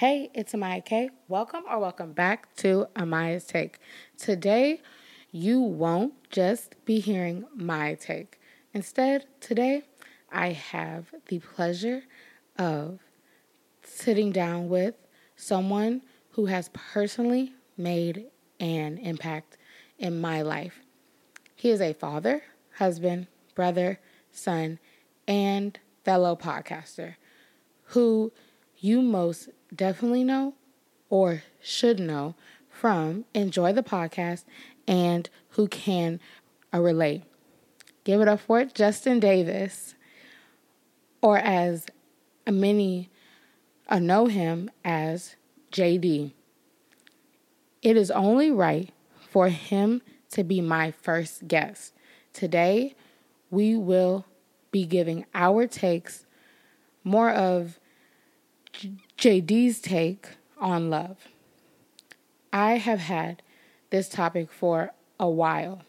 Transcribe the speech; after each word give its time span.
Hey, 0.00 0.30
it's 0.32 0.54
Amaya 0.54 0.82
K. 0.82 1.10
Welcome 1.28 1.64
or 1.70 1.78
welcome 1.78 2.14
back 2.14 2.56
to 2.56 2.86
Amaya's 2.96 3.44
Take. 3.44 3.78
Today, 4.16 4.80
you 5.30 5.60
won't 5.60 6.14
just 6.30 6.74
be 6.86 7.00
hearing 7.00 7.44
my 7.54 7.96
take. 7.96 8.40
Instead, 8.72 9.26
today, 9.42 9.82
I 10.32 10.52
have 10.52 11.14
the 11.26 11.40
pleasure 11.40 12.04
of 12.58 13.00
sitting 13.82 14.32
down 14.32 14.70
with 14.70 14.94
someone 15.36 16.00
who 16.30 16.46
has 16.46 16.70
personally 16.72 17.52
made 17.76 18.24
an 18.58 18.96
impact 18.96 19.58
in 19.98 20.18
my 20.18 20.40
life. 20.40 20.80
He 21.54 21.68
is 21.68 21.82
a 21.82 21.92
father, 21.92 22.42
husband, 22.78 23.26
brother, 23.54 24.00
son, 24.32 24.78
and 25.28 25.78
fellow 26.06 26.36
podcaster 26.36 27.16
who 27.88 28.32
you 28.78 29.02
most 29.02 29.50
definitely 29.74 30.24
know 30.24 30.54
or 31.08 31.42
should 31.60 31.98
know 31.98 32.34
from 32.68 33.24
Enjoy 33.34 33.72
the 33.72 33.82
Podcast 33.82 34.44
and 34.86 35.28
who 35.50 35.68
can 35.68 36.20
uh, 36.72 36.80
relate. 36.80 37.22
Give 38.04 38.20
it 38.20 38.28
up 38.28 38.40
for 38.40 38.64
Justin 38.64 39.20
Davis, 39.20 39.94
or 41.20 41.38
as 41.38 41.86
many 42.50 43.10
uh, 43.88 43.98
know 43.98 44.26
him 44.26 44.70
as 44.84 45.36
JD. 45.72 46.32
It 47.82 47.96
is 47.96 48.10
only 48.10 48.50
right 48.50 48.90
for 49.28 49.48
him 49.48 50.02
to 50.30 50.44
be 50.44 50.60
my 50.60 50.90
first 50.90 51.46
guest. 51.46 51.92
Today, 52.32 52.94
we 53.50 53.76
will 53.76 54.24
be 54.70 54.86
giving 54.86 55.26
our 55.34 55.66
takes 55.66 56.24
more 57.04 57.30
of 57.30 57.78
JD's 59.20 59.80
take 59.80 60.28
on 60.56 60.88
love. 60.88 61.28
I 62.54 62.78
have 62.78 63.00
had 63.00 63.42
this 63.90 64.08
topic 64.08 64.50
for 64.50 64.92
a 65.18 65.28
while, 65.28 65.82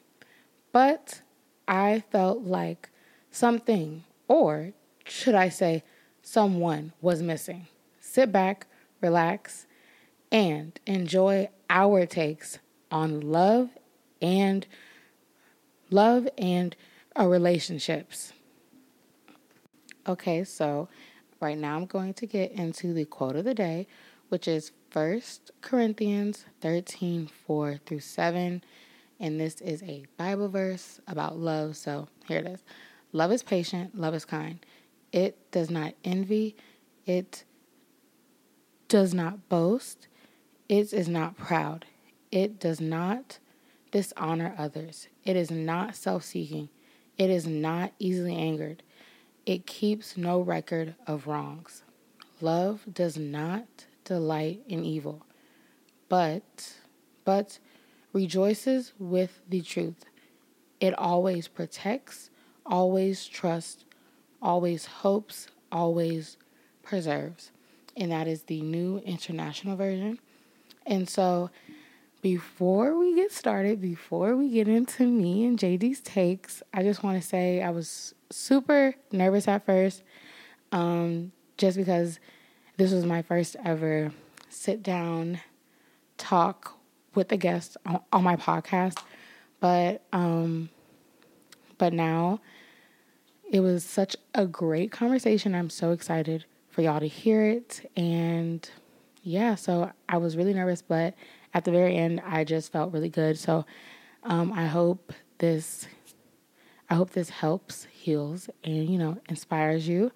but 0.74 1.22
I 1.66 2.04
felt 2.12 2.42
like 2.42 2.90
something, 3.32 4.04
or 4.28 4.74
should 5.06 5.34
I 5.34 5.48
say, 5.48 5.82
someone 6.22 6.92
was 7.00 7.22
missing. 7.22 7.68
Sit 8.02 8.34
back, 8.34 8.68
relax, 9.00 9.66
and 10.30 10.78
enjoy 10.86 11.48
our 11.70 12.06
takes 12.06 12.60
on 12.92 13.22
love 13.22 13.70
and 14.22 14.68
love 15.90 16.28
and 16.38 16.76
our 17.16 17.30
relationships. 17.30 18.34
Okay, 20.06 20.44
so 20.44 20.90
Right 21.42 21.58
now, 21.58 21.76
I'm 21.76 21.88
going 21.88 22.14
to 22.16 22.28
get 22.28 22.52
into 22.52 22.94
the 22.94 23.06
quote 23.06 23.36
of 23.36 23.46
the 23.46 23.56
day, 23.56 23.88
which 24.30 24.48
is 24.48 24.72
1 24.94 25.22
Corinthians 25.62 26.46
13 26.62 27.28
4 27.48 27.80
through 27.86 28.00
7. 28.00 28.64
And 29.20 29.40
this 29.40 29.60
is 29.60 29.84
a 29.84 30.06
Bible 30.18 30.50
verse 30.50 31.02
about 31.08 31.38
love. 31.38 31.76
So 31.76 32.08
here 32.28 32.40
it 32.40 32.46
is 32.46 32.64
Love 33.14 33.32
is 33.32 33.44
patient, 33.44 34.00
love 34.00 34.14
is 34.14 34.24
kind. 34.24 34.66
It 35.12 35.52
does 35.52 35.70
not 35.70 35.96
envy, 36.06 36.56
it 37.06 37.44
does 38.88 39.14
not 39.14 39.50
boast, 39.50 40.08
it 40.70 40.94
is 40.94 41.10
not 41.10 41.36
proud, 41.36 41.86
it 42.32 42.58
does 42.58 42.80
not 42.80 43.40
dishonor 43.92 44.56
others, 44.58 45.10
it 45.26 45.36
is 45.36 45.52
not 45.52 45.96
self 45.96 46.24
seeking, 46.24 46.70
it 47.18 47.30
is 47.30 47.46
not 47.46 47.92
easily 48.00 48.36
angered. 48.36 48.82
It 49.46 49.66
keeps 49.66 50.18
no 50.18 50.40
record 50.40 50.96
of 51.08 51.28
wrongs. 51.28 51.84
Love 52.42 52.82
does 52.92 53.18
not 53.18 53.86
delight 54.04 54.62
in 54.68 54.86
evil, 54.86 55.26
but 56.10 56.76
but 57.26 57.60
rejoices 58.14 58.94
with 59.00 59.42
the 59.50 59.62
truth. 59.62 60.06
It 60.80 60.98
always 60.98 61.48
protects, 61.48 62.30
always 62.66 63.26
trusts, 63.28 63.86
always 64.42 64.86
hopes, 64.86 65.48
always 65.72 66.38
preserves. 66.84 67.52
And 67.96 68.12
that 68.12 68.28
is 68.28 68.44
the 68.44 68.62
new 68.62 69.00
international 69.00 69.76
version. 69.76 70.20
And 70.86 71.08
so 71.08 71.50
before 72.22 72.98
we 72.98 73.16
get 73.16 73.32
started, 73.32 73.82
before 73.82 74.36
we 74.36 74.50
get 74.50 74.68
into 74.68 75.08
me 75.08 75.46
and 75.46 75.58
JD's 75.58 76.00
takes, 76.02 76.62
I 76.74 76.84
just 76.84 77.04
want 77.04 77.22
to 77.22 77.28
say 77.28 77.62
I 77.62 77.72
was 77.72 78.14
super 78.30 78.96
nervous 79.12 79.48
at 79.48 79.66
first, 79.66 80.04
um, 80.72 81.32
just 81.58 81.78
because 81.78 82.20
this 82.78 82.92
was 82.92 83.06
my 83.06 83.22
first 83.22 83.56
ever 83.64 84.12
sit 84.50 84.84
down 84.84 85.40
talk 86.18 86.78
with 87.16 87.32
a 87.32 87.38
guest 87.38 87.78
on, 87.86 88.00
on 88.14 88.24
my 88.24 88.36
podcast. 88.36 89.02
But 89.60 90.04
um, 90.14 90.70
but 91.78 91.94
now 91.94 92.40
it 93.52 93.60
was 93.60 93.84
such 93.84 94.16
a 94.34 94.46
great 94.46 94.92
conversation. 94.92 95.54
I'm 95.54 95.70
so 95.70 95.92
excited 95.92 96.46
for 96.70 96.82
y'all 96.82 97.00
to 97.00 97.08
hear 97.08 97.44
it. 97.44 97.90
And 97.96 98.68
yeah, 99.24 99.56
so 99.56 99.92
I 100.08 100.18
was 100.18 100.38
really 100.38 100.54
nervous, 100.54 100.82
but 100.82 101.16
at 101.54 101.66
the 101.66 101.72
very 101.72 101.96
end, 101.96 102.22
I 102.26 102.44
just 102.44 102.72
felt 102.72 102.94
really 102.94 103.10
good. 103.10 103.38
So 103.38 103.66
um, 104.24 104.52
I 104.54 104.66
hope 104.68 105.14
this, 105.40 105.88
I 106.90 106.96
hope 106.96 107.12
this 107.12 107.30
helps, 107.30 107.86
heals, 107.92 108.50
and 108.64 108.90
you 108.90 108.98
know, 108.98 109.18
inspires 109.28 109.88
you. 109.88 110.12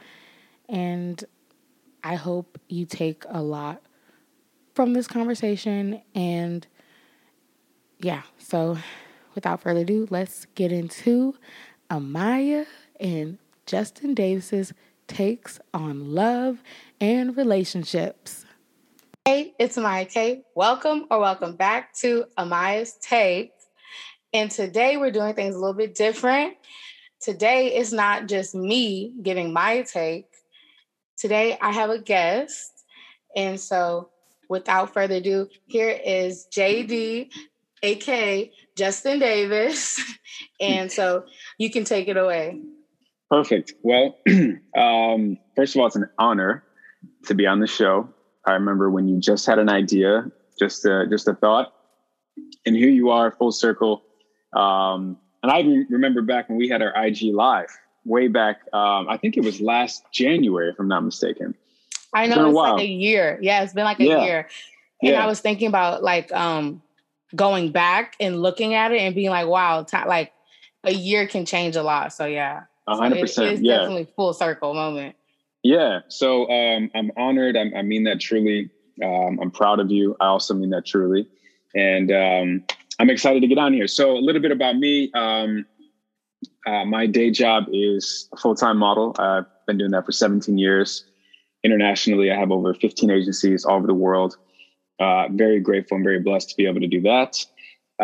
And 0.69 1.23
I 2.03 2.15
hope 2.15 2.59
you 2.67 2.85
take 2.85 3.23
a 3.29 3.41
lot 3.41 3.81
from 4.73 4.93
this 4.93 5.07
conversation. 5.07 6.01
And 6.13 6.65
yeah, 7.99 8.23
so 8.37 8.77
without 9.33 9.61
further 9.61 9.81
ado, 9.81 10.07
let's 10.09 10.45
get 10.55 10.71
into 10.71 11.35
Amaya 11.89 12.65
and 12.99 13.37
Justin 13.65 14.13
Davis's 14.13 14.73
takes 15.07 15.59
on 15.73 16.13
love 16.13 16.61
and 16.99 17.35
relationships. 17.37 18.44
Hey, 19.27 19.55
it's 19.57 19.75
Amaya 19.75 20.07
K. 20.07 20.43
Welcome 20.53 21.07
or 21.09 21.19
welcome 21.19 21.55
back 21.55 21.95
to 21.95 22.25
Amaya's 22.37 22.93
Take. 23.01 23.53
And 24.31 24.51
today 24.51 24.97
we're 24.97 25.09
doing 25.09 25.33
things 25.33 25.55
a 25.55 25.57
little 25.57 25.73
bit 25.73 25.95
different. 25.95 26.53
Today 27.19 27.73
it's 27.73 27.91
not 27.91 28.27
just 28.27 28.53
me 28.53 29.15
giving 29.23 29.51
my 29.51 29.81
take. 29.81 30.27
Today 31.17 31.57
I 31.59 31.71
have 31.71 31.89
a 31.89 31.97
guest. 31.97 32.71
And 33.35 33.59
so 33.59 34.11
without 34.47 34.93
further 34.93 35.15
ado, 35.15 35.47
here 35.65 35.89
is 35.89 36.45
JD, 36.53 37.31
aka 37.81 38.51
Justin 38.77 39.17
Davis. 39.17 39.99
and 40.61 40.91
so 40.91 41.25
you 41.57 41.71
can 41.71 41.83
take 41.83 42.07
it 42.07 42.15
away. 42.15 42.61
Perfect. 43.31 43.73
Well, 43.81 44.19
um, 44.77 45.39
first 45.55 45.73
of 45.73 45.81
all, 45.81 45.87
it's 45.87 45.95
an 45.95 46.11
honor 46.19 46.63
to 47.25 47.33
be 47.33 47.47
on 47.47 47.59
the 47.59 47.65
show. 47.65 48.09
I 48.45 48.53
remember 48.53 48.89
when 48.89 49.07
you 49.07 49.19
just 49.19 49.45
had 49.45 49.59
an 49.59 49.69
idea, 49.69 50.31
just 50.59 50.85
a, 50.85 51.05
just 51.09 51.27
a 51.27 51.35
thought, 51.35 51.73
and 52.65 52.75
here 52.75 52.89
you 52.89 53.09
are, 53.09 53.31
full 53.31 53.51
circle. 53.51 54.03
Um, 54.55 55.17
and 55.43 55.51
I 55.51 55.61
remember 55.89 56.21
back 56.21 56.49
when 56.49 56.57
we 56.57 56.67
had 56.67 56.81
our 56.81 56.93
IG 57.05 57.33
live, 57.33 57.69
way 58.05 58.27
back. 58.27 58.61
Um, 58.73 59.07
I 59.09 59.17
think 59.17 59.37
it 59.37 59.43
was 59.43 59.59
last 59.61 60.03
January, 60.11 60.69
if 60.69 60.79
I'm 60.79 60.87
not 60.87 61.03
mistaken. 61.03 61.55
I 62.13 62.27
know 62.27 62.47
it's, 62.47 62.55
like 62.55 62.81
a 62.81 62.87
year. 62.87 63.37
Yeah, 63.41 63.63
it's 63.63 63.73
been 63.73 63.83
like 63.83 63.99
a 63.99 64.05
yeah. 64.05 64.23
year. 64.23 64.47
And 65.01 65.11
yeah. 65.11 65.23
I 65.23 65.27
was 65.27 65.41
thinking 65.41 65.67
about 65.67 66.01
like 66.01 66.31
um, 66.31 66.81
going 67.35 67.71
back 67.71 68.15
and 68.19 68.41
looking 68.41 68.73
at 68.73 68.91
it 68.91 68.99
and 69.01 69.13
being 69.13 69.29
like, 69.29 69.47
wow, 69.47 69.83
t- 69.83 69.97
like 70.07 70.31
a 70.83 70.93
year 70.93 71.27
can 71.27 71.45
change 71.45 71.75
a 71.75 71.83
lot. 71.83 72.13
So 72.13 72.25
yeah, 72.25 72.63
hundred 72.87 73.19
percent. 73.19 73.53
It's 73.53 73.61
yeah. 73.61 73.79
definitely 73.79 74.07
full 74.15 74.33
circle 74.33 74.73
moment. 74.73 75.15
Yeah. 75.65 76.01
So 76.09 76.47
um, 76.47 76.91
I'm 76.93 77.09
honored. 77.17 77.57
I'm, 77.57 77.73
i 77.75 77.81
mean 77.81 78.03
that 78.03 78.19
truly. 78.19 78.69
Um, 79.03 79.39
I'm 79.41 79.49
proud 79.49 79.79
of 79.79 79.89
you. 79.89 80.15
I 80.21 80.27
also 80.27 80.53
mean 80.53 80.69
that 80.69 80.85
truly. 80.85 81.27
And 81.73 82.11
um, 82.11 82.63
I'm 82.99 83.09
excited 83.09 83.41
to 83.41 83.47
get 83.47 83.57
on 83.57 83.73
here. 83.73 83.87
So 83.87 84.11
a 84.11 84.21
little 84.21 84.43
bit 84.43 84.51
about 84.51 84.75
me. 84.77 85.11
Um, 85.15 85.65
uh, 86.67 86.85
my 86.85 87.07
day 87.07 87.31
job 87.31 87.63
is 87.73 88.29
a 88.31 88.37
full-time 88.37 88.77
model. 88.77 89.15
I've 89.17 89.47
been 89.65 89.79
doing 89.79 89.89
that 89.89 90.05
for 90.05 90.11
17 90.11 90.55
years. 90.55 91.03
Internationally, 91.63 92.29
I 92.29 92.37
have 92.37 92.51
over 92.51 92.75
15 92.75 93.09
agencies 93.09 93.65
all 93.65 93.77
over 93.77 93.87
the 93.87 93.95
world. 93.95 94.37
Uh, 94.99 95.29
very 95.31 95.59
grateful 95.59 95.95
and 95.95 96.05
very 96.05 96.19
blessed 96.19 96.51
to 96.51 96.55
be 96.57 96.67
able 96.67 96.81
to 96.81 96.87
do 96.87 97.01
that. 97.01 97.43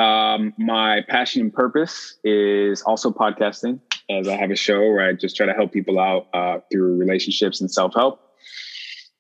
Um, 0.02 0.52
my 0.58 1.02
passion 1.08 1.42
and 1.42 1.54
purpose 1.54 2.18
is 2.24 2.82
also 2.82 3.12
podcasting 3.12 3.82
as 4.20 4.28
I 4.28 4.36
have 4.36 4.52
a 4.52 4.56
show 4.56 4.80
where 4.80 5.08
I 5.08 5.14
just 5.14 5.36
try 5.36 5.46
to 5.46 5.54
help 5.54 5.72
people 5.72 6.00
out 6.00 6.28
uh, 6.34 6.60
through 6.72 6.98
relationships 6.98 7.62
and 7.62 7.72
self 7.72 7.94
help. 7.94 8.20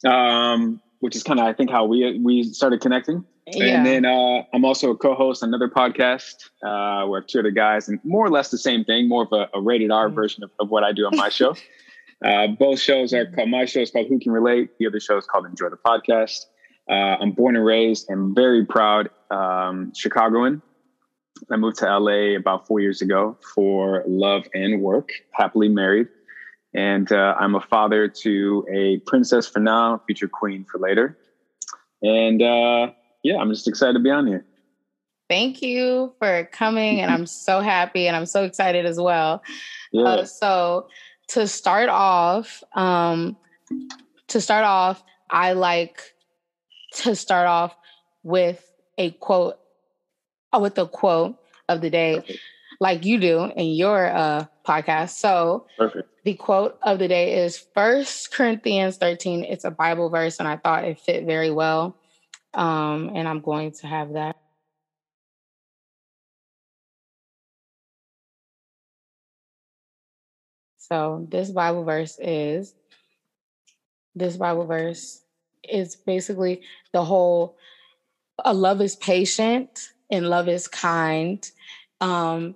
Um, 0.05 0.81
which 0.99 1.15
is 1.15 1.23
kind 1.23 1.39
of 1.39 1.45
I 1.45 1.53
think 1.53 1.69
how 1.69 1.85
we 1.85 2.19
we 2.23 2.43
started 2.43 2.81
connecting. 2.81 3.25
Yeah. 3.47 3.77
And 3.77 3.85
then 3.85 4.05
uh, 4.05 4.43
I'm 4.53 4.63
also 4.63 4.91
a 4.91 4.95
co-host 4.95 5.43
on 5.43 5.49
another 5.49 5.67
podcast 5.67 6.49
uh, 6.63 7.07
where 7.07 7.21
two 7.21 7.39
other 7.39 7.51
guys, 7.51 7.89
and 7.89 7.99
more 8.03 8.25
or 8.25 8.29
less 8.29 8.49
the 8.49 8.57
same 8.57 8.85
thing, 8.85 9.09
more 9.09 9.23
of 9.23 9.31
a, 9.33 9.49
a 9.57 9.61
rated 9.61 9.91
R 9.91 10.09
mm 10.09 10.15
version 10.15 10.43
of, 10.43 10.51
of, 10.59 10.69
what 10.69 10.83
I 10.83 10.91
do 10.91 11.05
on 11.05 11.17
my 11.17 11.29
show. 11.39 11.55
Uh, 12.23 12.47
both 12.47 12.79
shows 12.79 13.13
are 13.13 13.25
called. 13.25 13.49
My 13.49 13.65
show 13.65 13.81
is 13.81 13.91
called 13.91 14.07
Who 14.07 14.19
Can 14.19 14.31
Relate. 14.31 14.69
The 14.79 14.87
other 14.87 14.99
show 14.99 15.17
is 15.17 15.25
called 15.25 15.47
Enjoy 15.47 15.69
the 15.69 15.77
Podcast. 15.77 16.45
uh, 16.89 17.17
I'm 17.19 17.31
born 17.31 17.55
and 17.55 17.65
raised 17.65 18.09
and 18.09 18.35
very 18.35 18.65
proud 18.65 19.09
um, 19.31 19.91
Chicagoan. 19.95 20.61
I 21.49 21.55
moved 21.55 21.77
to 21.79 21.85
LA 21.85 22.37
about 22.37 22.67
four 22.67 22.79
years 22.79 23.01
ago 23.01 23.37
for 23.53 24.03
love 24.07 24.45
and 24.53 24.81
work, 24.81 25.11
happily 25.31 25.69
married. 25.69 26.07
And 26.73 27.11
uh, 27.11 27.35
I'm 27.39 27.55
a 27.55 27.61
father 27.61 28.07
to 28.07 28.65
a 28.71 28.97
princess 28.99 29.47
for 29.47 29.59
now, 29.59 30.01
future 30.05 30.27
queen 30.27 30.65
for 30.65 30.79
later. 30.79 31.17
And 32.01 32.41
uh, 32.41 32.91
yeah, 33.23 33.37
I'm 33.37 33.49
just 33.49 33.67
excited 33.67 33.93
to 33.93 33.99
be 33.99 34.09
on 34.09 34.27
here. 34.27 34.45
Thank 35.29 35.61
you 35.61 36.13
for 36.19 36.49
coming, 36.51 36.99
and 36.99 37.09
I'm 37.09 37.25
so 37.25 37.61
happy 37.61 38.07
and 38.07 38.17
I'm 38.17 38.25
so 38.25 38.43
excited 38.43 38.85
as 38.85 38.99
well. 38.99 39.41
Yeah. 39.93 40.03
Uh, 40.03 40.25
so 40.25 40.87
to 41.29 41.47
start 41.47 41.87
off, 41.87 42.61
um, 42.75 43.37
to 44.27 44.41
start 44.41 44.65
off, 44.65 45.01
I 45.29 45.53
like 45.53 46.01
to 46.95 47.15
start 47.15 47.47
off 47.47 47.75
with 48.23 48.69
a 48.97 49.11
quote, 49.11 49.57
uh, 50.53 50.59
with 50.59 50.75
the 50.75 50.87
quote 50.87 51.35
of 51.69 51.81
the 51.81 51.89
day, 51.89 52.15
Perfect. 52.15 52.39
like 52.79 53.05
you 53.05 53.19
do 53.19 53.45
in 53.55 53.67
your 53.71 54.07
uh, 54.07 54.45
podcast. 54.65 55.11
So 55.11 55.67
Perfect. 55.77 56.09
the 56.23 56.33
quote 56.35 56.77
of 56.83 56.99
the 56.99 57.07
day 57.07 57.43
is 57.43 57.57
First 57.73 58.31
Corinthians 58.33 58.97
13. 58.97 59.43
It's 59.43 59.65
a 59.65 59.71
Bible 59.71 60.09
verse, 60.09 60.39
and 60.39 60.47
I 60.47 60.57
thought 60.57 60.83
it 60.83 60.99
fit 60.99 61.25
very 61.25 61.51
well. 61.51 61.95
Um, 62.53 63.11
and 63.15 63.27
I'm 63.27 63.39
going 63.39 63.71
to 63.71 63.87
have 63.87 64.13
that. 64.13 64.35
So 70.77 71.25
this 71.29 71.51
Bible 71.51 71.85
verse 71.85 72.17
is 72.19 72.73
this 74.13 74.35
Bible 74.35 74.65
verse 74.65 75.21
is 75.63 75.95
basically 75.95 76.63
the 76.91 77.03
whole 77.03 77.55
a 78.43 78.53
love 78.53 78.81
is 78.81 78.95
patient 78.95 79.93
and 80.11 80.29
love 80.29 80.47
is 80.47 80.67
kind. 80.67 81.49
Um, 81.99 82.55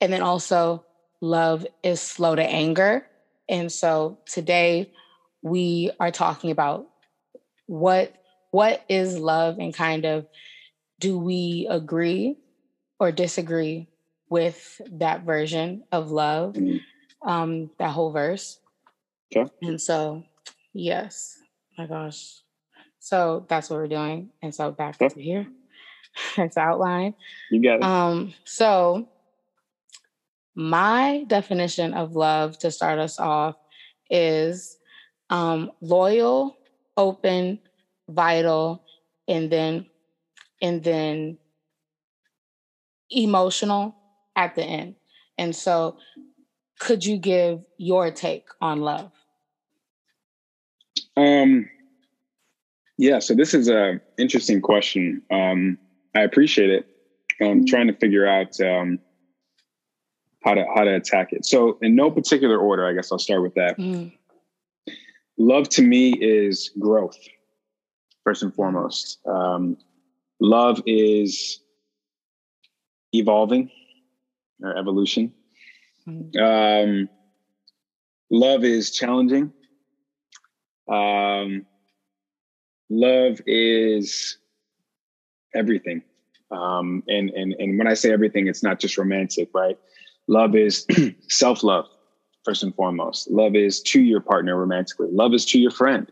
and 0.00 0.12
then 0.12 0.22
also 0.22 0.84
love 1.20 1.66
is 1.82 2.00
slow 2.00 2.34
to 2.34 2.42
anger. 2.42 3.06
And 3.48 3.70
so 3.70 4.18
today 4.26 4.92
we 5.42 5.90
are 6.00 6.10
talking 6.10 6.50
about 6.50 6.86
what 7.66 8.14
what 8.50 8.84
is 8.88 9.18
love 9.18 9.58
and 9.58 9.74
kind 9.74 10.04
of 10.04 10.26
do 11.00 11.18
we 11.18 11.66
agree 11.68 12.36
or 13.00 13.10
disagree 13.10 13.88
with 14.28 14.80
that 14.92 15.22
version 15.22 15.82
of 15.90 16.10
love, 16.10 16.54
mm-hmm. 16.54 17.28
um, 17.28 17.70
that 17.78 17.90
whole 17.90 18.12
verse. 18.12 18.58
Okay. 19.34 19.50
And 19.60 19.80
so, 19.80 20.22
yes, 20.72 21.36
my 21.76 21.86
gosh. 21.86 22.42
So 23.00 23.44
that's 23.48 23.68
what 23.68 23.76
we're 23.76 23.88
doing. 23.88 24.30
And 24.40 24.54
so 24.54 24.70
back 24.70 25.00
okay. 25.00 25.12
to 25.12 25.20
here. 25.20 25.46
It's 26.38 26.56
outline. 26.56 27.14
You 27.50 27.62
got 27.62 27.76
it. 27.76 27.82
Um, 27.82 28.34
so 28.44 29.08
my 30.54 31.24
definition 31.26 31.94
of 31.94 32.14
love 32.14 32.58
to 32.58 32.70
start 32.70 32.98
us 32.98 33.18
off 33.18 33.56
is 34.10 34.78
um, 35.30 35.72
loyal, 35.80 36.56
open, 36.96 37.58
vital, 38.08 38.84
and 39.26 39.50
then 39.50 39.86
and 40.62 40.82
then 40.82 41.38
emotional 43.10 43.96
at 44.36 44.54
the 44.54 44.62
end. 44.62 44.94
And 45.38 45.54
so 45.54 45.98
could 46.78 47.04
you 47.04 47.18
give 47.18 47.60
your 47.76 48.10
take 48.10 48.46
on 48.60 48.80
love? 48.80 49.10
Um 51.16 51.68
yeah, 52.96 53.18
so 53.18 53.34
this 53.34 53.54
is 53.54 53.68
a 53.68 54.00
interesting 54.18 54.60
question. 54.60 55.22
Um 55.30 55.78
I 56.14 56.20
appreciate 56.20 56.70
it. 56.70 56.86
I'm 57.40 57.46
mm-hmm. 57.46 57.64
trying 57.64 57.86
to 57.88 57.94
figure 57.94 58.26
out 58.26 58.60
um 58.60 58.98
how 60.44 60.54
to 60.54 60.64
how 60.74 60.84
to 60.84 60.94
attack 60.94 61.32
it. 61.32 61.44
So 61.44 61.78
in 61.82 61.96
no 61.96 62.10
particular 62.10 62.58
order, 62.58 62.86
I 62.86 62.92
guess 62.92 63.10
I'll 63.10 63.18
start 63.18 63.42
with 63.42 63.54
that. 63.54 63.78
Mm. 63.78 64.12
Love 65.38 65.68
to 65.70 65.82
me 65.82 66.12
is 66.12 66.70
growth 66.78 67.18
first 68.22 68.42
and 68.42 68.54
foremost. 68.54 69.18
Um, 69.26 69.76
love 70.40 70.80
is 70.86 71.60
evolving 73.12 73.70
or 74.62 74.76
evolution. 74.76 75.32
Mm-hmm. 76.06 76.38
Um, 76.42 77.08
love 78.30 78.64
is 78.64 78.92
challenging. 78.92 79.52
Um, 80.88 81.66
love 82.90 83.40
is 83.46 84.38
everything. 85.54 86.02
Um, 86.50 87.02
and, 87.08 87.30
and, 87.30 87.54
and 87.58 87.78
when 87.78 87.86
I 87.86 87.94
say 87.94 88.12
everything, 88.12 88.46
it's 88.46 88.62
not 88.62 88.78
just 88.78 88.98
romantic, 88.98 89.48
right? 89.54 89.78
Love 90.26 90.54
is 90.54 90.86
self 91.28 91.62
love, 91.62 91.86
first 92.44 92.62
and 92.62 92.74
foremost. 92.74 93.30
Love 93.30 93.56
is 93.56 93.80
to 93.82 94.00
your 94.00 94.20
partner 94.20 94.56
romantically. 94.56 95.08
Love 95.10 95.34
is 95.34 95.44
to 95.46 95.58
your 95.58 95.70
friend. 95.70 96.10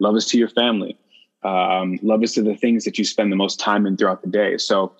Love 0.00 0.16
is 0.16 0.26
to 0.26 0.38
your 0.38 0.48
family 0.48 0.98
um, 1.42 1.98
love 2.02 2.22
is 2.22 2.32
to 2.34 2.42
the 2.42 2.56
things 2.56 2.84
that 2.84 2.98
you 2.98 3.04
spend 3.04 3.30
the 3.30 3.36
most 3.36 3.60
time 3.60 3.86
in 3.86 3.96
throughout 3.96 4.22
the 4.22 4.28
day. 4.28 4.58
So 4.58 4.92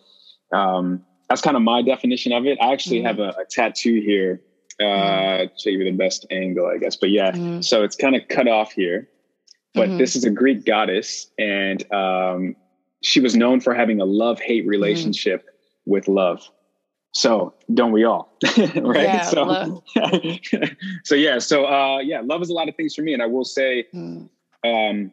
um, 0.53 1.05
that's 1.29 1.41
kind 1.41 1.57
of 1.57 1.63
my 1.63 1.83
definition 1.83 2.33
of 2.33 2.47
it. 2.47 2.59
I 2.61 2.73
actually 2.73 2.99
mm-hmm. 2.99 3.07
have 3.07 3.19
a, 3.19 3.41
a, 3.41 3.45
tattoo 3.51 4.01
here. 4.01 4.41
Uh, 4.81 4.85
mm-hmm. 4.85 5.55
Show 5.59 5.71
you 5.71 5.85
the 5.85 5.91
best 5.91 6.27
angle, 6.31 6.67
I 6.67 6.79
guess. 6.79 6.97
But 6.97 7.11
yeah, 7.11 7.33
mm-hmm. 7.33 7.61
so 7.63 7.83
it's 7.83 7.97
kind 7.97 8.15
of 8.15 8.29
cut 8.29 8.47
off 8.47 8.73
here. 8.73 9.09
But 9.75 9.89
mm-hmm. 9.89 9.99
this 9.99 10.17
is 10.17 10.25
a 10.25 10.31
Greek 10.31 10.65
goddess, 10.65 11.31
and 11.39 11.93
um, 11.93 12.57
she 13.03 13.21
was 13.21 13.37
known 13.37 13.61
for 13.61 13.75
having 13.75 14.01
a 14.01 14.05
love 14.05 14.41
hate 14.41 14.63
mm-hmm. 14.63 14.71
relationship 14.71 15.47
with 15.87 16.09
love. 16.09 16.49
So 17.15 17.55
don't 17.73 17.93
we 17.93 18.05
all, 18.05 18.37
right? 18.77 19.03
Yeah, 19.03 19.23
so, 19.23 19.83
so 21.05 21.15
yeah, 21.15 21.39
so 21.39 21.67
uh, 21.67 21.99
yeah, 21.99 22.21
love 22.23 22.43
is 22.43 22.51
a 22.51 22.53
lot 22.53 22.69
of 22.69 22.77
things 22.77 22.95
for 22.95 23.03
me, 23.03 23.15
and 23.15 23.23
I 23.23 23.27
will 23.27 23.47
say, 23.47 23.87
mm. 23.95 24.29
um, 24.65 25.13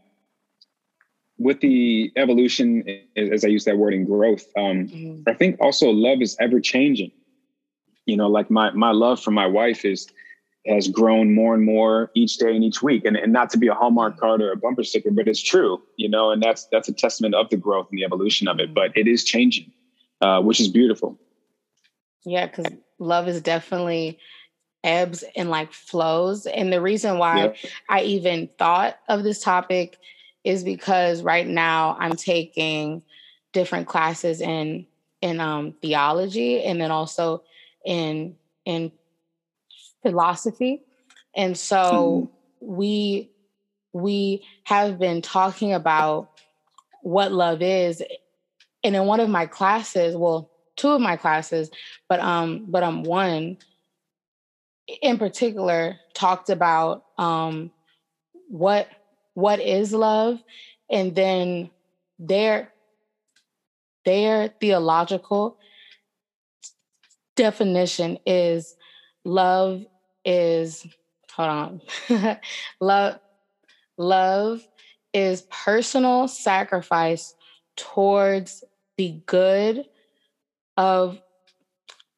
with 1.37 1.61
the 1.61 2.11
evolution, 2.15 2.83
as 3.15 3.45
I 3.45 3.47
use 3.47 3.63
that 3.65 3.77
word 3.77 3.93
in 3.93 4.05
growth, 4.05 4.45
um, 4.57 4.87
mm-hmm. 4.87 5.23
I 5.27 5.33
think 5.33 5.57
also 5.61 5.89
love 5.89 6.21
is 6.21 6.35
ever 6.39 6.59
changing. 6.59 7.11
You 8.05 8.17
know, 8.17 8.27
like 8.27 8.51
my 8.51 8.71
my 8.71 8.91
love 8.91 9.21
for 9.21 9.31
my 9.31 9.47
wife 9.47 9.85
is 9.85 10.07
has 10.67 10.87
grown 10.87 11.33
more 11.33 11.53
and 11.53 11.63
more 11.63 12.11
each 12.15 12.37
day 12.37 12.55
and 12.55 12.63
each 12.63 12.81
week. 12.81 13.05
And, 13.05 13.15
and 13.15 13.31
not 13.31 13.49
to 13.51 13.57
be 13.57 13.67
a 13.67 13.73
Hallmark 13.73 14.17
card 14.17 14.41
or 14.41 14.51
a 14.51 14.55
bumper 14.55 14.83
sticker, 14.83 15.11
but 15.11 15.27
it's 15.27 15.41
true, 15.41 15.81
you 15.97 16.09
know, 16.09 16.31
and 16.31 16.41
that's 16.41 16.65
that's 16.71 16.89
a 16.89 16.93
testament 16.93 17.35
of 17.35 17.49
the 17.49 17.57
growth 17.57 17.87
and 17.91 17.99
the 17.99 18.03
evolution 18.03 18.47
of 18.47 18.59
it. 18.59 18.73
But 18.73 18.95
it 18.97 19.07
is 19.07 19.23
changing, 19.23 19.71
uh, 20.21 20.41
which 20.41 20.59
is 20.59 20.67
beautiful. 20.67 21.19
Yeah, 22.25 22.47
because 22.47 22.65
love 22.97 23.27
is 23.27 23.41
definitely 23.41 24.19
ebbs 24.83 25.23
and 25.35 25.49
like 25.49 25.73
flows. 25.73 26.45
And 26.45 26.71
the 26.71 26.81
reason 26.81 27.17
why 27.17 27.45
yeah. 27.45 27.69
I 27.89 28.01
even 28.01 28.47
thought 28.57 28.97
of 29.07 29.23
this 29.23 29.41
topic 29.41 29.97
is 30.43 30.63
because 30.63 31.23
right 31.23 31.47
now 31.47 31.97
I'm 31.99 32.15
taking 32.15 33.01
different 33.51 33.87
classes 33.87 34.41
in 34.41 34.85
in 35.21 35.39
um, 35.39 35.73
theology 35.81 36.63
and 36.63 36.79
then 36.79 36.91
also 36.91 37.43
in 37.85 38.35
in 38.65 38.91
philosophy, 40.05 40.83
and 41.35 41.57
so 41.57 42.29
mm-hmm. 42.61 42.75
we 42.75 43.31
we 43.93 44.43
have 44.65 44.99
been 44.99 45.21
talking 45.21 45.73
about 45.73 46.29
what 47.01 47.31
love 47.31 47.61
is, 47.61 48.03
and 48.83 48.95
in 48.95 49.05
one 49.05 49.19
of 49.19 49.29
my 49.29 49.47
classes, 49.47 50.15
well, 50.15 50.51
two 50.75 50.89
of 50.89 51.01
my 51.01 51.15
classes, 51.15 51.71
but 52.07 52.19
um, 52.19 52.65
but 52.67 52.83
um, 52.83 53.03
one 53.03 53.57
in 55.01 55.17
particular 55.17 55.97
talked 56.13 56.49
about 56.49 57.05
um, 57.17 57.71
what 58.47 58.87
what 59.33 59.59
is 59.59 59.91
love? 59.91 60.39
And 60.89 61.15
then 61.15 61.71
their 62.19 62.71
their 64.05 64.49
theological 64.61 65.57
definition 67.35 68.19
is 68.25 68.75
love 69.23 69.85
is 70.25 70.85
hold 71.31 71.49
on. 71.49 71.81
Love 72.79 73.19
love 73.97 74.65
is 75.13 75.43
personal 75.43 76.27
sacrifice 76.27 77.35
towards 77.77 78.63
the 78.97 79.21
good 79.25 79.85
of 80.77 81.19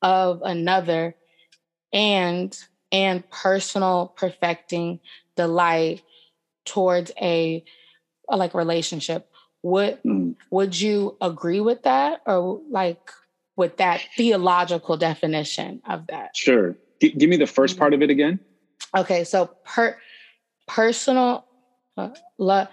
of 0.01 0.41
another 0.43 1.15
and 1.93 2.57
and 2.91 3.29
personal 3.29 4.13
perfecting 4.15 4.99
delight 5.35 6.01
towards 6.65 7.11
a, 7.21 7.63
a 8.29 8.37
like 8.37 8.53
relationship. 8.53 9.29
Would 9.63 10.01
mm. 10.03 10.35
would 10.51 10.79
you 10.79 11.17
agree 11.21 11.59
with 11.59 11.83
that 11.83 12.21
or 12.25 12.61
like 12.69 13.11
with 13.55 13.77
that 13.77 14.01
theological 14.15 14.97
definition 14.97 15.81
of 15.87 16.07
that? 16.07 16.35
Sure 16.35 16.75
G- 17.01 17.11
give 17.11 17.29
me 17.29 17.37
the 17.37 17.47
first 17.47 17.73
mm-hmm. 17.73 17.79
part 17.79 17.93
of 17.93 18.01
it 18.01 18.09
again 18.09 18.39
okay 18.95 19.23
so 19.23 19.51
per 19.65 19.97
personal 20.67 21.45
uh, 21.97 22.09
lo- 22.37 22.67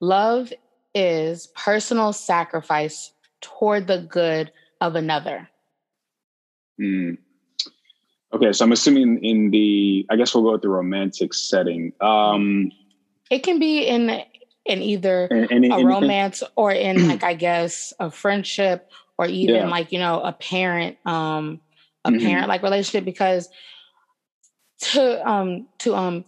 love 0.00 0.52
is 0.94 1.48
personal 1.48 2.12
sacrifice 2.12 3.12
toward 3.40 3.86
the 3.86 3.98
good 3.98 4.52
of 4.80 4.94
another? 4.94 5.48
Mm. 6.80 7.18
Okay, 8.32 8.52
so 8.52 8.64
I'm 8.64 8.72
assuming 8.72 9.22
in 9.22 9.50
the, 9.50 10.06
I 10.10 10.16
guess 10.16 10.34
we'll 10.34 10.44
go 10.44 10.52
with 10.52 10.62
the 10.62 10.68
romantic 10.68 11.34
setting. 11.34 11.92
Um, 12.00 12.72
it 13.30 13.42
can 13.42 13.58
be 13.58 13.86
in 13.86 14.22
in 14.64 14.80
either 14.80 15.28
any, 15.32 15.68
a 15.68 15.74
anything? 15.74 15.86
romance 15.86 16.42
or 16.54 16.72
in 16.72 17.08
like 17.08 17.24
I 17.24 17.34
guess 17.34 17.92
a 17.98 18.10
friendship 18.10 18.90
or 19.18 19.26
even 19.26 19.56
Yeah. 19.56 19.68
like 19.68 19.92
you 19.92 19.98
know 19.98 20.20
a 20.20 20.32
parent 20.32 20.98
um 21.04 21.60
a 22.04 22.12
Mhm. 22.12 22.12
parent 22.12 22.48
like 22.48 22.62
relationship 22.62 23.04
because 23.04 23.48
to 24.80 25.28
um 25.28 25.66
to 25.78 25.94
um 25.94 26.24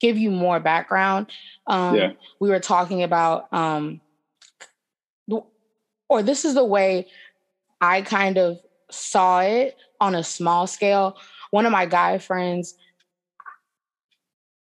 give 0.00 0.16
you 0.18 0.30
more 0.30 0.60
background 0.60 1.30
um 1.66 2.10
Yeah. 2.10 2.12
we 2.40 2.48
were 2.48 2.60
talking 2.60 3.02
about 3.02 3.52
um 3.52 4.00
or 6.08 6.22
this 6.22 6.44
is 6.44 6.54
the 6.54 6.64
way 6.64 7.06
I 7.80 8.02
kind 8.02 8.38
of 8.38 8.58
saw 8.90 9.40
it 9.40 9.76
on 10.00 10.14
a 10.14 10.24
small 10.24 10.66
scale 10.66 11.16
one 11.50 11.66
of 11.66 11.72
my 11.72 11.86
guy 11.86 12.18
friends 12.18 12.74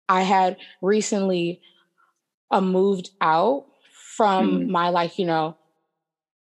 I 0.10 0.22
had 0.24 0.58
recently 0.82 1.62
uh, 2.52 2.62
moved 2.62 3.10
out 3.22 3.66
from 4.18 4.64
Mhm. 4.64 4.72
my 4.72 4.90
like 4.90 5.18
you 5.20 5.26
know 5.26 5.58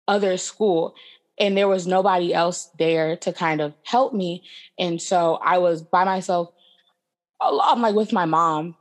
other 0.08 0.38
school 0.38 0.94
and 1.40 1.56
there 1.58 1.68
was 1.68 1.88
nobody 1.88 2.34
else 2.34 2.70
there 2.78 3.16
to 3.18 3.32
kind 3.34 3.62
of 3.62 3.74
help 3.84 4.14
me 4.14 4.44
and 4.78 5.02
so 5.02 5.36
i 5.44 5.58
was 5.58 5.82
by 5.82 6.04
myself 6.04 6.52
a 7.42 7.52
lot- 7.52 7.76
i'm 7.76 7.82
like 7.82 7.96
with 7.96 8.12
my 8.14 8.26
mom 8.26 8.76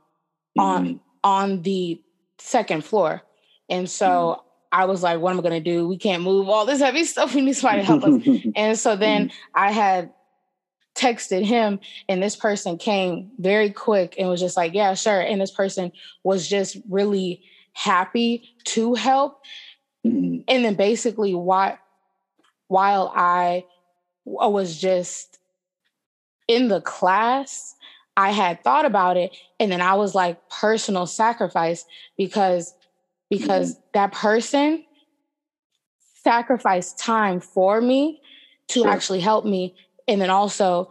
on 0.57 0.85
Mhm. 0.87 0.99
on 1.23 1.61
the 1.63 2.01
second 2.39 2.83
floor 2.83 3.21
and 3.69 3.89
so 3.89 4.43
i 4.71 4.85
was 4.85 5.03
like 5.03 5.19
what 5.19 5.31
am 5.31 5.39
i 5.39 5.41
going 5.41 5.63
to 5.63 5.71
do 5.71 5.87
we 5.87 5.97
can't 5.97 6.23
move 6.23 6.47
all 6.49 6.65
this 6.65 6.79
heavy 6.79 7.03
stuff 7.03 7.33
we 7.35 7.41
need 7.41 7.53
somebody 7.53 7.81
to 7.81 7.85
help 7.85 8.03
us 8.03 8.21
and 8.55 8.77
so 8.77 8.95
then 8.95 9.31
I 9.53 9.71
had 9.71 10.11
texted 10.95 11.45
him, 11.45 11.79
and 12.09 12.21
this 12.21 12.35
person 12.35 12.77
came 12.77 13.31
very 13.39 13.69
quick 13.69 14.15
and 14.17 14.27
was 14.27 14.41
just 14.41 14.57
like, 14.57 14.73
Yeah, 14.73 14.93
sure. 14.95 15.21
And 15.21 15.39
this 15.39 15.51
person 15.51 15.93
was 16.25 16.45
just 16.45 16.75
really 16.89 17.41
happy 17.71 18.49
to 18.65 18.95
help. 18.95 19.39
Mhm. 20.05 20.43
And 20.49 20.65
then 20.65 20.73
basically, 20.75 21.33
while, 21.33 21.77
while 22.69 23.11
I 23.15 23.65
was 24.25 24.79
just 24.79 25.39
in 26.47 26.67
the 26.69 26.81
class, 26.81 27.75
I 28.17 28.31
had 28.31 28.63
thought 28.63 28.85
about 28.85 29.17
it. 29.17 29.35
And 29.59 29.71
then 29.71 29.81
I 29.81 29.95
was 29.95 30.15
like, 30.15 30.49
personal 30.49 31.05
sacrifice 31.05 31.85
because 32.17 32.73
because 33.29 33.77
that 33.93 34.11
person 34.11 34.85
sacrificed 36.23 36.97
time 36.99 37.39
for 37.39 37.81
me 37.81 38.21
to 38.69 38.83
Sure. 38.83 38.89
actually 38.89 39.19
help 39.21 39.45
me 39.45 39.75
and 40.07 40.21
then 40.21 40.29
also 40.29 40.89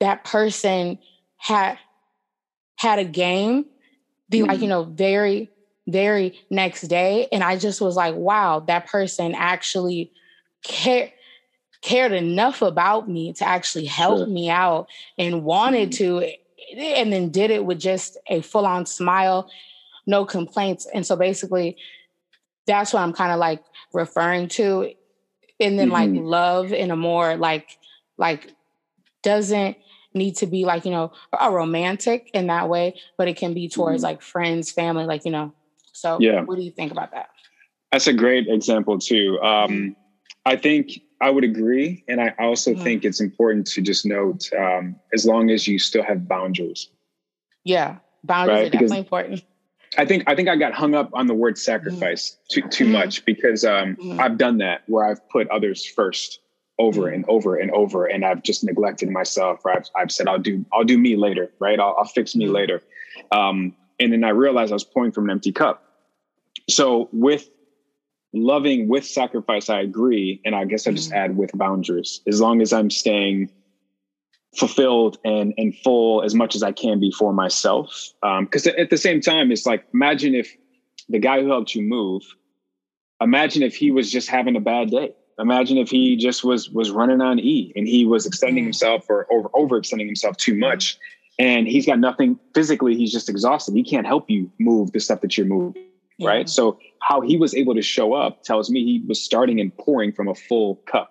that 0.00 0.24
person 0.24 0.98
had 1.38 1.78
had 2.76 2.98
a 2.98 3.04
game 3.04 3.66
the 4.28 4.42
like 4.42 4.60
you 4.60 4.66
Mhm. 4.66 4.68
know 4.68 4.84
very 4.84 5.50
very 5.86 6.38
next 6.50 6.82
day 6.82 7.28
and 7.30 7.44
i 7.44 7.56
just 7.58 7.80
was 7.80 7.94
like 7.96 8.14
wow 8.14 8.60
that 8.60 8.86
person 8.86 9.34
actually 9.34 10.10
cared 10.64 11.12
cared 11.82 12.12
enough 12.12 12.62
about 12.62 13.08
me 13.08 13.32
to 13.34 13.46
actually 13.46 13.84
help 13.84 14.20
Sure. 14.20 14.26
me 14.26 14.48
out 14.48 14.86
and 15.18 15.44
wanted 15.44 15.90
Mhm. 15.90 15.96
to 15.98 16.32
and 16.78 17.12
then 17.12 17.28
did 17.30 17.50
it 17.50 17.64
with 17.66 17.78
just 17.78 18.16
a 18.28 18.40
full-on 18.40 18.86
smile 18.86 19.50
no 20.06 20.24
complaints 20.24 20.86
and 20.94 21.06
so 21.06 21.16
basically 21.16 21.76
that's 22.66 22.94
what 22.94 23.02
i'm 23.02 23.12
kind 23.12 23.32
of 23.32 23.38
like 23.38 23.62
referring 23.92 24.48
to 24.48 24.90
and 25.60 25.78
then 25.78 25.90
like 25.90 26.08
Mhm. 26.10 26.24
love 26.26 26.72
in 26.72 26.90
a 26.90 26.96
more 26.96 27.36
like 27.36 27.78
like 28.16 28.54
doesn't 29.22 29.76
need 30.14 30.36
to 30.36 30.46
be 30.46 30.64
like 30.64 30.84
you 30.86 30.90
know 30.90 31.12
a 31.38 31.50
romantic 31.50 32.30
in 32.32 32.46
that 32.46 32.68
way 32.70 32.94
but 33.18 33.28
it 33.28 33.36
can 33.36 33.52
be 33.52 33.68
towards 33.68 34.00
Mhm. 34.02 34.04
like 34.06 34.22
friends 34.22 34.70
family 34.72 35.04
like 35.04 35.26
you 35.26 35.30
know 35.30 35.52
so 35.94 36.18
Yeah. 36.20 36.42
what 36.42 36.56
do 36.56 36.62
you 36.62 36.70
think 36.72 36.92
about 36.92 37.10
that 37.12 37.30
That's 37.92 38.06
a 38.08 38.12
great 38.12 38.48
example 38.48 38.98
too. 38.98 39.40
Um, 39.40 39.94
I 40.44 40.56
think 40.56 41.00
I 41.20 41.30
would 41.30 41.44
agree, 41.44 42.04
and 42.08 42.20
I 42.20 42.34
also 42.40 42.72
Mhm. 42.74 42.82
think 42.82 43.04
it's 43.04 43.20
important 43.20 43.66
to 43.68 43.80
just 43.80 44.04
note 44.04 44.50
um, 44.52 44.96
as 45.14 45.24
long 45.24 45.48
as 45.50 45.66
you 45.68 45.78
still 45.78 46.02
have 46.02 46.26
boundaries. 46.28 46.88
yeah 47.64 47.96
boundaries 48.24 48.56
Right, 48.58 48.66
are 48.66 48.70
because- 48.70 48.90
definitely 48.90 48.98
important 48.98 49.44
I 49.96 50.04
think 50.04 50.24
I 50.26 50.34
think 50.34 50.48
I 50.48 50.56
got 50.56 50.72
hung 50.74 50.94
up 50.96 51.08
on 51.14 51.28
the 51.28 51.34
word 51.34 51.56
sacrifice 51.56 52.36
too 52.50 52.62
too 52.62 52.86
Mhm. 52.86 52.90
much 52.90 53.24
because 53.24 53.64
um. 53.64 53.96
I've 54.18 54.36
done 54.38 54.58
that 54.58 54.82
where 54.88 55.04
I've 55.04 55.22
put 55.28 55.48
others 55.50 55.86
first 55.86 56.40
over 56.80 57.06
and 57.08 57.24
over 57.28 57.54
and 57.56 57.70
over, 57.70 58.06
and 58.06 58.24
I've 58.24 58.42
just 58.42 58.64
neglected 58.64 59.08
myself. 59.08 59.60
Or 59.64 59.70
I've 59.76 59.88
I've 59.96 60.10
said 60.10 60.26
I'll 60.26 60.40
do 60.50 60.66
I'll 60.72 60.82
do 60.82 60.98
me 60.98 61.14
later, 61.14 61.52
right? 61.60 61.78
I'll, 61.78 61.94
I'll 61.96 62.06
fix 62.18 62.34
me 62.34 62.48
later, 62.48 62.82
um, 63.30 63.72
and 64.00 64.12
then 64.12 64.24
I 64.24 64.30
realized 64.30 64.72
I 64.72 64.74
was 64.74 64.82
pouring 64.82 65.12
from 65.12 65.24
an 65.26 65.30
empty 65.30 65.52
cup. 65.52 65.83
So 66.68 67.08
with 67.12 67.48
loving 68.32 68.88
with 68.88 69.04
sacrifice, 69.04 69.68
I 69.68 69.80
agree, 69.80 70.40
and 70.44 70.54
I 70.54 70.64
guess 70.64 70.86
I 70.86 70.92
just 70.92 71.10
Mhm. 71.10 71.16
add 71.16 71.36
with 71.36 71.50
boundaries. 71.54 72.20
As 72.26 72.40
long 72.40 72.60
as 72.62 72.72
I'm 72.72 72.90
staying 72.90 73.50
fulfilled 74.56 75.16
and 75.24 75.52
and 75.58 75.74
full 75.82 76.22
as 76.22 76.34
much 76.34 76.54
as 76.54 76.62
I 76.62 76.72
can 76.72 77.00
be 77.00 77.10
for 77.10 77.32
myself. 77.32 78.12
Because 78.40 78.66
at 78.66 78.90
the 78.90 78.96
same 78.96 79.20
time, 79.20 79.50
it's 79.50 79.66
like 79.66 79.82
imagine 79.92 80.34
if 80.34 80.48
the 81.08 81.18
guy 81.18 81.40
who 81.42 81.48
helped 81.48 81.74
you 81.74 81.82
move, 81.82 82.22
imagine 83.20 83.62
if 83.62 83.74
he 83.74 83.90
was 83.90 84.10
just 84.10 84.28
having 84.28 84.56
a 84.56 84.60
bad 84.60 84.90
day. 84.90 85.12
Imagine 85.38 85.78
if 85.78 85.90
he 85.90 86.16
just 86.16 86.44
was 86.44 86.70
was 86.70 86.90
running 86.90 87.20
on 87.20 87.40
E 87.40 87.72
and 87.74 87.88
he 87.88 88.06
was 88.06 88.26
extending 88.26 88.62
Mm. 88.64 88.66
himself 88.68 89.04
or 89.08 89.26
over 89.32 89.48
overextending 89.50 90.06
himself 90.06 90.36
too 90.36 90.54
much, 90.56 90.96
and 91.38 91.66
he's 91.66 91.84
got 91.86 91.98
nothing 91.98 92.38
physically. 92.54 92.96
He's 92.96 93.10
just 93.12 93.28
exhausted. 93.28 93.74
He 93.74 93.82
can't 93.82 94.06
help 94.06 94.30
you 94.30 94.50
move 94.60 94.92
the 94.92 95.00
stuff 95.00 95.20
that 95.22 95.36
you're 95.36 95.46
moving 95.46 95.74
Yeah. 96.18 96.28
right? 96.28 96.48
So 96.48 96.78
how 97.00 97.20
he 97.20 97.36
was 97.36 97.54
able 97.54 97.74
to 97.74 97.82
show 97.82 98.14
up 98.14 98.42
tells 98.44 98.70
me 98.70 98.84
he 98.84 99.02
was 99.06 99.22
starting 99.22 99.60
and 99.60 99.76
pouring 99.76 100.12
from 100.12 100.28
a 100.28 100.34
full 100.34 100.76
cup. 100.86 101.10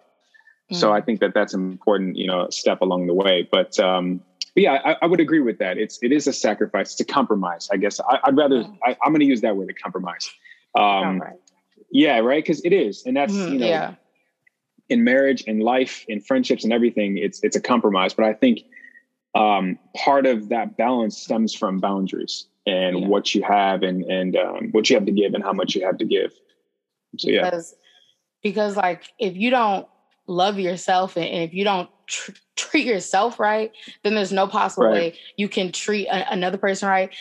So 0.71 0.89
Mhm. 0.89 0.93
I 0.93 1.01
think 1.01 1.19
that 1.19 1.33
that's 1.33 1.53
an 1.53 1.61
important, 1.71 2.15
you 2.15 2.25
know, 2.25 2.49
step 2.49 2.81
along 2.81 3.07
the 3.07 3.13
way. 3.13 3.47
But, 3.51 3.77
um, 3.79 4.21
but 4.55 4.63
yeah, 4.63 4.79
I, 4.85 4.95
I 5.01 5.05
would 5.05 5.19
agree 5.19 5.41
with 5.41 5.57
that. 5.59 5.77
It's 5.77 5.99
it 6.01 6.11
is 6.11 6.25
a 6.27 6.33
sacrifice. 6.33 6.93
It's 6.93 7.01
a 7.01 7.05
compromise. 7.05 7.67
I 7.71 7.77
guess 7.77 7.99
I, 7.99 8.19
I'd 8.23 8.37
rather. 8.37 8.61
Yeah. 8.61 8.67
I, 8.85 8.97
I'm 9.03 9.11
going 9.11 9.19
to 9.19 9.25
use 9.25 9.41
that 9.41 9.55
word, 9.57 9.69
a 9.69 9.73
compromise. 9.73 10.31
Um, 10.75 11.19
right. 11.19 11.33
Yeah, 11.91 12.19
right. 12.19 12.43
Because 12.43 12.63
it 12.63 12.73
is, 12.73 13.03
and 13.05 13.15
that's 13.15 13.33
Mhm, 13.33 13.51
you 13.51 13.59
know, 13.59 13.67
yeah 13.67 13.95
in 14.89 15.03
marriage, 15.03 15.41
in 15.43 15.59
life, 15.59 16.05
in 16.07 16.19
friendships, 16.21 16.63
and 16.63 16.73
everything, 16.73 17.17
it's 17.17 17.39
it's 17.43 17.55
a 17.55 17.61
compromise. 17.61 18.13
But 18.13 18.25
I 18.25 18.33
think 18.33 18.59
um, 19.35 19.79
part 19.95 20.25
of 20.25 20.49
that 20.49 20.77
balance 20.77 21.17
stems 21.17 21.53
from 21.53 21.79
boundaries 21.79 22.47
and 22.65 23.01
Yeah. 23.01 23.07
what 23.07 23.33
you 23.35 23.43
have 23.43 23.83
and 23.83 24.03
and 24.03 24.35
um, 24.35 24.69
what 24.71 24.89
you 24.89 24.95
have 24.95 25.05
to 25.05 25.11
give 25.11 25.33
and 25.33 25.43
how 25.43 25.53
much 25.53 25.75
you 25.75 25.85
have 25.85 25.97
to 25.97 26.05
give. 26.05 26.31
So 27.17 27.29
yeah, 27.29 27.43
because 27.43 27.75
because 28.41 28.77
like 28.77 29.05
if 29.19 29.35
you 29.35 29.49
don't 29.49 29.87
love 30.27 30.59
yourself 30.59 31.17
and, 31.17 31.25
and 31.25 31.43
if 31.43 31.53
you 31.53 31.63
don't 31.63 31.89
tr- 32.07 32.31
treat 32.55 32.85
yourself 32.85 33.39
right 33.39 33.71
then 34.03 34.15
there's 34.15 34.31
no 34.31 34.47
possible 34.47 34.83
Right. 34.85 34.91
way 34.91 35.19
you 35.37 35.49
can 35.49 35.71
treat 35.71 36.07
a- 36.07 36.31
another 36.31 36.57
person 36.57 36.87
right 36.87 37.13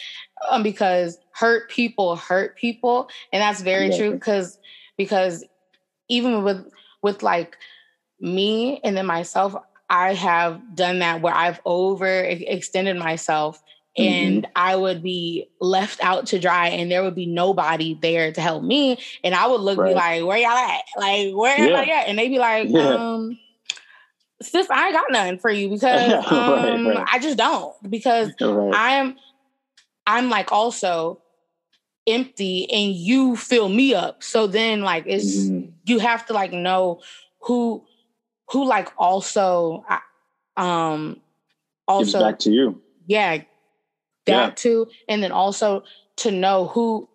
um, 0.50 0.62
because 0.62 1.19
hurt 1.33 1.69
people 1.69 2.16
hurt 2.16 2.57
people 2.57 3.09
and 3.33 3.42
that's 3.42 3.61
very 3.61 3.90
true 3.90 4.12
because 4.12 4.59
because 4.97 5.45
even 6.09 6.45
with 6.45 6.64
with 7.02 7.23
like 7.23 7.57
me 8.21 8.81
and 8.85 8.97
then 8.97 9.07
myself 9.07 9.57
i 9.93 10.13
have 10.15 10.61
done 10.75 10.99
that 10.99 11.21
where 11.23 11.35
i've 11.35 11.61
over 11.65 12.25
e- 12.25 12.45
extended 12.49 12.97
myself 12.97 13.63
Mm-hmm. 13.99 14.27
and 14.39 14.47
I 14.57 14.75
would 14.75 15.03
be 15.03 15.51
left 15.61 16.03
out 16.03 16.25
to 16.29 16.39
dry, 16.39 16.69
and 16.69 16.91
there 16.91 17.03
would 17.03 17.15
be 17.15 17.27
nobody 17.27 17.93
there 18.01 18.33
to 18.33 18.41
help 18.41 18.63
me. 18.65 18.97
And 19.23 19.35
I 19.35 19.47
would 19.47 19.61
look 19.61 19.77
be 19.77 19.93
like, 19.93 20.25
"Where 20.25 20.39
y'all 20.39 20.49
at? 20.57 20.81
Like, 20.97 21.35
where 21.35 21.55
Yeah. 21.59 21.65
everybody 21.65 21.91
at?" 21.91 22.09
And 22.09 22.19
they'd 22.19 22.31
be 22.31 22.39
like, 22.39 22.71
Yeah. 22.71 22.95
"Um, 22.95 23.39
sis, 24.41 24.71
I 24.71 24.87
ain't 24.87 24.95
got 24.95 25.13
nothing 25.13 25.39
for 25.39 25.51
you 25.51 25.69
because 25.75 26.11
um, 26.33 26.87
right. 26.87 27.07
I 27.13 27.19
just 27.19 27.37
don't 27.37 27.75
because 27.91 28.31
right. 28.41 28.71
I'm 28.75 29.17
I'm 30.07 30.31
like 30.31 30.51
also 30.53 31.21
empty, 32.07 32.67
and 32.73 32.95
you 32.95 33.37
fill 33.37 33.69
me 33.69 33.93
up. 33.95 34.23
So 34.23 34.47
then, 34.47 34.81
like, 34.81 35.05
it's 35.07 35.37
Mhm. 35.37 35.71
you 35.85 35.99
have 35.99 36.25
to 36.29 36.33
like 36.33 36.53
know 36.55 37.03
who 37.41 37.85
who 38.51 38.65
like 38.67 38.91
also 38.99 39.85
um 40.57 41.15
gives 41.99 42.15
also 42.15 42.21
back 42.21 42.39
to 42.41 42.51
you. 42.51 42.81
yeah 43.07 43.39
that 43.39 43.45
Yeah. 44.27 44.51
too 44.51 44.87
and 45.09 45.23
then 45.23 45.33
also 45.33 45.83
to 46.19 46.31
know 46.31 46.67
who 46.67 47.09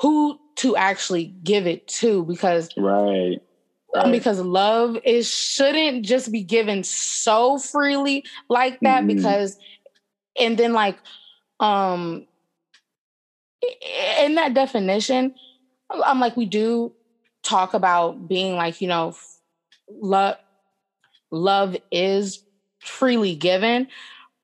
who 0.00 0.38
to 0.56 0.76
actually 0.76 1.24
give 1.42 1.66
it 1.66 1.86
to 1.86 2.24
because 2.24 2.68
Right. 2.76 3.40
Right. 3.94 4.12
because 4.12 4.38
love 4.40 4.98
is 5.04 5.28
shouldn't 5.30 6.04
just 6.04 6.30
be 6.30 6.42
given 6.42 6.84
so 6.84 7.58
freely 7.58 8.24
like 8.48 8.78
that 8.80 9.04
Mhm. 9.04 9.06
because 9.08 9.56
and 10.38 10.56
then 10.58 10.72
like 10.72 10.98
um 11.58 12.26
in 14.20 14.34
that 14.36 14.54
definition, 14.54 15.34
I'm 15.90 16.20
like, 16.20 16.36
we 16.36 16.46
do 16.46 16.94
talk 17.42 17.74
about 17.74 18.28
being 18.28 18.54
like, 18.56 18.80
you 18.80 18.88
know, 18.88 19.14
love 19.90 20.36
love 21.30 21.76
is 21.90 22.42
freely 22.80 23.34
given. 23.34 23.88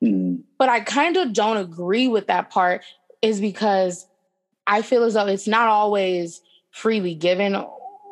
Mm. 0.03 0.43
But 0.57 0.69
I 0.69 0.81
kind 0.81 1.17
of 1.17 1.33
don't 1.33 1.57
agree 1.57 2.07
with 2.07 2.27
that 2.27 2.49
part 2.49 2.83
is 3.21 3.39
because 3.39 4.05
I 4.67 4.81
feel 4.81 5.03
as 5.03 5.13
though 5.13 5.27
it's 5.27 5.47
not 5.47 5.67
always 5.67 6.41
freely 6.71 7.15
given 7.15 7.55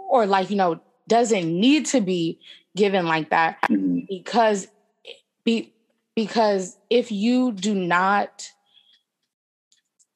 or 0.09 0.25
like, 0.25 0.49
you 0.49 0.55
know, 0.55 0.79
doesn't 1.07 1.45
need 1.45 1.85
to 1.87 2.01
be 2.01 2.39
given 2.75 3.05
like 3.05 3.29
that 3.29 3.57
mm. 3.69 4.07
because 4.07 4.67
be 5.43 5.73
because 6.15 6.77
if 6.89 7.11
you 7.11 7.51
do 7.51 7.73
not 7.73 8.49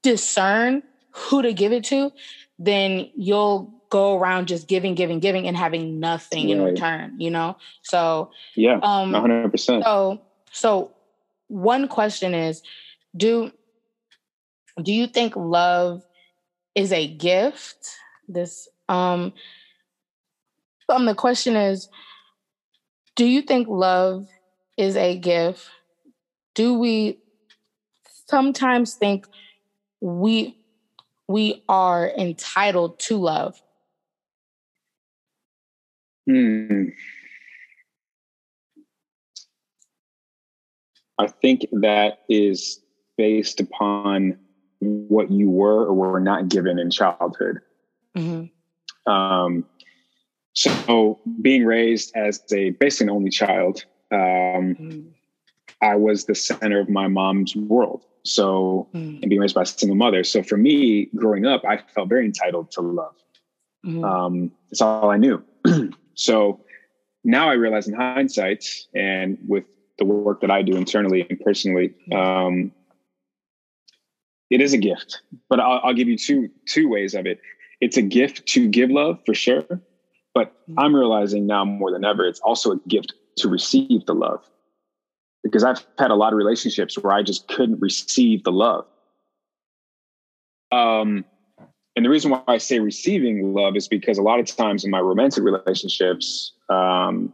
discern 0.04 0.84
who 1.12 1.42
to 1.42 1.54
give 1.54 1.72
it 1.72 1.84
to, 1.86 2.12
then 2.60 3.10
you'll 3.16 3.77
go 3.90 4.18
around 4.18 4.48
just 4.48 4.68
giving, 4.68 4.96
giving, 4.96 5.20
giving, 5.20 5.48
and 5.48 5.56
having 5.56 6.00
nothing 6.00 6.48
right. 6.48 6.58
in 6.58 6.64
return. 6.64 7.20
You 7.20 7.32
know, 7.32 7.58
so 7.82 8.32
yeah, 8.56 8.80
um, 8.82 9.12
one 9.12 9.22
hundred 9.22 9.52
percent. 9.52 9.84
So, 9.84 10.22
so 10.52 10.92
one 11.48 11.88
question 11.88 12.34
is, 12.34 12.62
do 13.16 13.52
do 14.82 14.94
you 14.94 15.08
think 15.08 15.36
love 15.36 16.04
is 16.76 16.92
a 16.92 17.08
gift? 17.08 17.96
This 18.28 18.68
um, 18.90 19.34
um, 20.90 21.06
the 21.06 21.16
question 21.16 21.56
is, 21.56 21.90
do 23.16 23.26
you 23.26 23.42
think 23.42 23.68
love 23.68 24.28
is 24.78 24.96
a 24.96 25.18
gift? 25.18 25.70
Do 26.54 26.74
we 26.74 27.20
sometimes 28.28 28.96
think 28.96 29.28
we 30.02 30.58
we 31.28 31.64
are 31.68 32.10
entitled 32.10 33.00
to 33.00 33.18
love? 33.18 33.62
Hmm. 36.28 36.90
I 41.18 41.28
think 41.28 41.66
that 41.72 42.20
is 42.30 42.80
based 43.18 43.60
upon 43.60 44.38
what 44.80 45.32
you 45.32 45.50
were 45.50 45.86
or 45.86 45.94
were 45.94 46.20
not 46.20 46.50
given 46.50 46.78
in 46.78 46.92
childhood. 46.92 47.60
Mm-hmm. 48.16 49.12
Um, 49.12 49.66
so, 50.54 51.20
being 51.42 51.66
raised 51.66 52.16
as 52.16 52.42
a 52.52 52.72
basically 52.72 53.06
an 53.06 53.10
only 53.12 53.30
child, 53.30 53.86
um, 54.12 54.20
mm-hmm. 54.20 55.00
I 55.82 55.96
was 55.96 56.26
the 56.26 56.36
center 56.36 56.80
of 56.80 56.90
my 56.90 57.08
mom's 57.08 57.56
world. 57.56 58.04
So, 58.24 58.90
mm-hmm. 58.94 59.22
and 59.22 59.30
being 59.30 59.40
raised 59.40 59.56
by 59.56 59.62
a 59.62 59.66
single 59.66 59.96
mother. 59.96 60.24
So, 60.24 60.44
for 60.44 60.58
me, 60.58 61.10
growing 61.16 61.46
up, 61.46 61.64
I 61.66 61.78
felt 61.78 62.10
very 62.10 62.26
entitled 62.26 62.72
to 62.72 62.82
love. 62.82 63.16
Mm-hmm. 63.86 64.04
Um, 64.04 64.52
it's 64.70 64.82
all 64.82 65.10
I 65.10 65.18
knew. 65.18 65.44
So 66.18 66.60
now 67.24 67.50
I 67.50 67.54
realize 67.54 67.88
in 67.88 67.94
hindsight 67.94 68.66
and 68.94 69.38
with 69.48 69.66
the 70.00 70.06
work 70.06 70.42
that 70.42 70.50
I 70.52 70.64
do 70.64 70.76
internally 70.76 71.26
and 71.30 71.40
personally, 71.40 71.94
um, 72.12 72.72
it 74.50 74.62
is 74.62 74.74
a 74.74 74.78
gift. 74.78 75.22
But 75.50 75.60
I'll, 75.60 75.80
I'll 75.84 75.94
give 75.94 76.08
you 76.08 76.18
two 76.18 76.50
two 76.68 76.90
ways 76.90 77.14
of 77.14 77.26
it. 77.26 77.40
It's 77.82 77.98
a 77.98 78.02
gift 78.02 78.46
to 78.48 78.68
give 78.68 78.90
love 78.90 79.20
for 79.26 79.36
sure, 79.36 79.66
but 80.34 80.52
I'm 80.78 80.96
realizing 80.96 81.46
now 81.46 81.64
more 81.64 81.92
than 81.92 82.04
ever, 82.04 82.26
it's 82.26 82.40
also 82.40 82.72
a 82.72 82.80
gift 82.88 83.14
to 83.38 83.50
receive 83.50 84.06
the 84.06 84.16
love. 84.16 84.40
Because 85.44 85.64
I've 85.64 85.86
had 86.00 86.10
a 86.10 86.16
lot 86.16 86.34
of 86.34 86.38
relationships 86.38 86.98
where 86.98 87.14
I 87.14 87.22
just 87.22 87.48
couldn't 87.48 87.80
receive 87.80 88.44
the 88.44 88.52
love. 88.52 88.86
Um, 90.72 91.26
and 91.98 92.06
the 92.06 92.12
reason 92.12 92.30
why 92.30 92.44
I 92.48 92.60
say 92.60 92.78
receiving 92.78 93.56
love 93.56 93.76
is 93.76 93.88
because 93.88 94.20
a 94.20 94.22
lot 94.22 94.40
of 94.40 94.46
times 94.46 94.86
in 94.86 94.92
my 94.92 95.00
romantic 95.00 95.44
relationships, 95.44 96.52
um, 96.70 97.34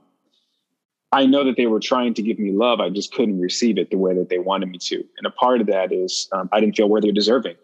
I 1.12 1.26
know 1.26 1.44
that 1.44 1.58
they 1.58 1.66
were 1.66 1.82
trying 1.82 2.14
to 2.14 2.22
give 2.22 2.40
me 2.40 2.54
love. 2.54 2.80
I 2.80 2.90
just 2.90 3.14
couldn't 3.14 3.42
receive 3.42 3.78
it 3.78 3.92
the 3.92 3.98
way 3.98 4.16
that 4.16 4.30
they 4.30 4.38
wanted 4.40 4.70
me 4.70 4.78
to. 4.84 5.04
And 5.18 5.28
a 5.28 5.32
part 5.32 5.60
of 5.60 5.68
that 5.68 5.92
is 5.92 6.30
um, 6.32 6.48
I 6.54 6.62
didn't 6.62 6.78
feel 6.78 6.88
worthy 6.88 7.10
or 7.10 7.12
deserving. 7.12 7.58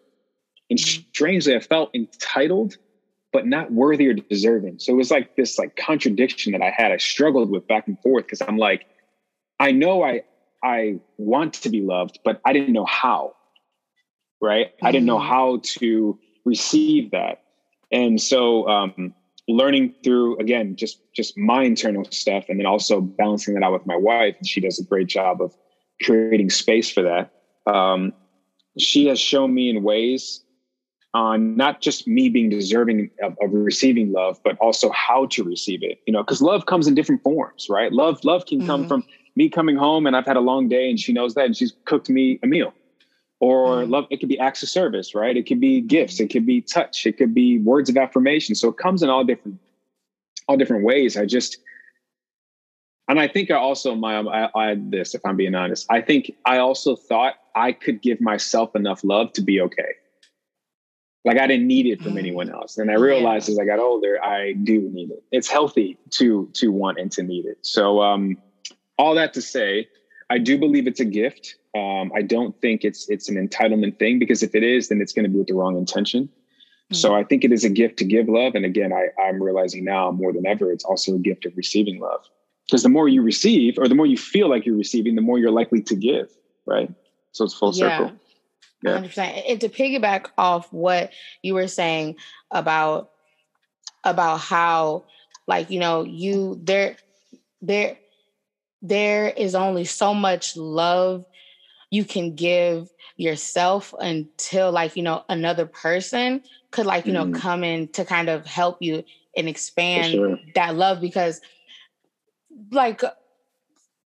And 0.69 0.77
strangely, 0.77 1.55
I 1.55 1.61
felt 1.61 1.89
entitled, 1.95 2.75
but 3.31 3.47
not 3.47 3.71
worthy 3.71 4.09
or 4.09 4.13
deserving. 4.15 4.79
So 4.79 4.91
it 4.91 4.97
was 4.97 5.09
like 5.09 5.37
this 5.37 5.57
like 5.57 5.77
contradiction 5.77 6.51
that 6.51 6.61
I 6.61 6.69
had. 6.69 6.91
I 6.91 6.97
struggled 6.97 7.49
with 7.49 7.65
back 7.65 7.87
and 7.87 7.97
forth 8.01 8.25
because 8.25 8.41
I'm 8.41 8.57
like, 8.57 8.85
I 9.57 9.71
know 9.71 10.03
I 10.03 10.23
I 10.61 10.99
want 11.17 11.53
to 11.53 11.69
be 11.69 11.79
loved, 11.79 12.19
but 12.25 12.41
I 12.43 12.51
didn't 12.51 12.73
know 12.73 12.85
how. 12.85 13.35
Right? 14.41 14.75
Mm-hmm. 14.75 14.85
I 14.85 14.91
didn't 14.91 15.05
know 15.05 15.17
mm-hmm. 15.17 15.29
how 15.29 15.61
to 15.63 16.19
receive 16.45 17.11
that. 17.11 17.43
And 17.91 18.21
so 18.21 18.67
um, 18.67 19.13
learning 19.49 19.95
through 20.03 20.37
again 20.37 20.75
just 20.75 21.01
just 21.11 21.37
my 21.37 21.63
internal 21.63 22.05
stuff 22.11 22.45
and 22.49 22.59
then 22.59 22.67
also 22.67 23.01
balancing 23.01 23.55
that 23.55 23.63
out 23.63 23.73
with 23.73 23.85
my 23.85 23.95
wife 23.95 24.35
she 24.45 24.61
does 24.61 24.79
a 24.79 24.83
great 24.83 25.07
job 25.07 25.41
of 25.41 25.53
creating 26.03 26.49
space 26.51 26.89
for 26.89 27.01
that 27.01 27.31
um, 27.65 28.13
she 28.77 29.07
has 29.07 29.19
shown 29.19 29.53
me 29.53 29.69
in 29.69 29.81
ways 29.81 30.43
on 31.15 31.57
not 31.57 31.81
just 31.81 32.07
me 32.07 32.29
being 32.29 32.49
deserving 32.49 33.09
of, 33.23 33.35
of, 33.41 33.51
receiving 33.51 34.11
love 34.11 34.39
but 34.43 34.55
also 34.59 34.91
how 34.91 35.25
to 35.25 35.43
receive 35.43 35.81
it 35.81 35.99
you 36.05 36.13
know 36.13 36.21
because 36.21 36.43
love 36.43 36.67
comes 36.67 36.87
in 36.87 36.93
different 36.93 37.21
forms 37.23 37.67
right 37.69 37.91
love 37.91 38.23
love 38.23 38.45
can 38.45 38.65
come 38.67 38.81
mm-hmm. 38.81 38.87
from 38.87 39.03
me 39.35 39.49
coming 39.49 39.75
home 39.75 40.05
and 40.05 40.15
i've 40.15 40.27
had 40.27 40.37
a 40.37 40.41
long 40.41 40.69
day 40.69 40.91
and 40.91 40.99
she 40.99 41.11
knows 41.11 41.33
that 41.33 41.45
and 41.45 41.57
she's 41.57 41.73
cooked 41.85 42.07
me 42.07 42.39
a 42.43 42.47
meal 42.47 42.71
or 43.39 43.83
mm. 43.83 43.89
love 43.89 44.05
it 44.09 44.19
could 44.19 44.29
be 44.29 44.39
acts 44.39 44.63
of 44.63 44.69
service 44.69 45.15
right? 45.15 45.37
It 45.37 45.47
could 45.47 45.59
be 45.59 45.81
gifts. 45.81 46.19
It 46.19 46.29
could 46.29 46.45
be 46.45 46.61
touch. 46.61 47.05
It 47.05 47.17
could 47.17 47.33
be 47.33 47.59
words 47.59 47.89
of 47.89 47.97
affirmation. 47.97 48.55
So 48.55 48.69
it 48.69 48.77
comes 48.77 49.01
in 49.03 49.09
all 49.09 49.23
different 49.23 49.59
all 50.47 50.57
different 50.57 50.83
ways. 50.83 51.15
I 51.17 51.25
just 51.25 51.57
and 53.09 53.19
i 53.19 53.27
think 53.27 53.51
i 53.51 53.55
also 53.55 53.95
my 53.95 54.19
I, 54.19 54.49
I 54.55 54.71
add 54.71 54.91
this 54.91 55.13
if 55.13 55.25
i'm 55.25 55.35
being 55.35 55.55
honest 55.55 55.85
i 55.89 55.99
think 55.99 56.31
i 56.45 56.59
also 56.59 56.95
thought 56.95 57.33
i 57.55 57.73
could 57.73 58.01
give 58.01 58.21
myself 58.21 58.75
enough 58.75 59.03
love 59.03 59.33
to 59.33 59.41
be 59.41 59.59
okay. 59.59 59.95
Like 61.25 61.37
i 61.37 61.47
didn't 61.47 61.67
need 61.67 61.85
it 61.87 62.01
from 62.01 62.13
mm. 62.13 62.19
anyone 62.19 62.49
else. 62.49 62.77
And 62.77 62.89
i 62.89 62.93
realized 62.93 63.49
yeah. 63.49 63.53
as 63.53 63.59
i 63.59 63.65
got 63.65 63.79
older 63.79 64.23
i 64.23 64.53
do 64.53 64.79
need 64.93 65.11
it. 65.11 65.21
It's 65.31 65.49
healthy 65.49 65.97
to 66.11 66.49
to 66.53 66.71
want 66.71 66.97
and 66.97 67.11
to 67.13 67.23
need 67.23 67.45
it. 67.45 67.57
So 67.61 68.01
um 68.01 68.37
all 68.97 69.15
that 69.15 69.33
to 69.33 69.41
say 69.41 69.89
i 70.29 70.37
do 70.37 70.57
believe 70.57 70.87
it's 70.87 70.99
a 70.99 71.05
gift 71.05 71.55
um, 71.75 72.11
I 72.15 72.21
don't 72.21 72.59
think 72.61 72.83
it's 72.83 73.09
it's 73.09 73.29
an 73.29 73.35
entitlement 73.35 73.99
thing 73.99 74.17
because 74.19 74.41
if 74.41 74.55
it 74.55 74.63
is, 74.63 74.89
then 74.89 75.01
it's 75.01 75.13
going 75.13 75.23
to 75.23 75.29
be 75.29 75.37
with 75.37 75.47
the 75.47 75.53
wrong 75.53 75.77
intention. 75.77 76.23
Mm-hmm. 76.23 76.95
So 76.95 77.13
I 77.13 77.23
think 77.23 77.43
it 77.43 77.51
is 77.51 77.63
a 77.63 77.69
gift 77.69 77.97
to 77.99 78.05
give 78.05 78.27
love, 78.27 78.55
and 78.55 78.65
again, 78.65 78.91
I, 78.91 79.09
I'm 79.21 79.41
realizing 79.41 79.83
now 79.83 80.09
more 80.11 80.33
than 80.33 80.47
ever, 80.47 80.71
it's 80.71 80.83
also 80.83 81.15
a 81.15 81.19
gift 81.19 81.45
of 81.45 81.55
receiving 81.55 81.99
love. 81.99 82.21
Because 82.67 82.83
the 82.83 82.89
more 82.89 83.07
you 83.07 83.21
receive, 83.21 83.77
or 83.77 83.87
the 83.87 83.95
more 83.95 84.05
you 84.05 84.17
feel 84.17 84.49
like 84.49 84.65
you're 84.65 84.77
receiving, 84.77 85.15
the 85.15 85.21
more 85.21 85.37
you're 85.37 85.51
likely 85.51 85.81
to 85.83 85.95
give. 85.95 86.29
Right. 86.65 86.91
So 87.31 87.45
it's 87.45 87.53
full 87.53 87.73
yeah. 87.75 87.97
circle. 87.97 88.19
Yeah. 88.83 89.01
100%. 89.01 89.43
And 89.49 89.61
to 89.61 89.69
piggyback 89.69 90.27
off 90.37 90.71
what 90.71 91.11
you 91.43 91.53
were 91.53 91.67
saying 91.67 92.15
about 92.51 93.11
about 94.03 94.37
how, 94.39 95.05
like 95.47 95.69
you 95.69 95.79
know, 95.79 96.03
you 96.03 96.59
there 96.63 96.95
there 97.61 97.97
there 98.81 99.29
is 99.29 99.55
only 99.55 99.85
so 99.85 100.13
much 100.13 100.55
love 100.55 101.25
you 101.91 102.05
can 102.05 102.35
give 102.35 102.89
yourself 103.17 103.93
until 103.99 104.71
like 104.71 104.95
you 104.95 105.03
know 105.03 105.23
another 105.27 105.65
person 105.65 106.41
could 106.71 106.85
like 106.85 107.05
you 107.05 107.13
mm-hmm. 107.13 107.31
know 107.31 107.39
come 107.39 107.63
in 107.63 107.87
to 107.89 108.05
kind 108.05 108.29
of 108.29 108.45
help 108.45 108.77
you 108.81 109.03
and 109.35 109.49
expand 109.49 110.11
sure. 110.11 110.39
that 110.55 110.75
love 110.75 111.01
because 111.01 111.41
like 112.71 113.01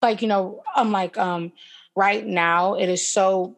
like 0.00 0.22
you 0.22 0.28
know 0.28 0.62
i'm 0.74 0.90
like 0.90 1.18
um 1.18 1.52
right 1.96 2.26
now 2.26 2.74
it 2.74 2.88
is 2.88 3.06
so 3.06 3.56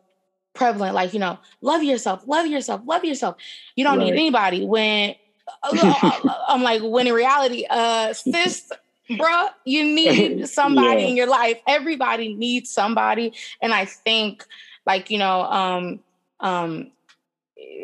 prevalent 0.54 0.94
like 0.94 1.12
you 1.12 1.20
know 1.20 1.38
love 1.60 1.82
yourself 1.82 2.22
love 2.26 2.46
yourself 2.46 2.80
love 2.86 3.04
yourself 3.04 3.36
you 3.76 3.84
don't 3.84 3.98
right. 3.98 4.06
need 4.06 4.12
anybody 4.14 4.64
when 4.64 5.14
uh, 5.62 5.94
uh, 6.02 6.34
i'm 6.48 6.62
like 6.62 6.82
when 6.82 7.06
in 7.06 7.14
reality 7.14 7.66
uh 7.68 8.12
sis 8.12 8.70
bruh, 9.10 9.48
you 9.64 9.84
need 9.94 10.48
somebody 10.48 11.02
yeah. 11.02 11.08
in 11.08 11.16
your 11.16 11.28
life. 11.28 11.60
Everybody 11.66 12.34
needs 12.34 12.70
somebody. 12.70 13.32
And 13.60 13.72
I 13.72 13.84
think, 13.84 14.44
like, 14.84 15.10
you 15.10 15.18
know, 15.18 15.42
um, 15.42 16.00
um, 16.40 16.90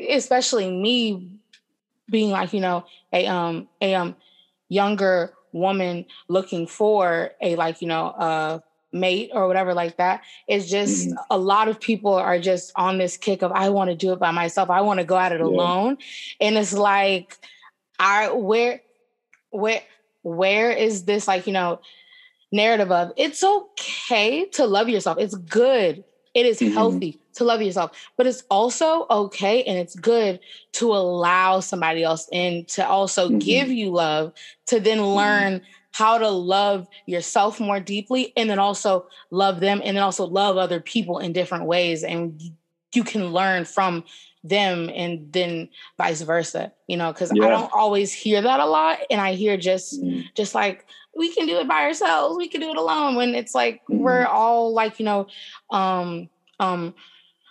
especially 0.08 0.70
me 0.70 1.28
being 2.10 2.30
like, 2.30 2.52
you 2.52 2.60
know, 2.60 2.84
a 3.12 3.26
um 3.26 3.68
a 3.80 3.94
um 3.94 4.16
younger 4.68 5.32
woman 5.52 6.06
looking 6.28 6.66
for 6.66 7.32
a 7.40 7.56
like, 7.56 7.82
you 7.82 7.88
know, 7.88 8.06
uh 8.08 8.58
mate 8.92 9.30
or 9.32 9.48
whatever 9.48 9.74
like 9.74 9.96
that. 9.96 10.22
It's 10.46 10.68
just 10.68 11.08
mm-hmm. 11.08 11.16
a 11.30 11.38
lot 11.38 11.68
of 11.68 11.80
people 11.80 12.12
are 12.12 12.38
just 12.38 12.72
on 12.76 12.98
this 12.98 13.16
kick 13.16 13.42
of 13.42 13.50
I 13.52 13.70
want 13.70 13.90
to 13.90 13.96
do 13.96 14.12
it 14.12 14.18
by 14.18 14.30
myself. 14.30 14.70
I 14.70 14.82
want 14.82 15.00
to 15.00 15.04
go 15.04 15.16
at 15.16 15.32
it 15.32 15.40
yeah. 15.40 15.46
alone. 15.46 15.98
And 16.40 16.56
it's 16.56 16.72
like 16.72 17.38
I 17.98 18.30
where 18.30 18.82
where 19.50 19.82
where 20.22 20.70
is 20.70 21.04
this 21.04 21.28
like 21.28 21.46
you 21.46 21.52
know 21.52 21.80
narrative 22.50 22.90
of 22.90 23.12
it's 23.16 23.42
okay 23.42 24.46
to 24.46 24.66
love 24.66 24.88
yourself 24.88 25.18
it's 25.18 25.34
good 25.34 26.04
It 26.34 26.46
is 26.46 26.60
mm-hmm. 26.60 26.72
healthy 26.72 27.20
to 27.34 27.44
love 27.44 27.60
yourself, 27.60 28.10
but 28.16 28.26
it's 28.26 28.42
also 28.50 29.06
okay 29.10 29.62
and 29.64 29.78
it's 29.78 29.94
good 29.94 30.40
to 30.72 30.92
allow 30.92 31.60
somebody 31.60 32.02
else 32.02 32.28
in 32.32 32.64
to 32.66 32.86
also 32.86 33.28
mm-hmm. 33.28 33.38
give 33.38 33.68
you 33.68 33.90
love 33.90 34.32
to 34.66 34.80
then 34.80 34.98
mm-hmm. 34.98 35.16
learn 35.16 35.52
mm-hmm. 35.54 35.64
how 35.92 36.18
to 36.18 36.28
love 36.28 36.88
yourself 37.06 37.60
more 37.60 37.80
deeply 37.80 38.32
and 38.36 38.48
then 38.48 38.58
also 38.58 39.06
love 39.30 39.60
them 39.60 39.82
and 39.84 39.96
then 39.96 40.02
also 40.02 40.26
love 40.26 40.56
other 40.56 40.80
people 40.80 41.18
in 41.18 41.32
different 41.32 41.66
ways. 41.66 42.02
And 42.02 42.40
you 42.94 43.04
can 43.04 43.28
learn 43.28 43.64
from 43.64 44.04
them 44.44 44.90
and 44.94 45.32
then 45.32 45.68
vice 45.96 46.20
versa 46.22 46.72
you 46.88 46.96
know 46.96 47.12
because 47.12 47.30
yeah. 47.34 47.46
i 47.46 47.48
don't 47.48 47.70
always 47.72 48.12
hear 48.12 48.42
that 48.42 48.58
a 48.58 48.66
lot 48.66 48.98
and 49.08 49.20
i 49.20 49.34
hear 49.34 49.56
just 49.56 50.02
mm. 50.02 50.24
just 50.34 50.54
like 50.54 50.84
we 51.16 51.32
can 51.32 51.46
do 51.46 51.58
it 51.58 51.68
by 51.68 51.82
ourselves 51.82 52.36
we 52.36 52.48
can 52.48 52.60
do 52.60 52.70
it 52.70 52.76
alone 52.76 53.14
when 53.14 53.34
it's 53.34 53.54
like 53.54 53.82
mm. 53.88 53.98
we're 53.98 54.26
all 54.26 54.72
like 54.72 54.98
you 54.98 55.04
know 55.04 55.26
um 55.70 56.28
um 56.58 56.92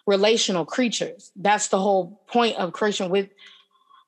relational 0.05 0.65
creatures 0.65 1.31
that's 1.37 1.69
the 1.69 1.79
whole 1.79 2.21
point 2.27 2.57
of 2.57 2.73
creation 2.73 3.09
with 3.09 3.29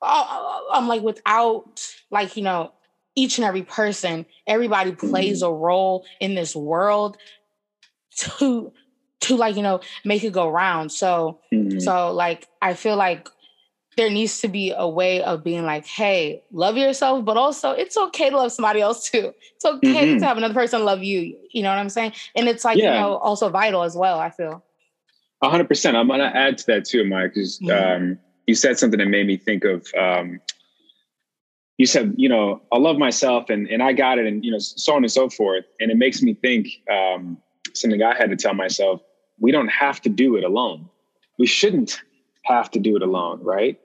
uh, 0.02 0.60
i'm 0.72 0.90
like 0.90 1.02
without 1.02 1.88
like 2.12 2.36
you 2.36 2.44
know 2.44 2.74
each 3.16 3.38
and 3.38 3.46
every 3.46 3.64
person 3.64 4.26
everybody 4.46 4.92
plays 4.92 5.42
mm. 5.42 5.48
a 5.48 5.54
role 5.54 6.04
in 6.20 6.36
this 6.36 6.54
world 6.54 7.16
to 8.18 8.74
to 9.24 9.36
like 9.36 9.56
you 9.56 9.62
know 9.62 9.80
make 10.04 10.24
it 10.24 10.34
go 10.34 10.50
round 10.50 10.92
so 10.92 11.40
mm-hmm. 11.52 11.80
so 11.80 12.12
like 12.12 12.48
i 12.62 12.74
feel 12.74 12.96
like 12.96 13.30
there 13.96 14.10
needs 14.10 14.42
to 14.42 14.48
be 14.48 14.74
a 14.76 14.88
way 14.88 15.22
of 15.24 15.44
being 15.44 15.64
like 15.64 15.86
hey 15.86 16.44
love 16.52 16.78
yourself 16.78 17.24
but 17.24 17.38
also 17.38 17.72
it's 17.72 17.96
okay 17.98 18.30
to 18.30 18.38
love 18.38 18.52
somebody 18.52 18.82
else 18.82 19.10
too 19.10 19.34
it's 19.56 19.66
okay 19.66 20.08
mm-hmm. 20.08 20.20
to 20.20 20.26
have 20.26 20.38
another 20.38 20.54
person 20.54 20.84
love 20.84 21.04
you 21.04 21.38
you 21.52 21.64
know 21.64 21.70
what 21.70 21.78
i'm 21.78 21.90
saying 21.90 22.12
and 22.36 22.48
it's 22.48 22.66
like 22.66 22.78
yeah. 22.78 22.94
you 22.94 23.00
know 23.00 23.16
also 23.18 23.50
vital 23.50 23.84
as 23.84 23.96
well 23.96 24.20
i 24.20 24.30
feel 24.30 24.64
100% 25.44 25.96
i'm 25.96 26.08
gonna 26.08 26.32
add 26.34 26.58
to 26.58 26.66
that 26.68 26.86
too 26.86 27.06
mike 27.06 27.34
because 27.34 27.60
mm-hmm. 27.60 28.04
um, 28.04 28.20
you 28.48 28.56
said 28.56 28.78
something 28.78 29.00
that 29.00 29.08
made 29.08 29.28
me 29.28 29.38
think 29.38 29.64
of 29.64 29.88
um, 29.98 30.40
you 31.78 31.86
said 31.86 32.14
you 32.18 32.28
know 32.28 32.62
i 32.72 32.78
love 32.78 32.98
myself 32.98 33.50
and 33.50 33.68
and 33.68 33.82
i 33.82 33.94
got 33.94 34.18
it 34.18 34.26
and 34.26 34.44
you 34.44 34.52
know 34.52 34.60
so 34.60 34.96
on 34.96 35.04
and 35.04 35.12
so 35.12 35.30
forth 35.30 35.66
and 35.80 35.92
it 35.92 35.98
makes 35.98 36.22
me 36.22 36.34
think 36.34 36.68
um, 36.92 37.38
something 37.74 38.02
i 38.02 38.16
had 38.16 38.30
to 38.30 38.36
tell 38.36 38.54
myself 38.54 39.02
we 39.44 39.52
don't 39.52 39.68
have 39.68 40.00
to 40.02 40.10
do 40.10 40.38
it 40.38 40.46
alone. 40.46 40.90
We 41.38 41.48
shouldn't 41.48 42.02
have 42.44 42.72
to 42.72 42.80
do 42.80 42.96
it 42.96 43.02
alone, 43.02 43.44
right? 43.44 43.78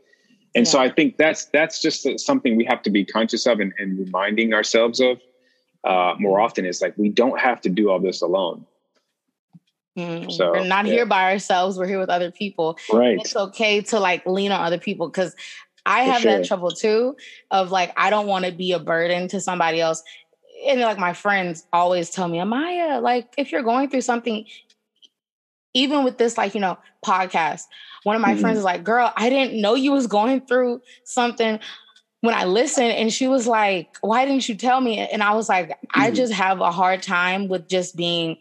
And 0.54 0.64
yeah. 0.64 0.70
so 0.70 0.78
I 0.78 0.88
think 0.88 1.16
that's 1.18 1.46
that's 1.46 1.82
just 1.82 2.20
something 2.20 2.56
we 2.56 2.64
have 2.64 2.80
to 2.82 2.90
be 2.90 3.04
conscious 3.04 3.44
of 3.44 3.58
and, 3.58 3.74
and 3.76 3.98
reminding 3.98 4.54
ourselves 4.54 5.00
of 5.00 5.20
uh, 5.82 6.14
more 6.20 6.40
often 6.40 6.64
is 6.64 6.80
like 6.80 6.96
we 6.96 7.08
don't 7.08 7.40
have 7.40 7.60
to 7.62 7.68
do 7.68 7.90
all 7.90 7.98
this 7.98 8.22
alone. 8.22 8.64
Mm, 9.96 10.30
so 10.30 10.52
we're 10.52 10.64
not 10.64 10.86
yeah. 10.86 10.92
here 10.92 11.06
by 11.06 11.32
ourselves. 11.32 11.76
We're 11.76 11.88
here 11.88 11.98
with 11.98 12.08
other 12.08 12.30
people. 12.30 12.78
Right. 12.92 13.18
It's 13.20 13.34
okay 13.34 13.80
to 13.80 13.98
like 13.98 14.24
lean 14.26 14.52
on 14.52 14.64
other 14.64 14.78
people 14.78 15.08
because 15.08 15.34
I 15.84 16.02
have 16.02 16.22
sure. 16.22 16.38
that 16.38 16.46
trouble 16.46 16.70
too 16.70 17.16
of 17.50 17.72
like 17.72 17.92
I 17.96 18.10
don't 18.10 18.28
want 18.28 18.44
to 18.44 18.52
be 18.52 18.70
a 18.70 18.78
burden 18.78 19.26
to 19.28 19.40
somebody 19.40 19.80
else. 19.80 20.04
And 20.68 20.80
like 20.80 20.98
my 20.98 21.14
friends 21.14 21.66
always 21.72 22.10
tell 22.10 22.28
me, 22.28 22.38
Amaya, 22.38 23.02
like 23.02 23.34
if 23.36 23.50
you're 23.50 23.62
going 23.62 23.90
through 23.90 24.02
something, 24.02 24.44
even 25.74 26.04
with 26.04 26.18
this 26.18 26.38
like 26.38 26.54
you 26.54 26.60
know 26.60 26.78
podcast 27.04 27.64
one 28.02 28.16
of 28.16 28.22
my 28.22 28.32
mm-hmm. 28.32 28.40
friends 28.40 28.58
is 28.58 28.64
like 28.64 28.84
girl 28.84 29.12
i 29.16 29.28
didn't 29.28 29.60
know 29.60 29.74
you 29.74 29.92
was 29.92 30.06
going 30.06 30.40
through 30.40 30.80
something 31.04 31.58
when 32.20 32.34
i 32.34 32.44
listened 32.44 32.92
and 32.92 33.12
she 33.12 33.28
was 33.28 33.46
like 33.46 33.96
why 34.00 34.24
didn't 34.24 34.48
you 34.48 34.54
tell 34.54 34.80
me 34.80 34.98
and 34.98 35.22
i 35.22 35.34
was 35.34 35.48
like 35.48 35.68
mm-hmm. 35.68 36.00
i 36.00 36.10
just 36.10 36.32
have 36.32 36.60
a 36.60 36.70
hard 36.70 37.02
time 37.02 37.48
with 37.48 37.68
just 37.68 37.96
being 37.96 38.36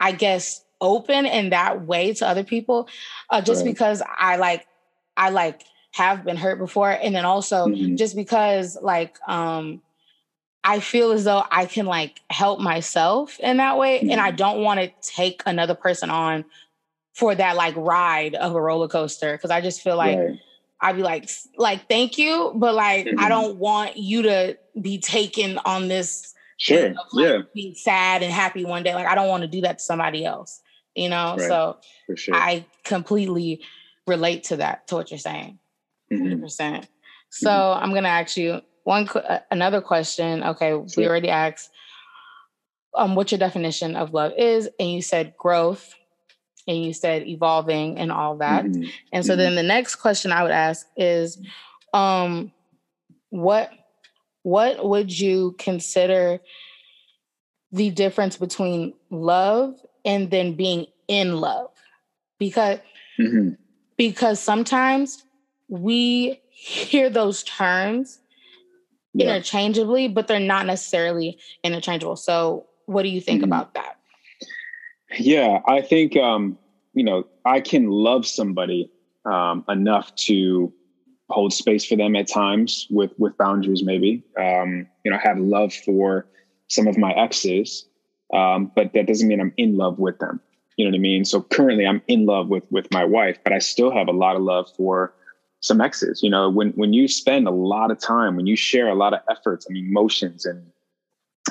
i 0.00 0.12
guess 0.12 0.64
open 0.80 1.24
in 1.26 1.50
that 1.50 1.86
way 1.86 2.12
to 2.12 2.26
other 2.26 2.44
people 2.44 2.88
uh, 3.30 3.40
just 3.40 3.64
right. 3.64 3.72
because 3.72 4.02
i 4.18 4.36
like 4.36 4.66
i 5.16 5.30
like 5.30 5.62
have 5.92 6.24
been 6.24 6.36
hurt 6.36 6.58
before 6.58 6.90
and 6.90 7.14
then 7.14 7.24
also 7.24 7.66
mm-hmm. 7.66 7.94
just 7.96 8.16
because 8.16 8.76
like 8.82 9.16
um 9.28 9.80
I 10.64 10.80
feel 10.80 11.12
as 11.12 11.24
though 11.24 11.44
I 11.50 11.66
can 11.66 11.84
like 11.84 12.20
help 12.30 12.58
myself 12.58 13.38
in 13.38 13.58
that 13.58 13.76
way. 13.76 13.98
Mm-hmm. 13.98 14.10
And 14.10 14.20
I 14.20 14.28
mm-hmm. 14.28 14.36
don't 14.36 14.62
want 14.62 14.80
to 14.80 14.90
take 15.02 15.42
another 15.44 15.74
person 15.74 16.08
on 16.08 16.46
for 17.12 17.34
that 17.34 17.54
like 17.54 17.76
ride 17.76 18.34
of 18.34 18.54
a 18.54 18.60
roller 18.60 18.88
coaster. 18.88 19.36
Cause 19.36 19.50
I 19.50 19.60
just 19.60 19.82
feel 19.82 19.96
like 19.96 20.18
right. 20.18 20.38
I'd 20.80 20.96
be 20.96 21.02
like, 21.02 21.28
like, 21.56 21.88
thank 21.88 22.16
you. 22.16 22.52
But 22.56 22.74
like, 22.74 23.06
mm-hmm. 23.06 23.20
I 23.20 23.28
don't 23.28 23.58
want 23.58 23.98
you 23.98 24.22
to 24.22 24.58
be 24.80 24.98
taken 24.98 25.58
on 25.64 25.88
this. 25.88 26.34
Sure. 26.56 26.86
Of, 26.86 26.96
like, 27.12 27.26
yeah. 27.26 27.38
Being 27.54 27.74
sad 27.74 28.22
and 28.22 28.32
happy 28.32 28.64
one 28.64 28.82
day. 28.82 28.94
Like, 28.94 29.06
I 29.06 29.14
don't 29.14 29.28
want 29.28 29.42
to 29.42 29.48
do 29.48 29.60
that 29.62 29.78
to 29.78 29.84
somebody 29.84 30.24
else, 30.24 30.62
you 30.94 31.08
know? 31.08 31.36
Right. 31.38 31.48
So 31.48 31.78
sure. 32.14 32.34
I 32.34 32.64
completely 32.84 33.60
relate 34.06 34.44
to 34.44 34.56
that, 34.56 34.86
to 34.88 34.94
what 34.94 35.10
you're 35.10 35.18
saying. 35.18 35.58
Mm-hmm. 36.12 36.42
100%. 36.44 36.86
So 37.30 37.50
mm-hmm. 37.50 37.84
I'm 37.84 37.90
going 37.90 38.04
to 38.04 38.08
ask 38.08 38.36
you, 38.36 38.60
one 38.84 39.08
uh, 39.08 39.40
another 39.50 39.80
question. 39.80 40.42
Okay, 40.42 40.70
sure. 40.70 40.86
we 40.96 41.08
already 41.08 41.30
asked 41.30 41.70
um, 42.94 43.14
what 43.14 43.32
your 43.32 43.38
definition 43.38 43.96
of 43.96 44.14
love 44.14 44.32
is, 44.38 44.68
and 44.78 44.90
you 44.90 45.02
said 45.02 45.36
growth, 45.36 45.94
and 46.68 46.84
you 46.84 46.92
said 46.92 47.26
evolving, 47.26 47.98
and 47.98 48.12
all 48.12 48.36
that. 48.36 48.64
Mm-hmm. 48.64 48.84
And 49.12 49.26
so 49.26 49.32
mm-hmm. 49.32 49.40
then 49.40 49.54
the 49.56 49.62
next 49.62 49.96
question 49.96 50.32
I 50.32 50.42
would 50.42 50.52
ask 50.52 50.86
is, 50.96 51.38
um, 51.92 52.52
what 53.30 53.70
what 54.42 54.86
would 54.86 55.18
you 55.18 55.56
consider 55.58 56.40
the 57.72 57.90
difference 57.90 58.36
between 58.36 58.92
love 59.10 59.74
and 60.04 60.30
then 60.30 60.52
being 60.52 60.86
in 61.08 61.40
love? 61.40 61.70
Because 62.38 62.78
mm-hmm. 63.18 63.54
because 63.96 64.40
sometimes 64.40 65.24
we 65.68 66.40
hear 66.50 67.08
those 67.08 67.42
terms 67.44 68.20
yeah. 69.14 69.28
interchangeably, 69.28 70.08
but 70.08 70.26
they're 70.26 70.40
not 70.40 70.66
necessarily 70.66 71.38
interchangeable. 71.62 72.16
So, 72.16 72.66
what 72.86 73.02
do 73.02 73.08
you 73.08 73.20
think 73.20 73.38
mm-hmm. 73.40 73.52
about 73.52 73.74
that? 73.74 73.98
Yeah, 75.18 75.60
I 75.66 75.80
think 75.80 76.16
um, 76.16 76.58
you 76.92 77.04
know 77.04 77.26
I 77.44 77.60
can 77.60 77.88
love 77.88 78.26
somebody 78.26 78.90
um, 79.24 79.64
enough 79.68 80.14
to 80.16 80.72
hold 81.30 81.52
space 81.52 81.84
for 81.84 81.96
them 81.96 82.16
at 82.16 82.28
times 82.28 82.86
with 82.90 83.12
with 83.18 83.36
boundaries. 83.38 83.82
Maybe 83.82 84.22
um, 84.38 84.86
you 85.04 85.10
know 85.10 85.16
I 85.16 85.20
have 85.20 85.38
love 85.38 85.72
for 85.72 86.26
some 86.68 86.86
of 86.88 86.98
my 86.98 87.12
exes, 87.12 87.86
um, 88.32 88.72
but 88.74 88.92
that 88.94 89.06
doesn't 89.06 89.28
mean 89.28 89.40
I'm 89.40 89.54
in 89.56 89.76
love 89.76 89.98
with 89.98 90.18
them. 90.18 90.40
You 90.76 90.84
know 90.84 90.90
what 90.90 90.96
I 90.96 91.00
mean? 91.00 91.24
So 91.24 91.40
currently, 91.40 91.86
I'm 91.86 92.02
in 92.08 92.26
love 92.26 92.48
with 92.48 92.64
with 92.70 92.90
my 92.90 93.04
wife, 93.04 93.38
but 93.44 93.52
I 93.52 93.60
still 93.60 93.92
have 93.92 94.08
a 94.08 94.12
lot 94.12 94.34
of 94.34 94.42
love 94.42 94.68
for 94.76 95.14
some 95.64 95.80
exes. 95.80 96.22
You 96.22 96.28
know, 96.28 96.50
when 96.50 96.70
when 96.72 96.92
you 96.92 97.08
spend 97.08 97.48
a 97.48 97.50
lot 97.50 97.90
of 97.90 97.98
time, 97.98 98.36
when 98.36 98.46
you 98.46 98.54
share 98.54 98.88
a 98.88 98.94
lot 98.94 99.14
of 99.14 99.20
efforts 99.30 99.66
and 99.66 99.76
emotions 99.76 100.44
and 100.44 100.62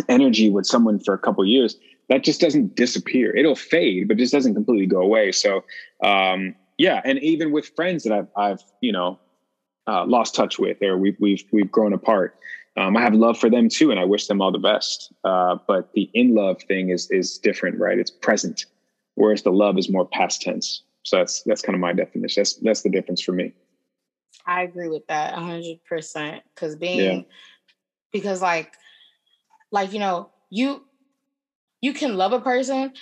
energy 0.08 0.49
with 0.52 0.67
someone 0.67 0.99
for 0.99 1.15
a 1.15 1.17
couple 1.17 1.43
years, 1.43 1.76
that 2.10 2.23
just 2.23 2.39
doesn't 2.39 2.76
disappear. 2.76 3.36
It'll 3.36 3.56
fade, 3.56 4.08
but 4.08 4.17
just 4.17 4.32
doesn't 4.32 4.54
completely 4.54 4.86
go 4.86 5.02
away. 5.02 5.32
So, 5.32 5.63
um, 6.04 6.56
yeah, 6.78 7.02
and 7.04 7.17
even 7.19 7.52
with 7.52 7.71
friends 7.76 8.04
that 8.04 8.13
I've 8.13 8.28
I've 8.38 8.63
you 8.82 8.91
know 8.91 9.19
uh, 9.88 10.06
lost 10.06 10.36
touch 10.36 10.60
with, 10.60 10.82
or 10.84 10.95
we've 10.97 11.17
we've 11.19 11.43
we've 11.52 11.71
grown 11.71 11.93
apart. 11.93 12.38
Um, 12.78 12.95
I 12.97 13.02
have 13.02 13.13
love 13.15 13.39
for 13.39 13.49
them 13.49 13.67
too, 13.67 13.89
and 13.89 13.99
I 13.99 14.06
wish 14.06 14.28
them 14.28 14.41
all 14.41 14.52
the 14.52 14.60
best. 14.60 15.12
Uh, 15.23 15.58
but 15.67 15.91
the 15.93 16.10
in 16.13 16.36
love 16.36 16.62
thing 16.62 16.89
is 16.89 17.10
is 17.10 17.39
different, 17.39 17.80
right? 17.80 17.97
It's 17.97 18.12
present, 18.12 18.65
whereas 19.15 19.41
the 19.41 19.52
love 19.52 19.80
is 19.80 19.89
more 19.89 20.08
past 20.08 20.43
tense. 20.43 20.84
So 21.02 21.17
that's 21.17 21.41
that's 21.43 21.63
kind 21.63 21.73
of 21.73 21.82
my 21.82 21.93
definition. 21.93 22.41
That's 22.41 22.54
that's 22.58 22.82
the 22.84 22.89
difference 22.89 23.19
for 23.19 23.32
me. 23.32 23.54
I 24.45 24.63
agree 24.63 24.89
with 24.89 25.08
that 25.08 25.34
hundred 25.34 25.84
percent. 25.86 26.43
Cause 26.56 26.75
being 26.75 27.19
yeah. 27.19 27.25
because 28.12 28.41
like 28.41 28.73
like 29.71 29.93
you 29.93 29.99
know, 29.99 30.29
you 30.49 30.84
you 31.82 31.93
can 31.93 32.15
love 32.15 32.34
a 32.34 32.39
person, 32.39 32.93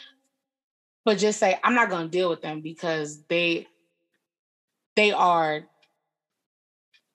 but 1.05 1.17
just 1.17 1.39
say, 1.39 1.59
I'm 1.63 1.75
not 1.75 1.89
gonna 1.89 2.07
deal 2.07 2.29
with 2.29 2.41
them 2.41 2.61
because 2.61 3.21
they 3.23 3.67
they 4.95 5.11
are 5.11 5.63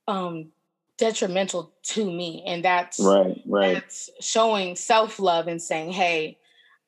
um 0.09 0.53
detrimental 0.99 1.73
to 1.83 2.11
me. 2.11 2.43
And 2.47 2.65
that's 2.65 3.01
right, 3.01 3.41
right. 3.47 3.75
That's 3.75 4.11
showing 4.21 4.77
self-love 4.77 5.47
and 5.49 5.61
saying, 5.61 5.93
Hey, 5.93 6.39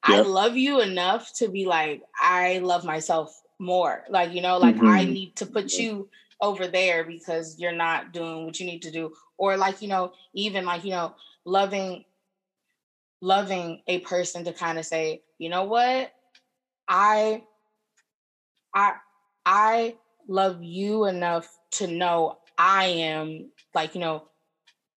yep. 0.08 0.18
I 0.18 0.20
love 0.20 0.56
you 0.56 0.80
enough 0.80 1.32
to 1.34 1.48
be 1.48 1.66
like, 1.66 2.02
I 2.20 2.58
love 2.58 2.84
myself 2.84 3.42
more. 3.58 4.04
Like, 4.08 4.32
you 4.32 4.40
know, 4.40 4.58
like 4.58 4.76
mm-hmm. 4.76 4.86
I 4.86 5.04
need 5.04 5.36
to 5.36 5.46
put 5.46 5.72
you 5.74 6.08
over 6.40 6.66
there 6.68 7.04
because 7.04 7.58
you're 7.58 7.72
not 7.72 8.12
doing 8.12 8.46
what 8.46 8.58
you 8.60 8.66
need 8.66 8.82
to 8.82 8.90
do 8.90 9.12
or 9.36 9.56
like 9.56 9.82
you 9.82 9.88
know 9.88 10.12
even 10.34 10.64
like 10.64 10.84
you 10.84 10.90
know 10.90 11.14
loving 11.44 12.04
loving 13.20 13.82
a 13.86 13.98
person 14.00 14.44
to 14.44 14.52
kind 14.52 14.78
of 14.78 14.86
say 14.86 15.22
you 15.38 15.48
know 15.48 15.64
what 15.64 16.12
i 16.86 17.42
i 18.74 18.92
i 19.44 19.96
love 20.28 20.62
you 20.62 21.06
enough 21.06 21.48
to 21.70 21.86
know 21.86 22.38
i 22.56 22.84
am 22.84 23.50
like 23.74 23.94
you 23.94 24.00
know 24.00 24.22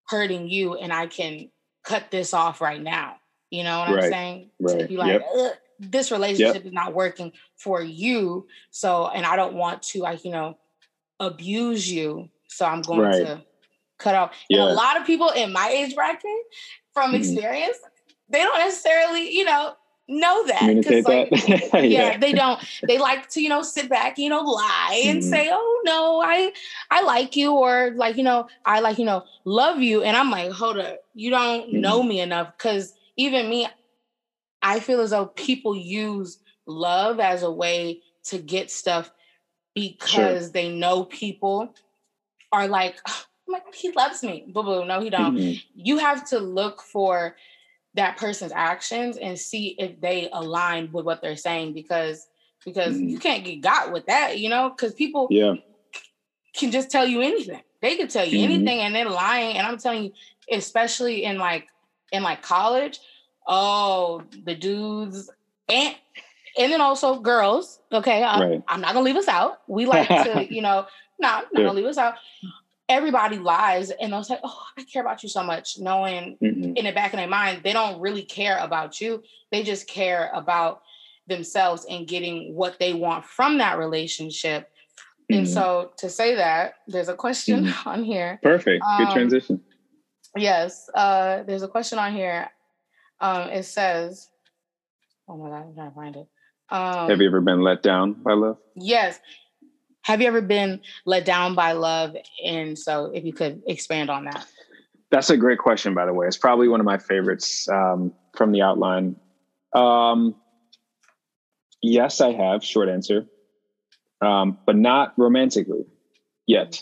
hurting 0.07 0.47
you 0.47 0.75
and 0.75 0.93
i 0.93 1.07
can 1.07 1.49
cut 1.83 2.11
this 2.11 2.33
off 2.33 2.61
right 2.61 2.81
now 2.81 3.15
you 3.49 3.63
know 3.63 3.79
what 3.79 3.95
right. 3.95 4.03
i'm 4.03 4.11
saying 4.11 4.49
right. 4.59 4.79
to 4.79 4.87
be 4.87 4.97
like 4.97 5.21
yep. 5.35 5.61
this 5.79 6.11
relationship 6.11 6.55
yep. 6.55 6.65
is 6.65 6.73
not 6.73 6.93
working 6.93 7.31
for 7.61 7.81
you. 7.81 8.47
So, 8.71 9.07
and 9.07 9.25
I 9.25 9.35
don't 9.35 9.55
want 9.55 9.81
to 9.83 9.99
like, 9.99 10.25
you 10.25 10.31
know, 10.31 10.57
abuse 11.21 11.89
you. 11.89 12.29
So 12.47 12.65
I'm 12.65 12.81
going 12.81 12.99
right. 12.99 13.25
to 13.25 13.41
cut 13.97 14.15
off. 14.15 14.31
Yeah. 14.49 14.63
And 14.63 14.71
a 14.71 14.73
lot 14.73 14.99
of 14.99 15.05
people 15.05 15.29
in 15.29 15.53
my 15.53 15.69
age 15.69 15.95
bracket 15.95 16.29
from 16.93 17.11
mm-hmm. 17.11 17.21
experience, 17.21 17.77
they 18.29 18.39
don't 18.39 18.59
necessarily, 18.59 19.31
you 19.31 19.45
know, 19.45 19.75
know 20.09 20.45
that. 20.47 20.61
Like, 20.61 21.29
that. 21.31 21.71
yeah, 21.73 21.79
yeah, 21.81 22.17
they 22.17 22.33
don't. 22.33 22.59
They 22.85 22.97
like 22.97 23.29
to, 23.29 23.41
you 23.41 23.47
know, 23.47 23.61
sit 23.61 23.89
back, 23.89 24.17
you 24.17 24.29
know, 24.29 24.41
lie 24.41 25.03
and 25.05 25.19
mm-hmm. 25.21 25.29
say, 25.29 25.49
"Oh 25.51 25.81
no, 25.85 26.21
I, 26.21 26.51
I 26.89 27.03
like 27.03 27.37
you," 27.37 27.53
or 27.53 27.91
like, 27.95 28.17
you 28.17 28.23
know, 28.23 28.47
I 28.65 28.81
like, 28.81 28.97
you 28.97 29.05
know, 29.05 29.23
love 29.45 29.81
you. 29.81 30.03
And 30.03 30.17
I'm 30.17 30.29
like, 30.29 30.51
hold 30.51 30.77
up, 30.77 30.99
you 31.13 31.29
don't 31.29 31.67
mm-hmm. 31.67 31.79
know 31.79 32.03
me 32.03 32.19
enough 32.19 32.51
because 32.57 32.93
even 33.15 33.49
me, 33.49 33.67
I 34.61 34.79
feel 34.79 34.99
as 34.99 35.11
though 35.11 35.27
people 35.27 35.75
use 35.75 36.39
love 36.65 37.19
as 37.19 37.43
a 37.43 37.51
way 37.51 38.01
to 38.23 38.37
get 38.37 38.69
stuff 38.69 39.11
because 39.75 40.43
sure. 40.43 40.49
they 40.49 40.69
know 40.69 41.03
people 41.03 41.73
are 42.51 42.67
like, 42.67 42.99
oh, 43.07 43.23
like 43.47 43.73
he 43.73 43.91
loves 43.91 44.23
me. 44.23 44.45
Boo 44.47 44.63
boo. 44.63 44.85
No, 44.85 45.01
he 45.01 45.09
don't. 45.09 45.35
Mm-hmm. 45.35 45.59
You 45.75 45.97
have 45.99 46.27
to 46.29 46.39
look 46.39 46.81
for 46.81 47.35
that 47.93 48.17
person's 48.17 48.53
actions 48.53 49.17
and 49.17 49.37
see 49.37 49.75
if 49.77 49.99
they 49.99 50.29
align 50.31 50.91
with 50.91 51.05
what 51.05 51.21
they're 51.21 51.35
saying 51.35 51.73
because 51.73 52.27
because 52.63 52.95
mm-hmm. 52.95 53.09
you 53.09 53.19
can't 53.19 53.43
get 53.43 53.61
got 53.61 53.91
with 53.91 54.05
that, 54.05 54.39
you 54.39 54.49
know, 54.49 54.69
because 54.69 54.93
people 54.93 55.27
yeah 55.29 55.55
can 56.53 56.71
just 56.71 56.89
tell 56.89 57.07
you 57.07 57.21
anything. 57.21 57.61
They 57.81 57.95
can 57.95 58.07
tell 58.07 58.25
you 58.25 58.39
mm-hmm. 58.39 58.53
anything 58.53 58.79
and 58.79 58.93
they're 58.95 59.09
lying. 59.09 59.57
And 59.57 59.65
I'm 59.65 59.77
telling 59.77 60.05
you, 60.05 60.11
especially 60.51 61.23
in 61.23 61.37
like 61.37 61.67
in 62.11 62.23
like 62.23 62.41
college, 62.41 62.99
oh, 63.47 64.23
the 64.43 64.55
dudes 64.55 65.29
and 65.67 65.95
and 66.57 66.71
then 66.71 66.81
also 66.81 67.19
girls. 67.19 67.79
Okay, 67.91 68.23
I'm, 68.23 68.41
right. 68.41 68.63
I'm 68.67 68.81
not 68.81 68.93
gonna 68.93 69.05
leave 69.05 69.15
us 69.15 69.27
out. 69.27 69.61
We 69.67 69.85
like 69.85 70.07
to, 70.07 70.47
you 70.53 70.61
know, 70.61 70.85
not 71.19 71.45
yeah. 71.53 71.65
gonna 71.65 71.73
leave 71.73 71.85
us 71.85 71.97
out 71.97 72.15
everybody 72.91 73.37
lies 73.37 73.89
and 73.89 74.11
they'll 74.11 74.23
say, 74.23 74.37
Oh, 74.43 74.63
I 74.77 74.83
care 74.83 75.01
about 75.01 75.23
you 75.23 75.29
so 75.29 75.43
much, 75.43 75.79
knowing 75.79 76.37
mm-hmm. 76.41 76.75
in 76.75 76.85
the 76.85 76.91
back 76.91 77.13
of 77.13 77.17
their 77.17 77.27
mind, 77.27 77.61
they 77.63 77.73
don't 77.73 78.01
really 78.01 78.23
care 78.23 78.57
about 78.57 78.99
you. 78.99 79.23
They 79.51 79.63
just 79.63 79.87
care 79.87 80.29
about 80.33 80.81
themselves 81.27 81.85
and 81.89 82.07
getting 82.07 82.53
what 82.53 82.77
they 82.79 82.93
want 82.93 83.25
from 83.25 83.57
that 83.59 83.77
relationship. 83.77 84.69
Mm-hmm. 85.31 85.39
And 85.39 85.49
so 85.49 85.91
to 85.97 86.09
say 86.09 86.35
that, 86.35 86.75
there's 86.87 87.07
a 87.07 87.15
question 87.15 87.65
mm-hmm. 87.65 87.89
on 87.89 88.03
here. 88.03 88.39
Perfect. 88.43 88.83
Good 88.97 89.07
um, 89.07 89.13
transition. 89.13 89.61
Yes. 90.35 90.89
Uh, 90.93 91.43
there's 91.43 91.63
a 91.63 91.67
question 91.67 91.97
on 91.97 92.13
here. 92.13 92.49
Um, 93.21 93.49
it 93.49 93.63
says, 93.63 94.29
Oh 95.27 95.37
my 95.37 95.49
God, 95.49 95.67
I'm 95.67 95.73
trying 95.73 95.89
to 95.89 95.95
find 95.95 96.15
it. 96.17 96.27
Um, 96.71 97.09
Have 97.09 97.19
you 97.19 97.27
ever 97.27 97.41
been 97.41 97.61
let 97.61 97.83
down 97.83 98.13
by 98.13 98.33
love? 98.33 98.57
Yes. 98.75 99.19
Have 100.03 100.21
you 100.21 100.27
ever 100.27 100.41
been 100.41 100.79
let 101.05 101.25
down 101.25 101.53
by 101.53 101.73
love? 101.73 102.15
And 102.43 102.79
so, 102.79 103.11
if 103.13 103.25
you 103.25 103.33
could 103.33 103.61
expand 103.67 104.09
on 104.09 104.25
that. 104.25 104.47
That's 105.11 105.29
a 105.29 105.37
great 105.37 105.59
question, 105.59 105.93
by 105.93 106.05
the 106.05 106.13
way. 106.13 106.25
It's 106.25 106.37
probably 106.37 106.69
one 106.69 106.79
of 106.79 106.85
my 106.85 106.97
favorites 106.97 107.67
um, 107.69 108.13
from 108.35 108.53
the 108.53 108.61
outline. 108.61 109.17
Um, 109.73 110.35
yes, 111.81 112.21
I 112.21 112.31
have. 112.31 112.63
Short 112.63 112.87
answer, 112.87 113.25
um, 114.21 114.57
but 114.65 114.77
not 114.77 115.13
romantically 115.17 115.85
yet. 116.47 116.81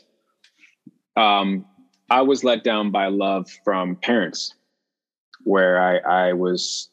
Um, 1.17 1.65
I 2.11 2.21
was 2.21 2.43
let 2.43 2.63
down 2.63 2.91
by 2.91 3.07
love 3.07 3.49
from 3.63 3.95
parents, 3.95 4.53
where 5.43 5.81
I, 5.81 6.29
I 6.29 6.33
was 6.33 6.89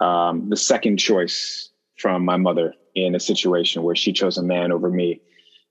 um, 0.00 0.50
the 0.50 0.56
second 0.56 0.98
choice 0.98 1.71
from 2.02 2.24
my 2.24 2.36
mother 2.36 2.74
in 2.96 3.14
a 3.14 3.20
situation 3.20 3.84
where 3.84 3.94
she 3.94 4.12
chose 4.12 4.36
a 4.36 4.42
man 4.42 4.72
over 4.72 4.90
me 4.90 5.20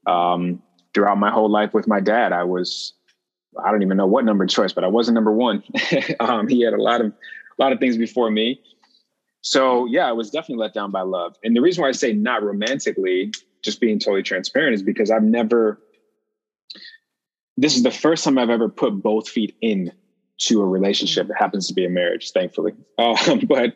um, 0.08 0.63
throughout 0.94 1.17
my 1.17 1.30
whole 1.30 1.50
life 1.50 1.74
with 1.74 1.88
my 1.88 2.00
dad, 2.00 2.32
I 2.32 2.46
was 2.46 2.94
I 3.63 3.70
don't 3.70 3.84
even 3.84 3.98
know 3.98 4.08
what 4.08 4.24
number 4.24 4.46
choice, 4.46 4.72
but 4.72 4.86
I 4.86 4.88
wasn't 4.88 5.15
number 5.15 5.34
one. 5.34 5.62
um, 6.22 6.48
he 6.48 6.62
had 6.62 6.74
a 6.74 6.82
lot 6.82 7.02
of 7.02 7.08
a 7.08 7.62
lot 7.62 7.74
of 7.74 7.80
things 7.80 7.98
before 7.98 8.32
me. 8.32 8.62
So 9.41 9.86
yeah, 9.88 10.08
I 10.08 10.13
was 10.13 10.32
definitely 10.32 10.62
let 10.62 10.74
down 10.74 10.89
by 10.89 11.02
love. 11.02 11.36
And 11.44 11.56
the 11.56 11.62
reason 11.62 11.82
why 11.82 11.89
I 11.89 11.91
say 11.91 12.13
not 12.13 12.41
romantically, 12.44 13.34
just 13.62 13.82
being 13.82 14.00
totally 14.00 14.24
transparent, 14.24 14.74
is 14.74 14.82
because 14.82 15.12
I've 15.12 15.24
never. 15.24 15.80
This 17.58 17.76
is 17.76 17.84
the 17.84 17.91
first 17.91 18.24
time 18.24 18.38
I've 18.38 18.50
ever 18.50 18.70
put 18.70 19.04
both 19.04 19.28
feet 19.28 19.56
in 19.62 19.91
to 20.44 20.62
a 20.62 20.65
relationship. 20.65 21.30
It 21.30 21.36
happens 21.38 21.67
to 21.67 21.74
be 21.74 21.86
a 21.86 21.89
marriage, 21.89 22.32
thankfully. 22.32 22.74
Um, 22.98 23.41
but 23.48 23.76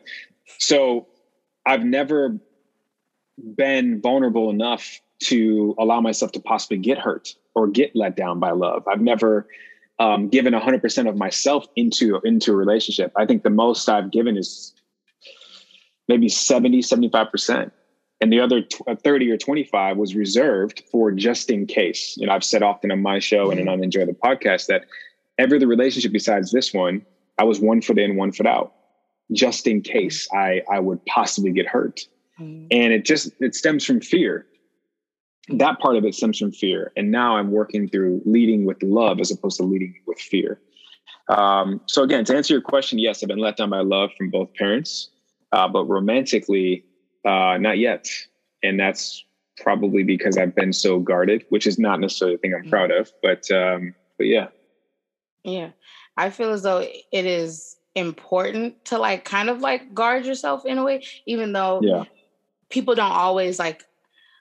so 0.58 1.06
I've 1.66 1.84
never 1.84 2.38
been 3.56 4.00
vulnerable 4.00 4.50
enough 4.50 5.00
to 5.24 5.74
allow 5.78 6.00
myself 6.00 6.32
to 6.32 6.40
possibly 6.40 6.78
get 6.78 6.98
hurt 6.98 7.34
or 7.54 7.66
get 7.66 7.94
let 7.94 8.16
down 8.16 8.38
by 8.38 8.52
love. 8.52 8.86
I've 8.86 9.00
never 9.00 9.46
um, 9.98 10.28
given 10.28 10.52
100% 10.52 11.08
of 11.08 11.16
myself 11.16 11.66
into 11.74 12.20
into 12.24 12.52
a 12.52 12.56
relationship. 12.56 13.12
I 13.16 13.26
think 13.26 13.42
the 13.42 13.50
most 13.50 13.88
I've 13.88 14.10
given 14.10 14.36
is 14.36 14.74
maybe 16.08 16.28
70, 16.28 16.80
75%. 16.80 17.70
And 18.20 18.32
the 18.32 18.40
other 18.40 18.62
t- 18.62 18.78
uh, 18.86 18.94
30 18.94 19.30
or 19.30 19.36
25 19.36 19.96
was 19.96 20.14
reserved 20.14 20.82
for 20.90 21.10
just 21.10 21.50
in 21.50 21.66
case. 21.66 22.16
You 22.16 22.26
know, 22.26 22.32
I've 22.32 22.44
said 22.44 22.62
often 22.62 22.90
on 22.90 23.02
my 23.02 23.18
show 23.18 23.50
and 23.50 23.68
on 23.68 23.82
Enjoy 23.82 24.06
the 24.06 24.12
podcast 24.12 24.66
that 24.66 24.84
every 25.38 25.58
other 25.58 25.66
relationship 25.66 26.12
besides 26.12 26.50
this 26.50 26.72
one, 26.72 27.04
I 27.38 27.44
was 27.44 27.60
one 27.60 27.82
foot 27.82 27.98
in, 27.98 28.16
one 28.16 28.32
foot 28.32 28.46
out, 28.46 28.72
just 29.32 29.66
in 29.66 29.82
case 29.82 30.28
I, 30.32 30.62
I 30.70 30.80
would 30.80 31.04
possibly 31.06 31.52
get 31.52 31.66
hurt. 31.66 32.00
Mm. 32.40 32.68
And 32.70 32.92
it 32.92 33.04
just, 33.04 33.32
it 33.40 33.54
stems 33.54 33.84
from 33.84 34.00
fear 34.00 34.46
that 35.48 35.78
part 35.78 35.96
of 35.96 36.04
it 36.04 36.14
stems 36.14 36.38
from 36.38 36.52
fear. 36.52 36.92
And 36.96 37.10
now 37.10 37.36
I'm 37.36 37.50
working 37.50 37.88
through 37.88 38.22
leading 38.24 38.64
with 38.64 38.82
love 38.82 39.20
as 39.20 39.30
opposed 39.30 39.58
to 39.58 39.62
leading 39.62 39.94
with 40.06 40.18
fear. 40.18 40.60
Um, 41.28 41.80
so 41.86 42.02
again, 42.02 42.24
to 42.24 42.36
answer 42.36 42.54
your 42.54 42.60
question, 42.60 42.98
yes, 42.98 43.22
I've 43.22 43.28
been 43.28 43.38
let 43.38 43.56
down 43.56 43.70
by 43.70 43.80
love 43.80 44.10
from 44.16 44.30
both 44.30 44.52
parents, 44.54 45.10
uh, 45.52 45.68
but 45.68 45.84
romantically, 45.84 46.84
uh, 47.24 47.58
not 47.58 47.78
yet. 47.78 48.08
And 48.62 48.78
that's 48.78 49.24
probably 49.56 50.02
because 50.02 50.36
I've 50.36 50.54
been 50.54 50.72
so 50.72 50.98
guarded, 50.98 51.44
which 51.48 51.66
is 51.66 51.78
not 51.78 52.00
necessarily 52.00 52.34
a 52.34 52.38
thing 52.38 52.54
I'm 52.54 52.62
mm-hmm. 52.62 52.70
proud 52.70 52.90
of, 52.90 53.12
but, 53.22 53.50
um, 53.50 53.94
but 54.18 54.26
yeah. 54.26 54.48
Yeah. 55.44 55.70
I 56.16 56.30
feel 56.30 56.52
as 56.52 56.62
though 56.62 56.78
it 56.78 57.26
is 57.26 57.76
important 57.96 58.84
to 58.84 58.98
like 58.98 59.24
kind 59.24 59.48
of 59.48 59.60
like 59.60 59.94
guard 59.94 60.26
yourself 60.26 60.64
in 60.64 60.78
a 60.78 60.84
way, 60.84 61.02
even 61.24 61.52
though 61.52 61.80
yeah. 61.82 62.04
people 62.68 62.94
don't 62.94 63.10
always 63.10 63.58
like 63.58 63.82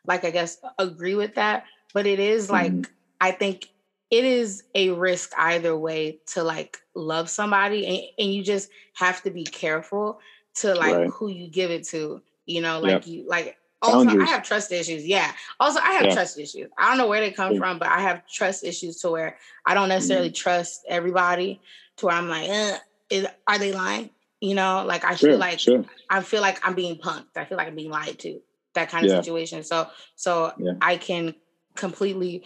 like 0.06 0.24
I 0.24 0.30
guess 0.30 0.58
agree 0.78 1.16
with 1.16 1.36
that, 1.36 1.64
but 1.94 2.06
it 2.06 2.20
is 2.20 2.52
like 2.52 2.72
mm-hmm. 2.72 2.92
I 3.20 3.32
think 3.32 3.70
it 4.12 4.24
is 4.24 4.64
a 4.76 4.92
risk 4.92 5.32
either 5.38 5.76
way 5.76 6.20
to 6.28 6.44
like 6.44 6.80
love 6.94 7.30
somebody 7.30 7.88
and, 7.88 8.04
and 8.20 8.34
you 8.34 8.44
just 8.44 8.70
have 8.94 9.24
to 9.24 9.32
be 9.32 9.44
careful 9.44 10.20
to 10.56 10.76
like 10.76 10.96
right. 10.96 11.10
who 11.10 11.30
you 11.30 11.48
give 11.48 11.72
it 11.72 11.86
to, 11.88 12.22
you 12.46 12.62
know, 12.62 12.80
like 12.80 13.08
you 13.08 13.26
like 13.28 13.58
also 13.82 14.06
Boundaries. 14.06 14.30
I 14.30 14.32
have 14.32 14.44
trust 14.44 14.72
issues. 14.72 15.06
Yeah. 15.06 15.32
Also 15.60 15.80
I 15.80 15.94
have 15.94 16.06
yeah. 16.06 16.14
trust 16.14 16.38
issues. 16.38 16.70
I 16.78 16.90
don't 16.90 16.98
know 16.98 17.08
where 17.08 17.22
they 17.22 17.32
come 17.32 17.54
yeah. 17.54 17.60
from, 17.60 17.80
but 17.80 17.88
I 17.88 18.02
have 18.02 18.28
trust 18.28 18.64
issues 18.64 18.98
to 19.02 19.10
where 19.10 19.38
I 19.66 19.74
don't 19.74 19.90
necessarily 19.90 20.30
mm-hmm. 20.30 20.36
trust 20.36 20.86
everybody 20.88 21.62
to 21.98 22.06
where 22.06 22.16
I'm 22.16 22.30
like, 22.30 22.50
eh, 22.50 22.78
is, 23.16 23.28
are 23.48 23.58
they 23.58 23.72
lying? 23.72 24.10
You 24.42 24.56
know, 24.56 24.84
like 24.86 25.04
I 25.04 25.16
sure, 25.16 25.32
feel 25.32 25.40
like 25.40 25.60
sure. 25.60 25.86
I 26.10 26.22
feel 26.22 26.42
like 26.42 26.66
I'm 26.68 26.76
being 26.76 26.98
punked. 26.98 27.36
I 27.36 27.46
feel 27.46 27.58
like 27.58 27.68
I'm 27.68 27.76
being 27.76 27.90
lied 27.90 28.20
to 28.20 28.42
that 28.74 28.90
kind 28.90 29.06
of 29.06 29.12
yeah. 29.12 29.22
situation. 29.22 29.64
So 29.64 29.88
so 30.16 30.54
yeah. 30.58 30.74
I 30.82 30.98
can 30.98 31.36
completely 31.76 32.44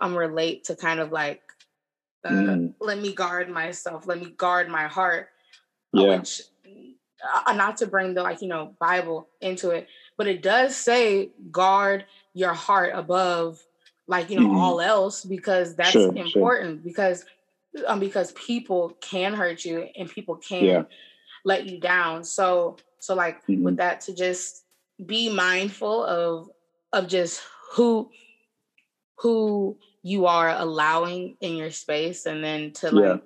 um 0.00 0.14
relate 0.14 0.64
to 0.64 0.76
kind 0.76 1.00
of 1.00 1.12
like 1.12 1.42
uh, 2.24 2.30
mm. 2.30 2.74
let 2.80 2.98
me 2.98 3.12
guard 3.12 3.48
myself, 3.48 4.06
let 4.06 4.20
me 4.20 4.30
guard 4.36 4.68
my 4.68 4.86
heart. 4.86 5.28
Uh, 5.96 6.02
yeah. 6.02 6.18
Which, 6.18 6.42
uh, 7.46 7.52
not 7.54 7.78
to 7.78 7.86
bring 7.86 8.14
the 8.14 8.22
like 8.22 8.42
you 8.42 8.48
know 8.48 8.74
Bible 8.78 9.28
into 9.40 9.70
it, 9.70 9.88
but 10.16 10.26
it 10.26 10.42
does 10.42 10.76
say 10.76 11.30
guard 11.50 12.04
your 12.34 12.52
heart 12.52 12.92
above 12.94 13.62
like 14.06 14.30
you 14.30 14.38
know 14.38 14.48
mm. 14.48 14.56
all 14.56 14.80
else 14.80 15.24
because 15.24 15.74
that's 15.74 15.90
sure, 15.90 16.14
important 16.14 16.78
sure. 16.78 16.84
because 16.84 17.24
um 17.86 18.00
because 18.00 18.32
people 18.32 18.96
can 19.00 19.34
hurt 19.34 19.64
you 19.64 19.88
and 19.96 20.08
people 20.08 20.36
can 20.36 20.64
yeah. 20.64 20.82
let 21.44 21.66
you 21.66 21.78
down. 21.78 22.24
So 22.24 22.76
so 22.98 23.14
like 23.14 23.46
mm-hmm. 23.46 23.62
with 23.62 23.76
that 23.76 24.00
to 24.02 24.14
just 24.14 24.64
be 25.04 25.28
mindful 25.32 26.04
of 26.04 26.50
of 26.92 27.08
just 27.08 27.42
who 27.72 28.10
who 29.18 29.76
you 30.02 30.26
are 30.26 30.50
allowing 30.50 31.36
in 31.40 31.56
your 31.56 31.70
space 31.70 32.26
and 32.26 32.42
then 32.42 32.72
to 32.72 32.90
like 32.94 33.04
yeah. 33.04 33.16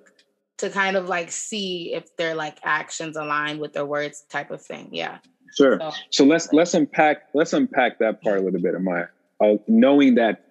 to 0.57 0.69
kind 0.69 0.97
of 0.97 1.07
like 1.07 1.31
see 1.31 1.93
if 1.93 2.15
their 2.17 2.33
like 2.35 2.57
actions 2.63 3.15
align 3.15 3.59
with 3.59 3.73
their 3.73 3.85
words 3.85 4.25
type 4.29 4.51
of 4.51 4.61
thing 4.61 4.89
yeah 4.91 5.19
sure 5.55 5.79
so, 5.79 5.91
so 6.09 6.25
let's 6.25 6.51
let's 6.53 6.73
unpack 6.73 7.23
let's 7.33 7.53
unpack 7.53 7.99
that 7.99 8.21
part 8.23 8.39
a 8.39 8.41
little 8.41 8.59
bit 8.59 8.73
amaya 8.73 9.07
uh, 9.41 9.57
knowing 9.67 10.15
that 10.15 10.45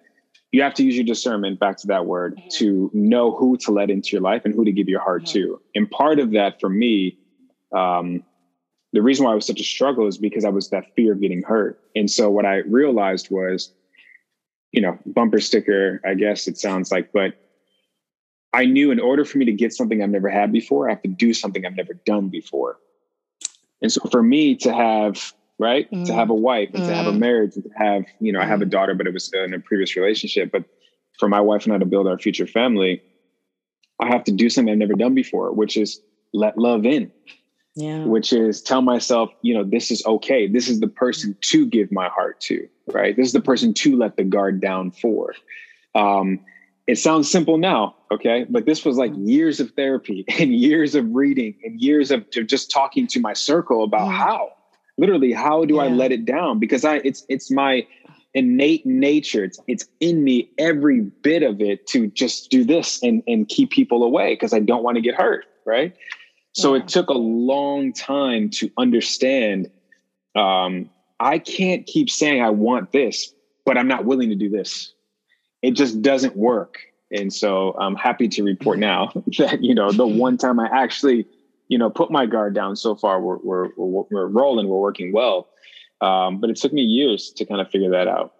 you 0.51 0.61
have 0.61 0.73
to 0.73 0.83
use 0.83 0.95
your 0.95 1.05
discernment 1.05 1.59
back 1.59 1.77
to 1.77 1.87
that 1.87 2.05
word 2.05 2.35
mm-hmm. 2.35 2.47
to 2.49 2.91
know 2.93 3.35
who 3.35 3.57
to 3.57 3.71
let 3.71 3.89
into 3.89 4.09
your 4.11 4.21
life 4.21 4.43
and 4.45 4.53
who 4.53 4.65
to 4.65 4.71
give 4.71 4.89
your 4.89 5.01
heart 5.01 5.23
mm-hmm. 5.23 5.33
to 5.33 5.61
and 5.75 5.89
part 5.91 6.19
of 6.19 6.31
that 6.31 6.59
for 6.59 6.69
me 6.69 7.17
um, 7.73 8.23
the 8.93 9.01
reason 9.01 9.25
why 9.25 9.31
it 9.31 9.35
was 9.35 9.45
such 9.45 9.59
a 9.59 9.65
struggle 9.65 10.07
is 10.07 10.17
because 10.17 10.43
I 10.43 10.49
was 10.49 10.69
that 10.69 10.93
fear 10.95 11.13
of 11.13 11.21
getting 11.21 11.43
hurt. 11.43 11.79
And 11.95 12.09
so 12.11 12.29
what 12.29 12.45
I 12.45 12.57
realized 12.57 13.29
was, 13.31 13.71
you 14.71 14.81
know, 14.81 14.97
bumper 15.05 15.39
sticker, 15.39 16.01
I 16.05 16.13
guess 16.13 16.47
it 16.47 16.57
sounds 16.57 16.91
like, 16.91 17.11
but 17.11 17.35
I 18.53 18.65
knew 18.65 18.91
in 18.91 18.99
order 18.99 19.23
for 19.23 19.37
me 19.37 19.45
to 19.45 19.53
get 19.53 19.73
something 19.73 20.03
I've 20.03 20.09
never 20.09 20.29
had 20.29 20.51
before, 20.51 20.89
I 20.89 20.93
have 20.93 21.01
to 21.03 21.07
do 21.07 21.33
something 21.33 21.65
I've 21.65 21.75
never 21.75 21.93
done 21.93 22.27
before. 22.27 22.79
And 23.81 23.91
so 23.91 24.01
for 24.11 24.21
me 24.21 24.55
to 24.57 24.73
have, 24.73 25.33
right, 25.61 25.89
mm. 25.91 26.05
to 26.07 26.13
have 26.13 26.31
a 26.31 26.33
wife 26.33 26.69
and 26.73 26.83
mm. 26.83 26.87
to 26.87 26.95
have 26.95 27.05
a 27.05 27.11
mm. 27.11 27.19
marriage 27.19 27.55
and 27.55 27.63
to 27.63 27.69
have, 27.77 28.03
you 28.19 28.33
know, 28.33 28.39
I 28.41 28.45
have 28.45 28.61
a 28.63 28.65
mm. 28.65 28.71
daughter, 28.71 28.95
but 28.95 29.05
it 29.05 29.13
was 29.13 29.31
in 29.31 29.53
a 29.53 29.59
previous 29.59 29.95
relationship. 29.95 30.51
But 30.51 30.65
for 31.19 31.29
my 31.29 31.39
wife 31.39 31.65
and 31.65 31.73
I 31.73 31.77
to 31.77 31.85
build 31.85 32.07
our 32.07 32.17
future 32.17 32.47
family, 32.47 33.01
I 33.99 34.07
have 34.07 34.23
to 34.23 34.31
do 34.31 34.49
something 34.49 34.71
I've 34.71 34.79
never 34.79 34.95
done 34.95 35.13
before, 35.13 35.53
which 35.53 35.77
is 35.77 36.01
let 36.33 36.57
love 36.57 36.85
in. 36.85 37.11
Yeah. 37.75 38.03
Which 38.03 38.33
is 38.33 38.61
tell 38.61 38.81
myself, 38.81 39.29
you 39.43 39.53
know, 39.53 39.63
this 39.63 39.91
is 39.91 40.05
okay. 40.05 40.45
This 40.45 40.67
is 40.67 40.81
the 40.81 40.87
person 40.87 41.37
to 41.39 41.65
give 41.65 41.89
my 41.89 42.09
heart 42.09 42.41
to, 42.41 42.67
right? 42.91 43.15
This 43.15 43.27
is 43.27 43.33
the 43.33 43.39
person 43.39 43.73
to 43.75 43.95
let 43.95 44.17
the 44.17 44.25
guard 44.25 44.59
down 44.59 44.91
for. 44.91 45.33
Um, 45.95 46.41
it 46.87 46.97
sounds 46.97 47.31
simple 47.31 47.57
now, 47.57 47.95
okay? 48.11 48.45
But 48.49 48.65
this 48.65 48.83
was 48.83 48.97
like 48.97 49.13
years 49.15 49.61
of 49.61 49.71
therapy 49.71 50.25
and 50.39 50.53
years 50.53 50.95
of 50.95 51.05
reading 51.13 51.55
and 51.63 51.79
years 51.79 52.11
of 52.11 52.25
just 52.31 52.71
talking 52.71 53.07
to 53.07 53.21
my 53.21 53.33
circle 53.33 53.83
about 53.83 54.09
mm. 54.09 54.17
how, 54.17 54.49
literally, 55.01 55.33
how 55.33 55.65
do 55.65 55.75
yeah. 55.75 55.81
I 55.81 55.87
let 55.89 56.13
it 56.13 56.23
down? 56.25 56.59
Because 56.59 56.85
I, 56.85 57.01
it's 57.03 57.25
it's 57.27 57.51
my 57.51 57.85
innate 58.33 58.85
nature. 58.85 59.43
It's 59.43 59.59
it's 59.67 59.85
in 59.99 60.23
me 60.23 60.49
every 60.57 61.01
bit 61.01 61.43
of 61.43 61.59
it 61.59 61.85
to 61.87 62.07
just 62.07 62.49
do 62.49 62.63
this 62.63 63.03
and 63.03 63.21
and 63.27 63.47
keep 63.49 63.71
people 63.71 64.03
away 64.03 64.35
because 64.35 64.53
I 64.53 64.59
don't 64.59 64.83
want 64.83 64.95
to 64.95 65.01
get 65.01 65.15
hurt, 65.15 65.45
right? 65.65 65.93
So 66.53 66.75
yeah. 66.75 66.81
it 66.81 66.87
took 66.87 67.09
a 67.09 67.17
long 67.17 67.91
time 67.91 68.49
to 68.51 68.71
understand. 68.77 69.69
Um, 70.35 70.89
I 71.19 71.39
can't 71.39 71.85
keep 71.85 72.09
saying 72.09 72.41
I 72.41 72.51
want 72.51 72.93
this, 72.93 73.33
but 73.65 73.77
I'm 73.77 73.87
not 73.89 74.05
willing 74.05 74.29
to 74.29 74.35
do 74.35 74.49
this 74.49 74.93
it 75.61 75.71
just 75.71 76.01
doesn't 76.01 76.35
work. 76.35 76.79
And 77.11 77.31
so 77.33 77.75
I'm 77.77 77.95
happy 77.95 78.27
to 78.29 78.43
report 78.43 78.79
now 78.79 79.11
that, 79.37 79.63
you 79.63 79.75
know, 79.75 79.91
the 79.91 80.07
one 80.07 80.37
time 80.37 80.59
I 80.59 80.69
actually, 80.71 81.25
you 81.71 81.77
know, 81.77 81.89
put 81.89 82.11
my 82.11 82.25
guard 82.25 82.53
down 82.53 82.75
so 82.75 82.95
far, 82.95 83.21
we're, 83.21 83.37
we're, 83.37 83.69
we're, 83.77 84.03
we're 84.11 84.27
rolling, 84.27 84.67
we're 84.67 84.77
working 84.77 85.13
well. 85.13 85.47
Um, 86.01 86.41
but 86.41 86.49
it 86.49 86.57
took 86.57 86.73
me 86.73 86.81
years 86.81 87.31
to 87.37 87.45
kind 87.45 87.61
of 87.61 87.71
figure 87.71 87.89
that 87.91 88.09
out. 88.09 88.33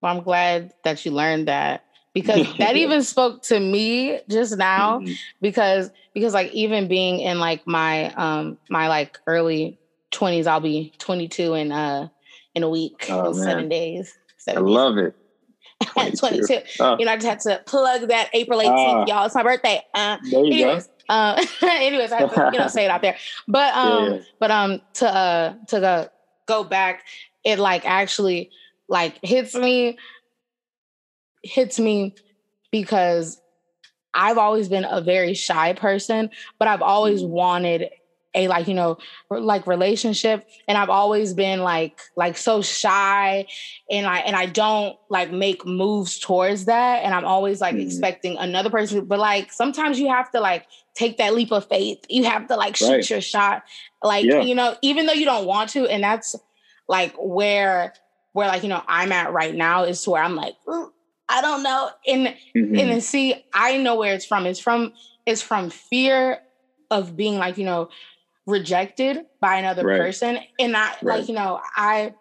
Well, 0.00 0.16
I'm 0.16 0.22
glad 0.22 0.72
that 0.84 1.04
you 1.04 1.10
learned 1.10 1.48
that 1.48 1.84
because 2.12 2.46
that 2.58 2.76
even 2.76 3.02
spoke 3.02 3.42
to 3.44 3.58
me 3.58 4.20
just 4.30 4.56
now 4.56 5.00
mm-hmm. 5.00 5.14
because, 5.40 5.90
because 6.14 6.32
like 6.32 6.52
even 6.52 6.86
being 6.86 7.18
in 7.18 7.40
like 7.40 7.66
my, 7.66 8.12
um, 8.14 8.56
my 8.70 8.86
like 8.86 9.18
early 9.26 9.76
twenties, 10.12 10.46
I'll 10.46 10.60
be 10.60 10.92
22 10.98 11.54
in, 11.54 11.72
uh, 11.72 12.08
in 12.54 12.62
a 12.62 12.70
week, 12.70 13.06
oh, 13.10 13.32
seven 13.32 13.68
days. 13.68 14.16
Seven 14.36 14.62
I 14.62 14.66
love 14.66 14.96
it. 14.96 15.16
22. 15.86 16.16
22. 16.16 16.58
Oh. 16.78 16.96
You 17.00 17.06
know, 17.06 17.12
I 17.12 17.16
just 17.16 17.26
had 17.26 17.40
to 17.40 17.62
plug 17.66 18.08
that 18.08 18.30
April 18.32 18.60
18th, 18.60 18.68
uh, 18.68 18.70
ah. 18.70 19.04
y'all. 19.08 19.26
It's 19.26 19.34
my 19.34 19.42
birthday. 19.42 19.82
Uh, 19.92 20.18
there 20.30 20.44
you 20.44 20.52
anyways, 20.52 20.86
go. 20.86 20.92
Uh, 21.08 21.44
anyways, 21.62 22.12
I 22.12 22.20
have 22.20 22.34
to, 22.34 22.50
you 22.52 22.58
know, 22.58 22.68
say 22.68 22.84
it 22.84 22.90
out 22.90 23.02
there. 23.02 23.16
But 23.48 23.74
um, 23.76 24.12
yeah. 24.14 24.20
but 24.38 24.50
um, 24.50 24.80
to 24.94 25.08
uh, 25.08 25.54
to 25.68 25.80
go 25.80 26.08
go 26.46 26.64
back, 26.64 27.04
it 27.44 27.58
like 27.58 27.84
actually 27.84 28.50
like 28.88 29.18
hits 29.22 29.54
me, 29.54 29.98
hits 31.42 31.78
me 31.78 32.14
because 32.70 33.40
I've 34.14 34.38
always 34.38 34.68
been 34.68 34.86
a 34.88 35.00
very 35.00 35.34
shy 35.34 35.72
person, 35.72 36.30
but 36.58 36.68
I've 36.68 36.82
always 36.82 37.22
mm. 37.22 37.28
wanted 37.28 37.90
a 38.34 38.48
like 38.48 38.68
you 38.68 38.74
know 38.74 38.98
like 39.30 39.66
relationship 39.66 40.48
and 40.66 40.76
i've 40.76 40.90
always 40.90 41.34
been 41.34 41.60
like 41.60 42.00
like 42.16 42.36
so 42.36 42.60
shy 42.62 43.46
and 43.90 44.06
i 44.06 44.18
and 44.18 44.36
i 44.36 44.46
don't 44.46 44.96
like 45.08 45.30
make 45.30 45.64
moves 45.64 46.18
towards 46.18 46.64
that 46.64 47.04
and 47.04 47.14
i'm 47.14 47.24
always 47.24 47.60
like 47.60 47.74
mm-hmm. 47.74 47.86
expecting 47.86 48.36
another 48.38 48.70
person 48.70 49.04
but 49.04 49.18
like 49.18 49.52
sometimes 49.52 49.98
you 49.98 50.08
have 50.08 50.30
to 50.30 50.40
like 50.40 50.66
take 50.94 51.18
that 51.18 51.34
leap 51.34 51.52
of 51.52 51.66
faith 51.66 52.04
you 52.08 52.24
have 52.24 52.46
to 52.46 52.56
like 52.56 52.76
shoot 52.76 52.90
right. 52.90 53.10
your 53.10 53.20
shot 53.20 53.64
like 54.02 54.24
yeah. 54.24 54.40
you 54.40 54.54
know 54.54 54.76
even 54.82 55.06
though 55.06 55.12
you 55.12 55.24
don't 55.24 55.46
want 55.46 55.70
to 55.70 55.86
and 55.86 56.02
that's 56.02 56.36
like 56.88 57.14
where 57.18 57.92
where 58.32 58.48
like 58.48 58.62
you 58.62 58.68
know 58.68 58.82
i'm 58.86 59.12
at 59.12 59.32
right 59.32 59.54
now 59.54 59.84
is 59.84 60.06
where 60.06 60.22
i'm 60.22 60.36
like 60.36 60.54
i 61.28 61.40
don't 61.40 61.62
know 61.62 61.90
and 62.06 62.34
mm-hmm. 62.54 62.76
and 62.76 63.02
see 63.02 63.34
i 63.52 63.76
know 63.76 63.96
where 63.96 64.14
it's 64.14 64.24
from 64.24 64.46
it's 64.46 64.60
from 64.60 64.92
it's 65.26 65.42
from 65.42 65.70
fear 65.70 66.38
of 66.90 67.16
being 67.16 67.38
like 67.38 67.58
you 67.58 67.64
know 67.64 67.88
rejected 68.46 69.24
by 69.40 69.56
another 69.56 69.84
right. 69.84 69.98
person 69.98 70.38
and 70.58 70.76
i 70.76 70.88
right. 71.02 71.02
like 71.20 71.28
you 71.28 71.34
know 71.34 71.60
i 71.76 72.12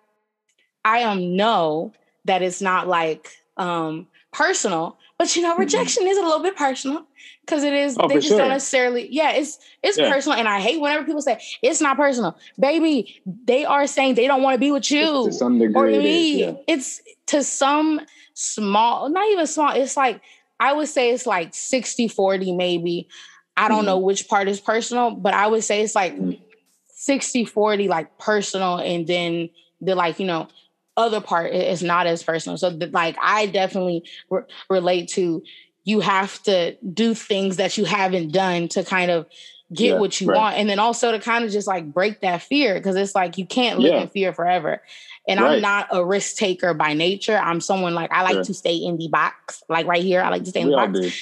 i 0.86 1.04
um 1.04 1.36
know 1.36 1.92
that 2.26 2.42
it's 2.42 2.62
not 2.62 2.88
like 2.88 3.30
um 3.58 4.08
personal 4.32 4.98
but 5.18 5.36
you 5.36 5.42
know 5.42 5.52
mm-hmm. 5.52 5.62
rejection 5.62 6.04
mm-hmm. 6.04 6.12
is 6.12 6.18
a 6.18 6.22
little 6.22 6.42
bit 6.42 6.56
personal 6.56 7.06
because 7.42 7.64
it 7.64 7.74
is 7.74 7.98
oh, 8.00 8.08
they 8.08 8.16
just 8.16 8.28
sure. 8.28 8.38
don't 8.38 8.50
necessarily 8.50 9.08
yeah 9.12 9.32
it's 9.32 9.60
it's 9.82 9.98
yeah. 9.98 10.12
personal 10.12 10.38
and 10.38 10.48
i 10.48 10.60
hate 10.60 10.80
whenever 10.80 11.06
people 11.06 11.22
say 11.22 11.40
it's 11.62 11.82
not 11.82 11.98
personal 11.98 12.38
baby 12.60 13.22
they 13.46 13.66
are 13.66 13.88
saying 13.88 14.16
they 14.16 14.28
don't 14.28 14.42
want 14.42 14.56
to 14.56 14.60
be 14.60 14.72
with 14.72 14.90
you 14.90 15.26
to 15.26 15.32
some 15.32 15.60
degree 15.60 15.76
or 15.76 15.86
me 15.88 15.96
it 15.96 16.06
is, 16.06 16.40
yeah. 16.40 16.54
it's 16.68 17.02
to 17.28 17.44
some 17.44 18.02
small 18.34 19.10
not 19.10 19.28
even 19.30 19.46
small 19.48 19.72
it's 19.74 19.96
like 19.96 20.22
i 20.60 20.74
would 20.74 20.88
say 20.88 21.12
it's 21.12 21.26
like 21.26 21.54
60 21.54 22.08
40 22.08 22.52
maybe 22.54 23.08
I 23.56 23.68
don't 23.68 23.80
mm-hmm. 23.80 23.88
know 23.88 23.98
which 24.00 24.28
part 24.28 24.48
is 24.48 24.60
personal, 24.60 25.12
but 25.12 25.34
I 25.34 25.48
would 25.48 25.64
say 25.64 25.82
it's 25.82 25.96
like 25.96 26.16
mm-hmm. 26.16 26.42
60 26.88 27.46
40, 27.46 27.88
like 27.88 28.18
personal, 28.18 28.78
and 28.78 29.06
then 29.06 29.50
the 29.82 29.96
like, 29.96 30.20
you 30.20 30.26
know, 30.26 30.48
other 30.96 31.22
part 31.22 31.52
is 31.52 31.82
not 31.82 32.08
as 32.08 32.24
personal. 32.24 32.58
So, 32.58 32.70
the, 32.70 32.88
like, 32.88 33.18
I 33.22 33.48
definitely 33.48 34.04
re- 34.30 34.44
relate 34.70 35.10
to 35.10 35.44
you 35.84 36.00
have 36.00 36.42
to 36.44 36.76
do 36.78 37.14
things 37.14 37.58
that 37.58 37.78
you 37.78 37.86
haven't 37.86 38.32
done 38.32 38.68
to 38.70 38.84
kind 38.84 39.12
of 39.12 39.28
get 39.74 39.94
yeah, 39.94 40.00
what 40.00 40.20
you 40.22 40.28
right. 40.28 40.38
want. 40.38 40.58
And 40.58 40.70
then 40.70 40.80
also 40.80 41.12
to 41.12 41.20
kind 41.20 41.44
of 41.44 41.52
just 41.52 41.68
like 41.68 41.92
break 41.94 42.22
that 42.22 42.42
fear 42.42 42.76
because 42.76 42.96
it's 42.96 43.16
like 43.16 43.38
you 43.38 43.46
can't 43.46 43.80
live 43.80 43.94
yeah. 43.94 44.02
in 44.02 44.08
fear 44.10 44.34
forever. 44.34 44.82
And 45.28 45.40
right. 45.40 45.56
I'm 45.56 45.62
not 45.62 45.88
a 45.92 46.06
risk 46.06 46.36
taker 46.36 46.74
by 46.74 46.94
nature. 46.94 47.38
I'm 47.38 47.62
someone 47.62 47.94
like 47.94 48.12
I 48.12 48.24
like 48.24 48.46
to 48.46 48.54
stay 48.54 48.76
in 48.76 48.98
the 48.98 49.08
box, 49.08 49.64
like 49.70 49.88
right 49.88 50.04
here. 50.04 50.22
I 50.22 50.30
like 50.30 50.44
to 50.44 50.50
stay 50.50 50.62
in 50.62 50.68
we 50.68 50.76
the 50.76 51.14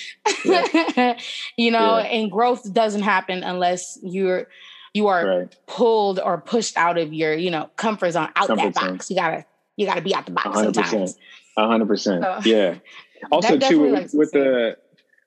box. 0.46 1.24
You 1.58 1.72
know, 1.72 1.98
and 1.98 2.32
growth 2.32 2.72
doesn't 2.74 3.04
happen 3.04 3.44
unless 3.44 4.00
you're 4.02 4.48
you 4.94 5.08
are 5.08 5.26
right. 5.26 5.58
pulled 5.68 6.20
or 6.20 6.40
pushed 6.40 6.76
out 6.78 6.98
of 6.98 7.14
your, 7.14 7.34
you 7.34 7.50
know, 7.50 7.70
comfort 7.78 8.12
zone, 8.12 8.30
out 8.36 8.48
comfort 8.48 8.74
that 8.74 8.74
box. 8.74 9.08
Zone. 9.08 9.16
You 9.16 9.22
gotta 9.22 9.46
you 9.78 9.86
gotta 9.86 10.02
be 10.02 10.14
out 10.14 10.26
the 10.26 10.32
box 10.32 10.50
100%. 10.50 10.74
sometimes. 10.76 11.18
hundred 11.58 11.88
percent. 11.88 12.26
Yeah. 12.46 12.76
Also 13.32 13.60
too 13.60 13.92
with, 13.92 14.16
with 14.16 14.32
the 14.32 14.76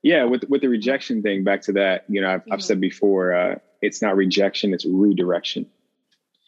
yeah, 0.05 0.25
with 0.25 0.45
with 0.51 0.61
the 0.61 0.69
rejection 0.69 1.23
thing, 1.23 1.45
back 1.45 1.63
to 1.63 1.73
that, 1.73 2.05
you 2.09 2.21
know, 2.21 2.29
I've, 2.29 2.41
mm-hmm. 2.41 2.53
I've 2.53 2.63
said 2.63 2.81
before, 2.81 3.33
uh, 3.33 3.55
it's 3.81 4.03
not 4.03 4.15
rejection, 4.17 4.75
it's 4.75 4.85
redirection. 4.85 5.67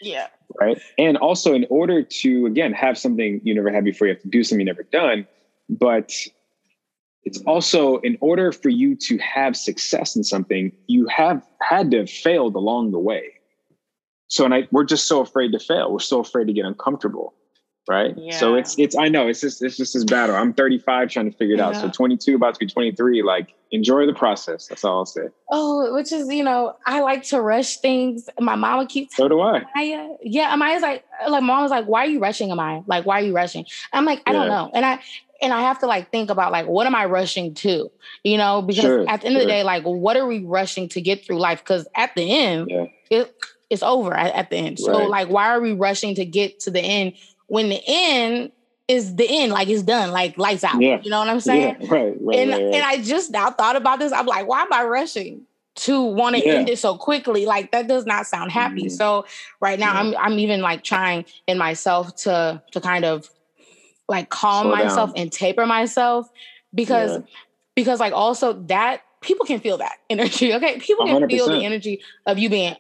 Yeah. 0.01 0.27
Right. 0.61 0.79
And 0.99 1.17
also, 1.17 1.55
in 1.55 1.67
order 1.71 2.03
to, 2.03 2.47
again, 2.47 2.75
have 2.75 2.99
something 2.99 3.41
you 3.45 3.55
never 3.55 3.73
had 3.73 3.83
before, 3.83 4.09
you 4.09 4.15
have 4.15 4.23
to 4.23 4.29
do 4.29 4.45
something 4.45 4.61
you 4.61 4.67
never 4.67 4.83
done. 4.83 5.27
But 5.71 6.13
it's 7.25 7.41
also 7.47 7.97
in 7.99 8.19
order 8.21 8.53
for 8.53 8.69
you 8.69 8.95
to 8.95 9.17
have 9.19 9.57
success 9.57 10.17
in 10.17 10.23
something, 10.23 10.71
you 10.87 11.07
have 11.09 11.43
had 11.63 11.91
to 11.93 11.99
have 12.01 12.11
failed 12.11 12.57
along 12.57 12.93
the 12.93 12.99
way. 12.99 13.33
So, 14.29 14.45
and 14.45 14.53
I, 14.53 14.69
we're 14.71 14.85
just 14.85 15.07
so 15.07 15.21
afraid 15.21 15.53
to 15.53 15.59
fail. 15.59 15.91
We're 15.91 16.01
so 16.01 16.21
afraid 16.21 16.47
to 16.49 16.53
get 16.53 16.67
uncomfortable 16.67 17.33
right? 17.89 18.15
Yeah. 18.17 18.37
So 18.37 18.55
it's 18.55 18.79
it's 18.79 18.97
I 18.97 19.09
know 19.09 19.29
it's 19.29 19.41
just 19.41 19.63
it's 19.63 19.77
just 19.77 19.95
this 19.95 20.05
battle. 20.05 20.35
I'm 20.35 20.53
35 20.53 21.11
trying 21.11 21.31
to 21.31 21.37
figure 21.37 21.55
it 21.55 21.59
yeah. 21.59 21.69
out. 21.69 21.77
So 21.77 21.89
22 21.89 22.37
about 22.37 22.55
to 22.55 22.61
be 22.61 22.67
23. 22.67 23.23
Like 23.23 23.55
enjoy 23.71 24.07
the 24.07 24.15
process. 24.15 24.67
That's 24.67 24.85
all 24.85 24.99
I'll 24.99 25.07
say. 25.07 25.29
Oh, 25.51 25.95
which 25.95 26.13
is 26.13 26.29
you 26.29 26.45
know 26.45 26.77
I 26.87 27.01
like 27.01 27.25
to 27.25 27.41
rush 27.41 27.79
things. 27.79 28.29
My 28.41 28.57
mama 28.57 28.87
keeps. 28.87 29.17
So 29.17 29.29
do 29.29 29.41
I. 29.41 29.65
Amaya, 29.77 30.17
yeah, 30.23 30.55
Amaya's 30.55 30.83
like 30.83 31.05
like 31.29 31.43
mom 31.43 31.63
was 31.63 31.71
like, 31.71 31.87
why 31.87 32.05
are 32.05 32.09
you 32.09 32.21
rushing, 32.21 32.51
Amaya? 32.51 32.85
Like 32.87 33.07
why 33.07 33.21
are 33.21 33.25
you 33.25 33.35
rushing? 33.35 33.65
I'm 33.93 34.05
like 34.05 34.23
I 34.27 34.33
yeah. 34.33 34.39
don't 34.39 34.49
know, 34.49 34.71
and 34.75 34.85
I. 34.85 35.01
And 35.43 35.53
I 35.53 35.61
have 35.61 35.81
to 35.81 35.87
like 35.87 36.11
think 36.11 36.31
about 36.31 36.51
like 36.51 36.67
what 36.67 36.87
am 36.87 36.95
I 36.95 37.05
rushing 37.05 37.53
to, 37.57 37.93
you 38.25 38.39
know? 38.39 38.63
Because 38.63 38.85
sure, 38.85 39.01
at 39.07 39.21
the 39.21 39.27
end 39.27 39.35
sure. 39.35 39.43
of 39.43 39.47
the 39.47 39.53
day, 39.53 39.65
like 39.65 39.83
what 39.83 40.17
are 40.17 40.27
we 40.27 40.43
rushing 40.43 40.89
to 40.89 41.03
get 41.03 41.27
through 41.27 41.39
life? 41.39 41.63
Because 41.63 41.87
at 41.95 42.15
the 42.15 42.23
end, 42.23 42.69
yeah. 42.71 42.87
it, 43.11 43.35
it's 43.69 43.83
over 43.83 44.15
at, 44.15 44.35
at 44.35 44.49
the 44.49 44.57
end. 44.57 44.79
Right. 44.81 44.95
So 44.97 45.07
like, 45.07 45.29
why 45.29 45.49
are 45.49 45.61
we 45.61 45.73
rushing 45.73 46.15
to 46.15 46.25
get 46.25 46.61
to 46.61 46.71
the 46.71 46.81
end 46.81 47.15
when 47.47 47.69
the 47.69 47.81
end 47.87 48.53
is 48.89 49.17
the 49.17 49.27
end, 49.29 49.53
like 49.53 49.69
it's 49.69 49.83
done, 49.83 50.13
like 50.13 50.39
lights 50.39 50.65
out. 50.65 50.81
Yeah. 50.81 51.01
You 51.03 51.11
know 51.11 51.19
what 51.19 51.29
I'm 51.29 51.41
saying? 51.41 51.77
Yeah, 51.81 51.89
right, 51.91 52.15
right, 52.21 52.39
and 52.39 52.51
right, 52.51 52.63
right. 52.63 52.75
and 52.75 52.85
I 52.85 53.03
just 53.03 53.31
now 53.31 53.51
thought 53.51 53.77
about 53.77 53.99
this. 53.99 54.13
I'm 54.13 54.27
like, 54.27 54.47
why 54.47 54.63
am 54.63 54.73
I 54.73 54.85
rushing 54.85 55.43
to 55.77 56.03
want 56.03 56.37
to 56.37 56.47
yeah. 56.47 56.55
end 56.55 56.69
it 56.69 56.79
so 56.79 56.97
quickly? 56.97 57.47
Like 57.47 57.73
that 57.73 57.89
does 57.89 58.07
not 58.07 58.27
sound 58.27 58.53
happy. 58.53 58.83
Mm-hmm. 58.83 58.89
So 58.91 59.27
right 59.61 59.79
now 59.79 59.95
I'm 59.95 60.17
I'm 60.17 60.39
even 60.39 60.61
like 60.61 60.85
trying 60.85 61.25
in 61.47 61.59
myself 61.59 62.15
to 62.17 62.63
to 62.73 62.81
kind 62.81 63.05
of 63.05 63.29
like 64.09 64.29
calm 64.29 64.67
Slow 64.67 64.77
myself 64.77 65.15
down. 65.15 65.23
and 65.23 65.33
taper 65.33 65.67
myself 65.67 66.31
because 66.73 67.23
because 67.75 67.99
like 67.99 68.13
also 68.13 68.53
that 68.65 69.03
people 69.21 69.47
can 69.47 69.61
feel 69.61 69.79
that 69.79 69.97
energy. 70.11 70.55
Okay. 70.55 70.79
People 70.79 71.07
can 71.07 71.23
100%. 71.23 71.31
feel 71.31 71.49
the 71.49 71.65
energy 71.65 72.01
of 72.27 72.39
you 72.39 72.49
being 72.49 72.77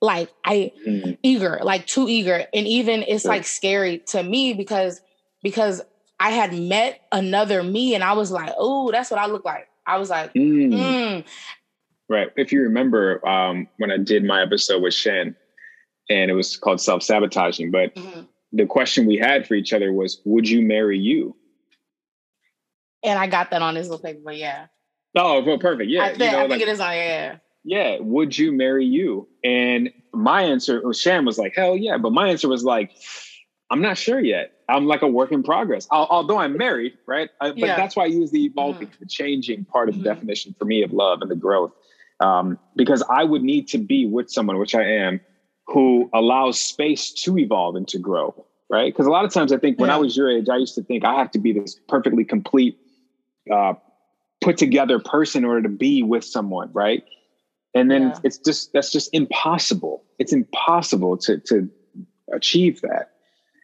like 0.00 0.30
I 0.44 0.72
mm. 0.86 1.18
eager, 1.22 1.60
like 1.62 1.86
too 1.86 2.08
eager. 2.08 2.46
And 2.54 2.66
even 2.66 3.02
it's 3.02 3.22
sure. 3.22 3.30
like 3.30 3.44
scary 3.44 3.98
to 4.08 4.22
me 4.22 4.54
because 4.54 5.00
because 5.42 5.82
I 6.18 6.30
had 6.30 6.54
met 6.54 7.00
another 7.12 7.62
me 7.62 7.94
and 7.94 8.04
I 8.04 8.12
was 8.14 8.30
like, 8.30 8.52
oh, 8.58 8.90
that's 8.90 9.10
what 9.10 9.20
I 9.20 9.26
look 9.26 9.44
like. 9.44 9.68
I 9.86 9.98
was 9.98 10.10
like, 10.10 10.32
mm. 10.34 10.72
Mm. 10.72 11.24
right. 12.08 12.28
If 12.36 12.52
you 12.52 12.62
remember 12.62 13.26
um, 13.26 13.68
when 13.78 13.90
I 13.90 13.98
did 13.98 14.24
my 14.24 14.42
episode 14.42 14.82
with 14.82 14.94
Shen, 14.94 15.36
and 16.08 16.30
it 16.30 16.34
was 16.34 16.56
called 16.56 16.80
self 16.80 17.02
sabotaging, 17.02 17.70
but 17.70 17.94
mm-hmm. 17.94 18.22
the 18.52 18.66
question 18.66 19.06
we 19.06 19.16
had 19.16 19.46
for 19.46 19.54
each 19.54 19.72
other 19.72 19.92
was, 19.92 20.20
would 20.24 20.48
you 20.48 20.62
marry 20.62 20.98
you? 20.98 21.36
And 23.02 23.18
I 23.18 23.26
got 23.28 23.50
that 23.50 23.62
on 23.62 23.74
this 23.74 23.88
little 23.88 24.02
paper, 24.02 24.20
but 24.24 24.36
yeah. 24.36 24.66
Oh, 25.16 25.42
well, 25.42 25.58
perfect. 25.58 25.90
Yeah. 25.90 26.04
I, 26.04 26.08
think, 26.08 26.20
you 26.20 26.30
know, 26.32 26.44
I 26.44 26.48
think 26.48 26.62
it 26.62 26.68
is 26.68 26.80
on, 26.80 26.92
yeah 26.94 27.36
yeah, 27.64 27.98
would 28.00 28.36
you 28.36 28.52
marry 28.52 28.84
you? 28.84 29.28
And 29.44 29.92
my 30.12 30.42
answer, 30.42 30.80
or 30.80 30.94
Shan 30.94 31.24
was 31.24 31.38
like, 31.38 31.54
hell 31.54 31.76
yeah. 31.76 31.98
But 31.98 32.12
my 32.12 32.28
answer 32.28 32.48
was 32.48 32.64
like, 32.64 32.92
I'm 33.70 33.80
not 33.80 33.98
sure 33.98 34.20
yet. 34.20 34.52
I'm 34.68 34.86
like 34.86 35.02
a 35.02 35.06
work 35.06 35.32
in 35.32 35.42
progress. 35.42 35.86
I'll, 35.90 36.06
although 36.10 36.38
I'm 36.38 36.56
married, 36.56 36.94
right? 37.06 37.30
I, 37.40 37.50
but 37.50 37.58
yeah. 37.58 37.76
that's 37.76 37.96
why 37.96 38.04
I 38.04 38.06
use 38.06 38.30
the 38.30 38.44
evolving, 38.44 38.88
mm-hmm. 38.88 38.96
the 39.00 39.06
changing 39.06 39.64
part 39.64 39.88
of 39.88 39.96
the 39.96 40.00
mm-hmm. 40.00 40.14
definition 40.14 40.54
for 40.58 40.64
me 40.64 40.82
of 40.82 40.92
love 40.92 41.22
and 41.22 41.30
the 41.30 41.36
growth. 41.36 41.72
Um, 42.20 42.58
because 42.76 43.02
I 43.08 43.24
would 43.24 43.42
need 43.42 43.68
to 43.68 43.78
be 43.78 44.06
with 44.06 44.30
someone, 44.30 44.58
which 44.58 44.74
I 44.74 44.82
am, 44.82 45.20
who 45.66 46.10
allows 46.12 46.60
space 46.60 47.12
to 47.12 47.38
evolve 47.38 47.76
and 47.76 47.88
to 47.88 47.98
grow, 47.98 48.34
right? 48.68 48.92
Because 48.92 49.06
a 49.06 49.10
lot 49.10 49.24
of 49.24 49.32
times 49.32 49.52
I 49.52 49.56
think 49.56 49.78
when 49.78 49.88
yeah. 49.88 49.96
I 49.96 49.98
was 49.98 50.16
your 50.16 50.30
age, 50.30 50.48
I 50.50 50.56
used 50.56 50.74
to 50.74 50.82
think 50.82 51.04
I 51.04 51.14
have 51.14 51.30
to 51.30 51.38
be 51.38 51.52
this 51.52 51.76
perfectly 51.88 52.24
complete, 52.24 52.78
uh, 53.50 53.74
put 54.40 54.58
together 54.58 54.98
person 54.98 55.44
in 55.44 55.48
order 55.48 55.62
to 55.62 55.68
be 55.68 56.02
with 56.02 56.24
someone, 56.24 56.70
right? 56.72 57.04
And 57.74 57.90
then 57.90 58.02
yeah. 58.02 58.18
it's 58.24 58.38
just 58.38 58.72
that's 58.72 58.90
just 58.90 59.10
impossible. 59.12 60.04
It's 60.18 60.32
impossible 60.32 61.16
to 61.18 61.38
to 61.38 61.68
achieve 62.32 62.80
that. 62.82 63.12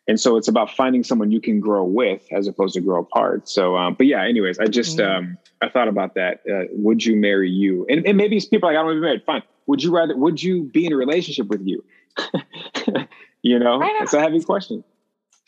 And 0.09 0.21
so 0.21 0.37
it's 0.37 0.47
about 0.47 0.71
finding 0.71 1.03
someone 1.03 1.33
you 1.33 1.41
can 1.41 1.59
grow 1.59 1.83
with 1.83 2.23
as 2.31 2.47
opposed 2.47 2.75
to 2.75 2.81
grow 2.81 3.01
apart. 3.01 3.49
So 3.49 3.77
um, 3.77 3.95
but 3.95 4.07
yeah 4.07 4.25
anyways 4.25 4.59
i 4.59 4.67
just 4.67 4.99
mm-hmm. 4.99 5.27
um, 5.27 5.39
i 5.63 5.69
thought 5.69 5.89
about 5.89 6.15
that 6.15 6.43
uh, 6.51 6.67
would 6.73 7.05
you 7.05 7.17
marry 7.17 7.51
you? 7.51 7.87
And, 7.89 8.07
and 8.07 8.17
maybe 8.17 8.41
people 8.41 8.69
like 8.69 8.77
i 8.77 8.79
don't 8.79 8.87
want 8.87 8.97
to 8.97 9.01
be 9.01 9.07
married. 9.07 9.25
Fine. 9.25 9.43
Would 9.67 9.83
you 9.83 9.95
rather 9.95 10.17
would 10.17 10.43
you 10.43 10.65
be 10.65 10.87
in 10.87 10.93
a 10.93 10.97
relationship 10.97 11.49
with 11.49 11.67
you? 11.67 11.85
You 13.47 13.61
know? 13.61 13.81
It's 14.01 14.13
a 14.13 14.21
heavy 14.21 14.41
question. 14.41 14.83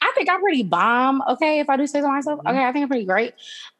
I 0.00 0.12
think 0.14 0.30
i'm 0.30 0.40
pretty 0.40 0.62
bomb 0.62 1.20
okay 1.28 1.58
if 1.58 1.68
i 1.68 1.76
do 1.76 1.84
say 1.88 2.00
so 2.00 2.06
myself. 2.06 2.38
Mm-hmm. 2.38 2.48
okay 2.48 2.64
i 2.64 2.72
think 2.72 2.84
i'm 2.84 2.88
pretty 2.88 3.04
great. 3.04 3.34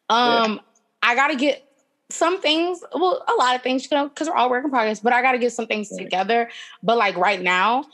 Um 0.09 0.55
yeah. 0.55 0.59
i 1.05 1.14
gotta 1.14 1.37
get 1.37 1.68
some 2.11 2.41
things, 2.41 2.83
well, 2.95 3.23
a 3.29 3.35
lot 3.35 3.55
of 3.55 3.63
things, 3.63 3.89
you 3.91 3.97
know, 3.97 4.09
because 4.09 4.29
we're 4.29 4.37
all 4.37 4.51
work 4.51 4.65
in 4.65 4.71
progress, 4.71 5.01
but 5.01 5.13
I 5.13 5.23
got 5.23 5.33
to 5.33 5.39
get 5.39 5.53
some 5.53 5.67
things 5.67 5.89
together. 5.91 6.49
But 6.83 6.97
like 6.97 7.17
right 7.17 7.41
now 7.41 7.85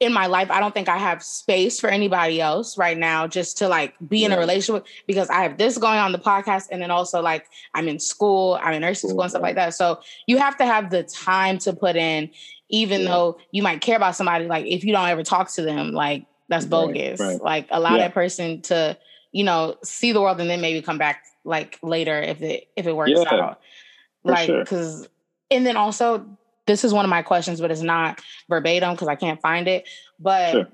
in 0.00 0.12
my 0.12 0.26
life, 0.26 0.50
I 0.50 0.60
don't 0.60 0.72
think 0.72 0.88
I 0.88 0.96
have 0.96 1.22
space 1.22 1.80
for 1.80 1.88
anybody 1.88 2.40
else 2.40 2.78
right 2.78 2.96
now 2.96 3.26
just 3.26 3.58
to 3.58 3.68
like 3.68 3.94
be 4.08 4.24
in 4.24 4.32
a 4.32 4.38
relationship 4.38 4.86
because 5.06 5.28
I 5.28 5.42
have 5.42 5.58
this 5.58 5.76
going 5.76 5.98
on 5.98 6.12
the 6.12 6.18
podcast. 6.18 6.68
And 6.70 6.80
then 6.80 6.90
also 6.90 7.20
like 7.20 7.46
I'm 7.74 7.88
in 7.88 7.98
school, 7.98 8.58
I'm 8.62 8.74
in 8.74 8.80
nursing 8.80 9.10
school 9.10 9.22
and 9.22 9.30
stuff 9.30 9.42
like 9.42 9.56
mm-hmm. 9.56 9.66
that. 9.66 9.74
So 9.74 10.00
you 10.26 10.38
have 10.38 10.56
to 10.58 10.64
have 10.66 10.90
the 10.90 11.02
time 11.02 11.58
to 11.58 11.72
put 11.72 11.96
in, 11.96 12.30
even 12.68 13.02
yeah. 13.02 13.08
though 13.08 13.38
you 13.50 13.62
might 13.62 13.80
care 13.80 13.96
about 13.96 14.14
somebody, 14.16 14.46
like 14.46 14.66
if 14.66 14.84
you 14.84 14.92
don't 14.92 15.08
ever 15.08 15.24
talk 15.24 15.50
to 15.52 15.62
them, 15.62 15.92
like 15.92 16.24
that's 16.48 16.64
bogus. 16.64 17.20
Right, 17.20 17.32
right. 17.32 17.42
Like 17.42 17.66
allow 17.70 17.96
yeah. 17.96 18.04
that 18.04 18.14
person 18.14 18.62
to, 18.62 18.96
you 19.32 19.44
know, 19.44 19.76
see 19.82 20.12
the 20.12 20.22
world 20.22 20.40
and 20.40 20.48
then 20.48 20.60
maybe 20.60 20.80
come 20.80 20.96
back 20.96 21.24
like 21.48 21.78
later 21.82 22.20
if 22.20 22.42
it 22.42 22.68
if 22.76 22.86
it 22.86 22.94
works 22.94 23.12
yeah, 23.14 23.34
out. 23.34 23.60
Like 24.22 24.48
because 24.48 25.02
sure. 25.02 25.08
and 25.50 25.66
then 25.66 25.76
also 25.76 26.26
this 26.66 26.84
is 26.84 26.92
one 26.92 27.04
of 27.04 27.08
my 27.08 27.22
questions, 27.22 27.60
but 27.60 27.70
it's 27.70 27.80
not 27.80 28.20
verbatim 28.48 28.92
because 28.92 29.08
I 29.08 29.16
can't 29.16 29.40
find 29.40 29.66
it. 29.66 29.88
But 30.20 30.52
sure. 30.52 30.68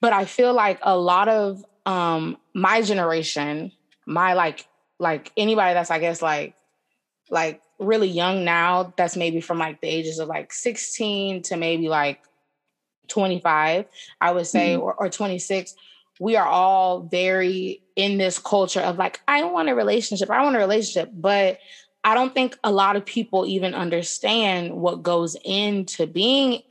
but 0.00 0.12
I 0.12 0.24
feel 0.24 0.54
like 0.54 0.80
a 0.82 0.96
lot 0.96 1.28
of 1.28 1.64
um 1.86 2.38
my 2.54 2.82
generation, 2.82 3.72
my 4.06 4.32
like 4.32 4.66
like 4.98 5.30
anybody 5.36 5.74
that's 5.74 5.90
I 5.90 5.98
guess 5.98 6.22
like 6.22 6.54
like 7.28 7.60
really 7.78 8.08
young 8.08 8.44
now, 8.44 8.92
that's 8.96 9.16
maybe 9.16 9.40
from 9.40 9.58
like 9.58 9.80
the 9.80 9.88
ages 9.88 10.18
of 10.18 10.28
like 10.28 10.52
16 10.52 11.42
to 11.42 11.56
maybe 11.56 11.88
like 11.88 12.20
25, 13.08 13.86
I 14.20 14.32
would 14.32 14.46
say, 14.46 14.74
mm-hmm. 14.74 14.82
or, 14.82 14.94
or 14.94 15.08
26 15.08 15.74
we 16.20 16.36
are 16.36 16.46
all 16.46 17.00
very 17.00 17.82
in 18.02 18.18
this 18.18 18.38
culture 18.38 18.80
of 18.80 18.98
like, 18.98 19.20
I 19.28 19.44
want 19.44 19.68
a 19.68 19.74
relationship, 19.74 20.30
I 20.30 20.42
want 20.42 20.56
a 20.56 20.58
relationship. 20.58 21.10
But 21.12 21.58
I 22.02 22.14
don't 22.14 22.34
think 22.34 22.58
a 22.64 22.72
lot 22.72 22.96
of 22.96 23.04
people 23.04 23.46
even 23.46 23.74
understand 23.74 24.74
what 24.74 25.02
goes 25.02 25.36
into 25.44 26.06
being 26.06 26.62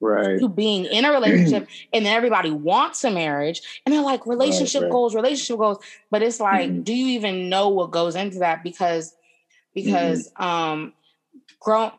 right 0.00 0.38
to 0.38 0.48
being 0.48 0.84
in 0.84 1.04
a 1.04 1.10
relationship 1.10 1.66
and 1.92 2.04
then 2.04 2.14
everybody 2.14 2.50
wants 2.50 3.04
a 3.04 3.10
marriage 3.10 3.62
and 3.84 3.94
they're 3.94 4.02
like 4.02 4.26
relationship 4.26 4.82
right, 4.82 4.86
right. 4.86 4.92
goals 4.92 5.14
relationship 5.14 5.56
goals 5.56 5.78
but 6.10 6.22
it's 6.22 6.40
like 6.40 6.68
mm-hmm. 6.68 6.82
do 6.82 6.92
you 6.92 7.06
even 7.06 7.48
know 7.48 7.68
what 7.68 7.90
goes 7.90 8.14
into 8.14 8.40
that 8.40 8.62
because 8.62 9.14
because 9.72 10.28
mm-hmm. 10.30 10.42
um 10.42 10.92
grow, 11.60 11.92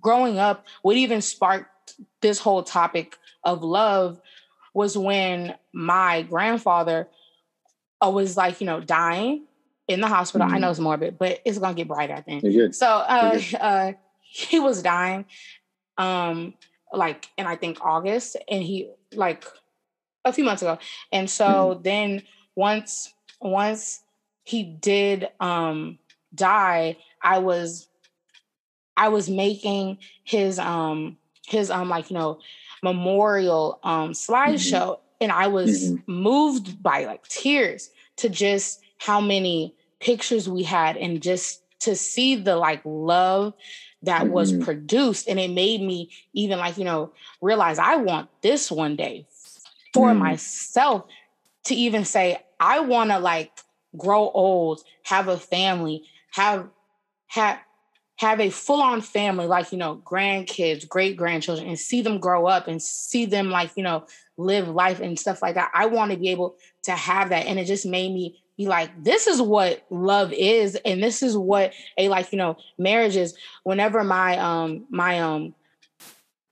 growing 0.00 0.38
up 0.38 0.66
what 0.82 0.96
even 0.96 1.20
sparked 1.20 1.94
this 2.20 2.38
whole 2.38 2.62
topic 2.62 3.16
of 3.42 3.62
love 3.62 4.20
was 4.74 4.96
when 4.96 5.54
my 5.72 6.22
grandfather 6.22 7.08
uh, 8.06 8.10
was 8.10 8.36
like, 8.36 8.60
you 8.60 8.66
know, 8.66 8.80
dying 8.80 9.44
in 9.88 10.00
the 10.00 10.08
hospital. 10.08 10.46
Mm-hmm. 10.46 10.56
I 10.56 10.58
know 10.58 10.70
it's 10.70 10.80
morbid, 10.80 11.18
but 11.18 11.40
it's 11.44 11.58
gonna 11.58 11.74
get 11.74 11.88
brighter, 11.88 12.14
I 12.14 12.20
think. 12.20 12.42
So 12.74 12.86
uh, 12.86 13.40
uh, 13.60 13.92
he 14.20 14.60
was 14.60 14.82
dying, 14.82 15.24
um, 15.98 16.54
like 16.92 17.28
in 17.36 17.46
I 17.46 17.56
think 17.56 17.78
August, 17.82 18.36
and 18.48 18.62
he 18.62 18.90
like 19.12 19.44
a 20.24 20.32
few 20.32 20.44
months 20.44 20.62
ago. 20.62 20.78
And 21.12 21.28
so 21.28 21.44
mm-hmm. 21.44 21.82
then 21.82 22.22
once 22.56 23.12
once 23.40 24.00
he 24.44 24.62
did 24.62 25.28
um 25.40 25.98
die, 26.34 26.96
I 27.22 27.38
was 27.38 27.88
I 28.96 29.08
was 29.08 29.28
making 29.28 29.98
his 30.22 30.58
um 30.58 31.16
his 31.46 31.70
um 31.70 31.88
like 31.88 32.10
you 32.10 32.14
know 32.14 32.40
memorial 32.84 33.80
um, 33.82 34.12
slideshow, 34.12 34.98
mm-hmm. 34.98 35.03
And 35.20 35.32
I 35.32 35.46
was 35.48 35.90
mm-hmm. 35.90 36.12
moved 36.12 36.82
by 36.82 37.04
like 37.04 37.26
tears 37.28 37.90
to 38.16 38.28
just 38.28 38.80
how 38.98 39.20
many 39.20 39.74
pictures 40.00 40.48
we 40.48 40.62
had, 40.62 40.96
and 40.96 41.22
just 41.22 41.62
to 41.80 41.96
see 41.96 42.36
the 42.36 42.56
like 42.56 42.80
love 42.84 43.54
that 44.02 44.22
mm-hmm. 44.22 44.32
was 44.32 44.52
produced, 44.52 45.28
and 45.28 45.38
it 45.38 45.50
made 45.50 45.80
me 45.80 46.10
even 46.32 46.58
like 46.58 46.78
you 46.78 46.84
know 46.84 47.12
realize 47.40 47.78
I 47.78 47.96
want 47.96 48.28
this 48.42 48.70
one 48.70 48.96
day 48.96 49.26
for 49.92 50.10
mm. 50.10 50.18
myself 50.18 51.04
to 51.64 51.74
even 51.74 52.04
say 52.04 52.38
I 52.60 52.80
want 52.80 53.10
to 53.10 53.18
like 53.18 53.52
grow 53.96 54.30
old, 54.30 54.82
have 55.04 55.28
a 55.28 55.38
family, 55.38 56.04
have 56.32 56.68
have 57.28 57.58
have 58.16 58.40
a 58.40 58.48
full-on 58.48 59.00
family 59.00 59.46
like 59.46 59.72
you 59.72 59.78
know 59.78 60.00
grandkids 60.04 60.88
great 60.88 61.16
grandchildren 61.16 61.66
and 61.66 61.78
see 61.78 62.00
them 62.00 62.18
grow 62.18 62.46
up 62.46 62.68
and 62.68 62.80
see 62.80 63.26
them 63.26 63.50
like 63.50 63.70
you 63.76 63.82
know 63.82 64.06
live 64.36 64.68
life 64.68 65.00
and 65.00 65.18
stuff 65.18 65.42
like 65.42 65.54
that 65.54 65.70
i 65.74 65.86
want 65.86 66.10
to 66.10 66.16
be 66.16 66.28
able 66.28 66.56
to 66.82 66.92
have 66.92 67.28
that 67.28 67.46
and 67.46 67.58
it 67.58 67.64
just 67.64 67.86
made 67.86 68.12
me 68.12 68.40
be 68.56 68.66
like 68.66 68.90
this 69.02 69.26
is 69.26 69.40
what 69.40 69.84
love 69.90 70.32
is 70.32 70.76
and 70.84 71.02
this 71.02 71.22
is 71.22 71.36
what 71.36 71.72
a 71.98 72.08
like 72.08 72.32
you 72.32 72.38
know 72.38 72.56
marriage 72.78 73.16
is 73.16 73.36
whenever 73.62 74.02
my 74.04 74.36
um 74.38 74.86
my 74.90 75.20
um 75.20 75.54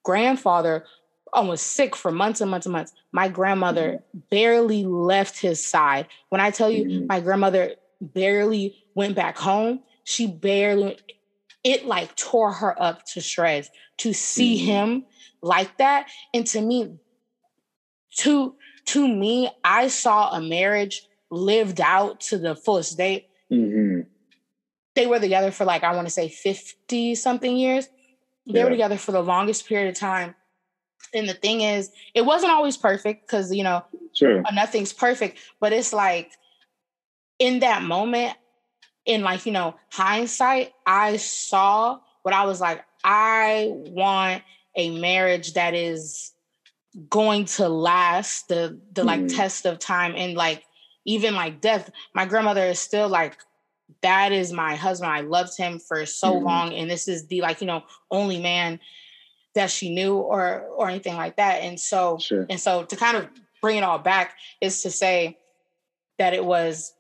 grandfather 0.05 0.85
almost 1.33 1.69
sick 1.69 1.97
for 1.97 2.11
months 2.11 2.41
and 2.41 2.51
months 2.51 2.67
and 2.67 2.73
months 2.73 2.93
my 3.13 3.29
grandmother 3.29 3.93
mm-hmm. 3.93 4.19
barely 4.31 4.85
left 4.85 5.41
his 5.41 5.65
side 5.65 6.07
when 6.29 6.41
i 6.41 6.51
tell 6.51 6.71
you 6.71 6.85
mm-hmm. 6.85 7.07
my 7.07 7.21
grandmother 7.21 7.75
barely 8.01 8.77
went 8.95 9.15
back 9.15 9.37
home 9.37 9.81
she 10.05 10.27
barely 10.27 10.99
it 11.65 11.87
like 11.87 12.15
tore 12.17 12.53
her 12.53 12.81
up 12.81 13.05
to 13.07 13.21
shreds 13.21 13.71
to 13.99 14.13
see 14.13 14.59
mm-hmm. 14.59 14.67
him 14.67 15.05
like 15.43 15.77
that. 15.79 16.09
And 16.35 16.47
to 16.49 16.61
me, 16.61 16.95
to 18.19 18.55
to 18.87 19.09
me, 19.09 19.51
I 19.65 19.89
saw 19.89 20.31
a 20.31 20.41
marriage 20.41 21.07
lived 21.31 21.81
out 21.81 22.21
to 22.21 22.39
the 22.39 22.55
fullest. 22.55 22.97
They 22.97 23.27
mm-hmm. 23.51 24.01
they 24.95 25.07
were 25.07 25.21
together 25.21 25.51
for 25.51 25.65
like 25.65 25.85
I 25.85 25.95
want 25.95 26.07
to 26.07 26.13
say 26.13 26.29
50 26.29 27.15
something 27.15 27.57
years. 27.57 27.89
They 28.47 28.59
yeah. 28.59 28.65
were 28.65 28.71
together 28.71 28.97
for 28.97 29.13
the 29.13 29.23
longest 29.23 29.67
period 29.67 29.89
of 29.89 29.95
time. 29.95 30.35
And 31.15 31.29
the 31.29 31.35
thing 31.35 31.61
is, 31.61 31.91
it 32.15 32.25
wasn't 32.25 32.53
always 32.53 32.77
perfect 32.77 33.27
because 33.27 33.55
you 33.55 33.65
know, 33.65 33.85
sure. 34.15 34.43
nothing's 34.53 34.93
perfect, 34.93 35.39
but 35.61 35.73
it's 35.73 35.93
like 35.93 36.33
in 37.39 37.61
that 37.61 37.83
moment, 37.83 38.37
in 39.05 39.23
like, 39.23 39.47
you 39.47 39.53
know, 39.53 39.75
hindsight, 39.91 40.73
I 40.87 41.17
saw 41.17 41.99
what 42.23 42.35
I 42.35 42.45
was 42.45 42.61
like, 42.61 42.85
I 43.05 43.69
want 43.71 44.43
a 44.77 44.99
marriage 44.99 45.55
that 45.55 45.75
is 45.75 46.32
going 47.09 47.47
to 47.47 47.69
last 47.69 48.49
the 48.49 48.79
the 48.93 49.05
like 49.05 49.23
mm. 49.23 49.35
test 49.35 49.67
of 49.67 49.79
time 49.79 50.15
and 50.17 50.35
like 50.35 50.65
even 51.05 51.35
like 51.35 51.61
death. 51.61 51.91
My 52.15 52.27
grandmother 52.27 52.65
is 52.65 52.79
still 52.79 53.09
like 53.09 53.37
that 54.03 54.33
is 54.33 54.53
my 54.53 54.75
husband. 54.75 55.13
I 55.13 55.21
loved 55.21 55.57
him 55.57 55.79
for 55.79 56.05
so 56.07 56.35
mm. 56.35 56.43
long 56.43 56.75
and 56.75 56.91
this 56.91 57.09
is 57.09 57.27
the 57.27 57.41
like, 57.41 57.61
you 57.61 57.67
know, 57.67 57.83
only 58.11 58.41
man 58.41 58.81
that 59.55 59.71
she 59.71 59.95
knew 59.95 60.17
or 60.17 60.67
or 60.77 60.89
anything 60.89 61.17
like 61.17 61.37
that. 61.37 61.63
And 61.63 61.79
so 61.79 62.19
Sure. 62.19 62.47
and 62.49 62.61
so 62.61 62.85
to 62.85 62.97
kind 62.97 63.17
of 63.17 63.29
bring 63.61 63.77
it 63.77 63.85
all 63.85 63.99
back 63.99 64.35
is 64.61 64.83
to 64.83 64.91
say 64.91 65.39
that 66.19 66.35
it 66.35 66.45
was 66.45 66.95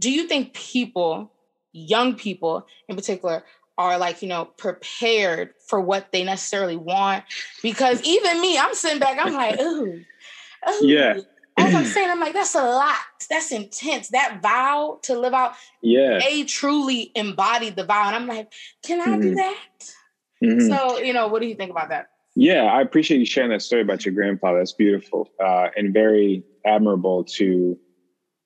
do 0.00 0.10
you 0.10 0.28
think 0.28 0.54
people, 0.54 1.32
young 1.72 2.14
people 2.14 2.66
in 2.88 2.96
particular, 2.96 3.44
are 3.78 3.96
like, 3.96 4.20
you 4.22 4.28
know, 4.28 4.44
prepared 4.44 5.54
for 5.66 5.80
what 5.80 6.10
they 6.12 6.24
necessarily 6.24 6.76
want? 6.76 7.24
Because 7.62 8.02
even 8.02 8.40
me, 8.40 8.58
I'm 8.58 8.74
sitting 8.74 8.98
back, 8.98 9.18
I'm 9.18 9.32
like, 9.32 9.58
ooh, 9.60 10.04
ooh. 10.68 10.86
Yeah. 10.86 11.14
As 11.56 11.74
I'm 11.74 11.84
saying, 11.86 12.10
I'm 12.10 12.20
like, 12.20 12.34
that's 12.34 12.56
a 12.56 12.62
lot. 12.62 12.96
That's 13.30 13.52
intense. 13.52 14.08
That 14.08 14.40
vow 14.42 14.98
to 15.04 15.18
live 15.18 15.32
out, 15.32 15.54
Yeah. 15.80 16.18
they 16.18 16.44
truly 16.44 17.12
embodied 17.14 17.76
the 17.76 17.84
vow. 17.84 18.08
And 18.08 18.16
I'm 18.16 18.26
like, 18.26 18.52
can 18.84 19.00
I 19.00 19.16
do 19.18 19.30
Mhm. 19.30 19.34
that? 19.36 19.64
Mhm. 20.44 20.68
So, 20.68 20.98
you 20.98 21.12
know, 21.12 21.28
what 21.28 21.40
do 21.40 21.48
you 21.48 21.54
think 21.54 21.70
about 21.70 21.88
that? 21.90 22.06
Yeah, 22.34 22.64
I 22.64 22.82
appreciate 22.82 23.18
you 23.18 23.26
sharing 23.26 23.50
that 23.50 23.62
story 23.62 23.82
about 23.82 24.04
your 24.04 24.14
grandfather. 24.14 24.58
That's 24.58 24.72
beautiful 24.72 25.28
uh, 25.42 25.68
and 25.76 25.92
very 25.92 26.44
admirable 26.64 27.24
to 27.36 27.78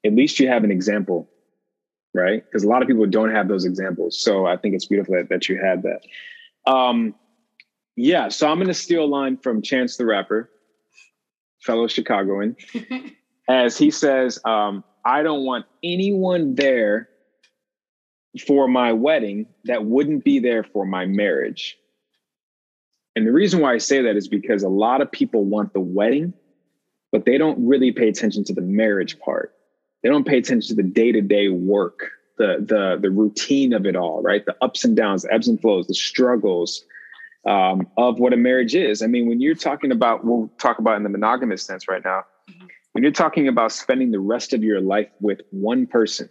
at 0.04 0.14
least 0.14 0.40
you 0.40 0.48
have 0.48 0.64
an 0.64 0.70
example, 0.70 1.28
right? 2.14 2.44
Because 2.44 2.64
a 2.64 2.68
lot 2.68 2.82
of 2.82 2.88
people 2.88 3.06
don't 3.06 3.30
have 3.30 3.48
those 3.48 3.64
examples. 3.64 4.20
So 4.20 4.46
I 4.46 4.56
think 4.56 4.74
it's 4.74 4.86
beautiful 4.86 5.14
that, 5.14 5.28
that 5.28 5.48
you 5.48 5.58
had 5.58 5.82
that. 5.82 6.70
Um, 6.70 7.14
yeah, 7.96 8.28
so 8.28 8.48
I'm 8.48 8.56
going 8.56 8.68
to 8.68 8.74
steal 8.74 9.04
a 9.04 9.06
line 9.06 9.36
from 9.36 9.62
Chance 9.62 9.96
the 9.96 10.06
Rapper, 10.06 10.50
fellow 11.60 11.86
Chicagoan, 11.86 12.56
as 13.48 13.76
he 13.76 13.90
says, 13.90 14.38
um, 14.44 14.84
I 15.04 15.22
don't 15.22 15.44
want 15.44 15.66
anyone 15.82 16.54
there 16.54 17.08
for 18.46 18.68
my 18.68 18.92
wedding 18.92 19.46
that 19.64 19.84
wouldn't 19.84 20.24
be 20.24 20.38
there 20.38 20.64
for 20.64 20.86
my 20.86 21.06
marriage. 21.06 21.78
And 23.14 23.26
the 23.26 23.32
reason 23.32 23.60
why 23.60 23.74
I 23.74 23.78
say 23.78 24.02
that 24.02 24.16
is 24.16 24.28
because 24.28 24.62
a 24.62 24.68
lot 24.68 25.02
of 25.02 25.12
people 25.12 25.44
want 25.44 25.74
the 25.74 25.80
wedding, 25.80 26.32
but 27.10 27.26
they 27.26 27.36
don't 27.36 27.66
really 27.66 27.92
pay 27.92 28.08
attention 28.08 28.44
to 28.44 28.54
the 28.54 28.62
marriage 28.62 29.18
part. 29.18 29.54
They 30.02 30.08
don't 30.08 30.26
pay 30.26 30.38
attention 30.38 30.76
to 30.76 30.82
the 30.82 30.88
day-to-day 30.88 31.48
work, 31.48 32.10
the 32.38 32.56
the 32.60 32.98
the 33.00 33.10
routine 33.10 33.72
of 33.72 33.86
it 33.86 33.96
all, 33.96 34.22
right? 34.22 34.44
The 34.44 34.56
ups 34.60 34.84
and 34.84 34.96
downs, 34.96 35.22
the 35.22 35.32
ebbs 35.32 35.48
and 35.48 35.60
flows, 35.60 35.86
the 35.86 35.94
struggles 35.94 36.84
um, 37.46 37.88
of 37.96 38.18
what 38.18 38.32
a 38.32 38.36
marriage 38.36 38.74
is. 38.74 39.02
I 39.02 39.06
mean, 39.06 39.28
when 39.28 39.40
you're 39.40 39.54
talking 39.54 39.92
about, 39.92 40.24
we'll 40.24 40.50
talk 40.58 40.78
about 40.78 40.96
in 40.96 41.02
the 41.02 41.08
monogamous 41.08 41.62
sense 41.62 41.88
right 41.88 42.04
now. 42.04 42.24
Mhm. 42.48 42.68
When 42.92 43.02
you're 43.02 43.12
talking 43.12 43.48
about 43.48 43.72
spending 43.72 44.10
the 44.10 44.20
rest 44.20 44.52
of 44.52 44.62
your 44.62 44.80
life 44.80 45.08
with 45.20 45.40
one 45.50 45.86
person, 45.86 46.28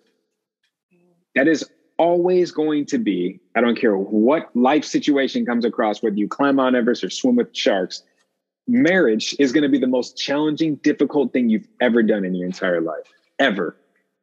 that 1.36 1.48
is 1.48 1.70
always 1.98 2.52
going 2.52 2.86
to 2.88 2.98
be, 2.98 3.40
I 3.56 3.62
don't 3.62 3.76
care 3.76 3.96
what 3.96 4.50
life 4.56 4.84
situation 4.84 5.46
comes 5.46 5.66
across, 5.66 6.02
whether 6.02 6.16
you 6.16 6.28
climb 6.28 6.56
Mount 6.56 6.76
Everest 6.76 7.04
or 7.04 7.10
swim 7.10 7.36
with 7.36 7.56
sharks, 7.56 8.04
marriage 8.68 9.36
is 9.40 9.52
going 9.52 9.64
to 9.64 9.70
be 9.70 9.78
the 9.78 9.88
most 9.88 10.18
challenging, 10.18 10.76
difficult 10.78 11.32
thing 11.34 11.50
you've 11.50 11.68
ever 11.80 12.02
done 12.04 12.26
in 12.26 12.34
your 12.34 12.46
entire 12.48 12.82
life, 12.82 13.08
ever, 13.42 13.76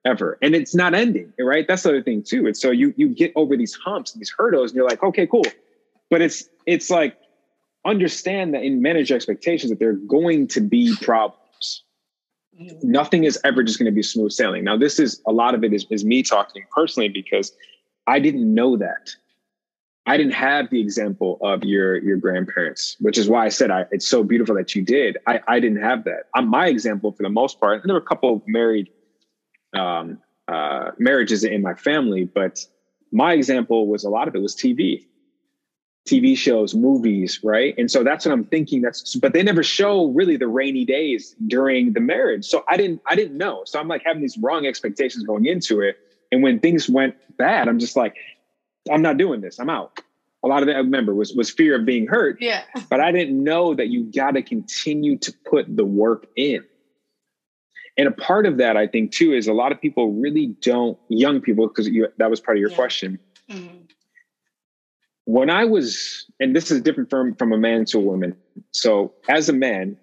ever. 0.05 0.39
And 0.43 0.55
it's 0.55 0.75
not 0.75 0.95
ending, 0.95 1.33
right? 1.39 1.67
That's 1.67 1.83
the 1.83 1.91
other 1.91 2.03
thing 2.03 2.23
too. 2.23 2.47
It's 2.47 2.61
so 2.61 2.71
you 2.71 2.95
you 2.97 3.09
get 3.09 3.33
over 3.37 3.57
these 3.57 3.75
humps, 3.75 4.13
these 4.13 4.33
hurdles, 4.37 4.71
and 4.71 4.77
you're 4.77 4.89
like, 4.89 5.03
okay, 5.03 5.27
cool. 5.27 5.45
But 6.11 6.23
it's 6.23 6.49
it's 6.67 6.91
like 6.91 7.17
understand 7.85 8.55
that 8.55 8.63
and 8.63 8.83
manage 8.83 9.11
your 9.11 9.17
expectations 9.17 9.71
that 9.71 9.79
there 9.79 9.91
are 9.91 9.93
going 9.95 10.49
to 10.49 10.61
be 10.61 10.95
problems 11.03 11.85
Mhm. 12.61 12.83
nothing 12.83 13.25
is 13.25 13.39
ever 13.45 13.63
just 13.63 13.79
going 13.79 13.87
to 13.87 13.95
be 13.95 14.03
smooth 14.03 14.33
sailing. 14.33 14.65
Now, 14.65 14.77
this 14.77 14.99
is 14.99 15.23
a 15.27 15.33
lot 15.33 15.55
of 15.55 15.63
it 15.63 15.73
is, 15.73 15.87
is 15.91 16.05
me 16.05 16.23
talking 16.23 16.65
personally 16.75 17.09
because 17.09 17.53
I 18.07 18.19
didn't 18.19 18.53
know 18.53 18.77
that. 18.77 19.11
I 20.07 20.17
didn't 20.17 20.33
have 20.33 20.71
the 20.71 20.81
example 20.81 21.39
of 21.43 21.63
your 21.63 21.99
your 21.99 22.17
grandparents, 22.17 22.97
which 22.99 23.19
is 23.19 23.29
why 23.29 23.45
I 23.45 23.51
said 23.51 23.71
I, 23.71 23.85
it's 23.91 24.09
so 24.09 24.25
beautiful 24.25 24.55
that 24.57 24.75
you 24.75 24.83
did. 24.83 25.19
I, 25.27 25.41
I 25.47 25.61
didn't 25.61 25.83
have 25.83 26.05
that. 26.05 26.25
I'm 26.35 26.49
my 26.49 26.67
example 26.69 27.13
for 27.13 27.23
the 27.23 27.29
most 27.29 27.61
part. 27.61 27.83
And 27.83 27.89
there 27.89 27.95
were 27.95 28.01
a 28.01 28.05
couple 28.07 28.35
of 28.37 28.43
married 28.49 28.89
um, 29.75 30.19
uh, 30.47 30.91
marriages 30.99 31.45
in 31.45 31.63
my 31.63 31.75
family, 31.75 32.25
but 32.25 32.65
my 33.13 33.33
example 33.33 33.87
was 33.87 34.05
a 34.05 34.11
lot 34.11 34.29
of 34.29 34.35
it 34.35 34.43
was 34.43 34.55
TV. 34.55 35.05
TV 36.09 36.37
shows, 36.39 36.75
movies, 36.75 37.41
right? 37.45 37.75
And 37.77 37.91
so 37.91 38.03
that's 38.03 38.25
what 38.25 38.33
I'm 38.33 38.45
thinking. 38.45 38.81
That's 38.81 39.15
but 39.17 39.35
they 39.35 39.43
never 39.43 39.63
show 39.63 40.07
really 40.07 40.39
the 40.39 40.49
rainy 40.49 40.87
days 40.87 41.37
during 41.47 41.93
the 41.93 42.01
marriage. 42.01 42.47
So 42.47 42.65
I 42.67 42.79
didn't 42.79 43.03
I 43.07 43.15
didn't 43.15 43.37
know. 43.37 43.63
So 43.67 43.79
I'm 43.79 43.89
like 43.89 44.03
having 44.07 44.23
these 44.23 44.39
wrong 44.39 44.67
expectations 44.67 45.25
going 45.25 45.45
into 45.45 45.83
it. 45.83 45.99
And 46.33 46.43
when 46.43 46.61
things 46.61 46.89
went 46.89 47.15
bad, 47.37 47.69
I'm 47.69 47.79
just 47.79 47.95
like, 47.95 48.17
I'm 48.91 49.03
not 49.03 49.19
doing 49.19 49.43
this. 49.43 49.59
I'm 49.59 49.69
out. 49.69 50.01
A 50.43 50.49
lot 50.49 50.63
of 50.63 50.67
that 50.69 50.77
I 50.77 50.79
remember 50.79 51.15
was 51.15 51.35
was 51.35 51.51
fear 51.51 51.79
of 51.79 51.85
being 51.85 52.07
hurt, 52.07 52.39
Yeah. 52.41 52.63
but 52.89 53.01
I 53.01 53.13
didn't 53.13 53.43
know 53.43 53.75
that 53.75 53.89
you 53.89 54.05
got 54.05 54.31
to 54.31 54.43
continue 54.43 55.19
to 55.19 55.33
put 55.45 55.67
the 55.77 55.85
work 55.85 56.27
in. 56.37 56.65
And 57.99 58.07
a 58.07 58.13
part 58.13 58.47
of 58.47 58.59
that, 58.59 58.77
I 58.77 58.87
think, 58.87 59.11
too, 59.11 59.33
is 59.33 59.49
a 59.49 59.53
lot 59.53 59.73
of 59.73 59.81
people 59.81 60.13
really 60.13 60.55
don't, 60.63 60.97
young 61.09 61.41
people, 61.41 61.67
because 61.67 61.91
that 62.17 62.31
was 62.31 62.41
part 62.41 62.57
of 62.57 62.61
your 62.61 62.71
Yeah. 62.71 62.77
question 62.77 63.19
Mhm. 63.51 63.91
when 65.25 65.51
I 65.51 65.65
was, 65.65 66.25
and 66.41 66.55
this 66.55 66.71
is 66.71 66.81
different 66.81 67.11
from 67.11 67.35
from 67.35 67.53
a 67.53 67.59
man 67.59 67.85
to 67.87 67.99
a 67.99 68.01
woman. 68.01 68.37
So 68.71 69.13
as 69.29 69.49
a 69.49 69.53
man, 69.53 69.97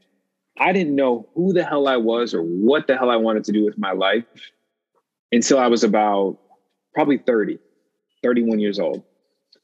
I 0.57 0.73
didn't 0.73 0.95
know 0.95 1.27
who 1.35 1.53
the 1.53 1.63
hell 1.63 1.87
I 1.87 1.97
was 1.97 2.33
or 2.33 2.41
what 2.43 2.87
the 2.87 2.97
hell 2.97 3.09
I 3.09 3.15
wanted 3.15 3.45
to 3.45 3.51
do 3.53 3.63
with 3.63 3.77
my 3.77 3.91
life 3.93 4.25
until 5.31 5.57
I 5.57 5.67
was 5.67 5.83
about 5.83 6.37
probably 6.93 7.17
30, 7.17 7.57
31 8.21 8.59
years 8.59 8.77
old. 8.77 9.03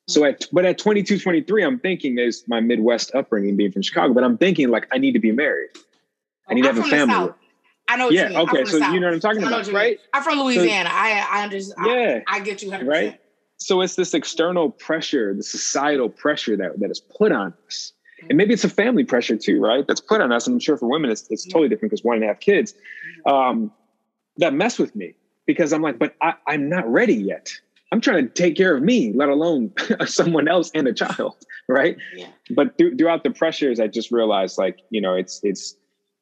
So 0.07 0.23
at 0.25 0.47
but 0.51 0.65
at 0.65 0.77
22, 0.77 1.19
23, 1.19 1.63
I'm 1.63 1.79
thinking 1.79 2.15
there's 2.15 2.45
my 2.47 2.59
Midwest 2.61 3.13
upbringing 3.13 3.55
being 3.57 3.71
from 3.71 3.81
Chicago, 3.81 4.13
but 4.13 4.23
I'm 4.23 4.37
thinking 4.37 4.69
like 4.69 4.87
I 4.91 4.97
need 4.97 5.11
to 5.13 5.19
be 5.19 5.31
married. 5.31 5.69
I 6.47 6.53
need 6.53 6.63
to 6.63 6.69
I'm 6.69 6.75
have 6.75 6.85
a 6.85 6.89
family. 6.89 7.29
South. 7.91 7.99
I 7.99 8.03
know 8.03 8.09
Yeah. 8.09 8.41
Okay. 8.41 8.65
So 8.65 8.79
the 8.79 8.91
you 8.91 8.99
know 8.99 9.07
what 9.07 9.13
I'm 9.13 9.19
talking 9.19 9.43
about, 9.43 9.71
right? 9.71 9.99
I'm 10.13 10.23
from 10.23 10.39
Louisiana. 10.39 10.89
I 10.91 11.25
I 11.29 11.43
understand. 11.43 11.87
Yeah. 11.87 12.19
I, 12.27 12.37
I 12.37 12.39
get 12.39 12.61
you 12.61 12.71
100%. 12.71 12.87
Right? 12.87 13.19
so 13.61 13.81
it's 13.81 13.95
this 13.95 14.13
external 14.13 14.71
pressure, 14.71 15.35
the 15.35 15.43
societal 15.43 16.09
pressure 16.09 16.57
that, 16.57 16.79
that 16.79 16.89
is 16.89 16.99
put 16.99 17.31
on 17.31 17.53
us. 17.67 17.93
And 18.27 18.37
maybe 18.37 18.53
it's 18.53 18.63
a 18.63 18.69
family 18.69 19.03
pressure 19.03 19.37
too, 19.37 19.59
right? 19.59 19.85
That's 19.87 20.01
put 20.01 20.19
on 20.19 20.31
us. 20.31 20.47
And 20.47 20.55
I'm 20.55 20.59
sure 20.59 20.77
for 20.77 20.89
women, 20.89 21.11
it's, 21.11 21.27
it's 21.29 21.45
totally 21.45 21.69
different 21.69 21.91
because 21.91 22.03
one 22.03 22.15
and 22.15 22.23
a 22.23 22.27
half 22.27 22.39
kids 22.39 22.73
um, 23.25 23.71
that 24.37 24.53
mess 24.53 24.79
with 24.79 24.95
me 24.95 25.13
because 25.45 25.73
I'm 25.73 25.81
like, 25.83 25.99
but 25.99 26.15
I, 26.21 26.33
I'm 26.47 26.69
not 26.69 26.91
ready 26.91 27.13
yet. 27.13 27.51
I'm 27.91 28.01
trying 28.01 28.27
to 28.27 28.33
take 28.33 28.55
care 28.55 28.75
of 28.75 28.81
me, 28.81 29.13
let 29.13 29.29
alone 29.29 29.73
someone 30.05 30.47
else 30.47 30.71
and 30.73 30.87
a 30.87 30.93
child, 30.93 31.35
right? 31.67 31.97
Yeah. 32.15 32.27
But 32.55 32.77
th- 32.79 32.97
throughout 32.97 33.23
the 33.23 33.31
pressures, 33.31 33.79
I 33.79 33.87
just 33.87 34.11
realized 34.11 34.57
like, 34.57 34.79
you 34.89 35.01
know, 35.01 35.13
it's, 35.13 35.39
it's, 35.43 35.75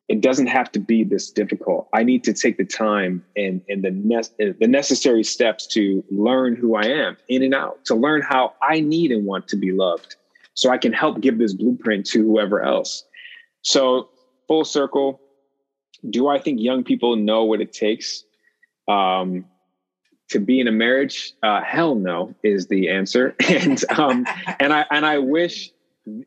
it 0.10 0.22
doesn't 0.22 0.47
have 0.47 0.72
to 0.72 0.80
be 0.80 1.03
this 1.03 1.30
difficult. 1.30 1.88
I 1.93 2.01
need 2.03 2.24
to 2.24 2.34
take 2.34 2.57
the 2.57 2.66
time 2.66 3.24
and, 3.38 3.62
and 3.70 3.84
the, 3.84 3.91
ne- 3.91 4.53
the 4.60 4.68
necessary 4.68 5.24
steps 5.24 5.68
to 5.68 6.03
learn 6.10 6.55
who 6.55 6.76
I 6.76 6.86
am 6.86 7.16
in 7.30 7.43
and 7.43 7.53
out, 7.53 7.86
to 7.86 7.95
learn 7.95 8.24
how 8.24 8.55
I 8.64 8.80
need 8.80 9.12
and 9.12 9.26
want 9.26 9.47
to 9.49 9.55
be 9.55 9.72
loved 9.72 10.16
so 10.55 10.72
I 10.72 10.80
can 10.80 10.93
help 10.93 11.22
give 11.22 11.38
this 11.38 11.53
blueprint 11.53 12.07
to 12.07 12.24
whoever 12.24 12.64
else. 12.64 13.05
So, 13.62 14.10
full 14.47 14.66
circle, 14.66 15.22
do 16.10 16.28
I 16.28 16.39
think 16.39 16.60
young 16.60 16.84
people 16.84 17.16
know 17.16 17.43
what 17.43 17.62
it 17.62 17.72
takes 17.72 18.24
um, 18.88 19.45
to 20.30 20.39
be 20.39 20.60
in 20.60 20.68
a 20.68 20.72
marriage? 20.72 21.34
Uh, 21.43 21.62
hell 21.62 21.93
no 21.93 22.34
is 22.43 22.68
the 22.68 22.89
answer. 22.89 23.36
And 23.47 23.84
um, 23.91 24.26
and 24.60 24.74
I 24.74 24.86
and 24.89 25.05
I 25.05 25.20
wish 25.20 25.72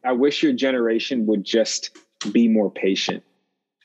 I 0.04 0.12
wish 0.12 0.42
your 0.42 0.52
generation 0.52 1.26
would 1.26 1.42
just 1.42 1.96
be 2.30 2.46
more 2.46 2.70
patient 2.70 3.24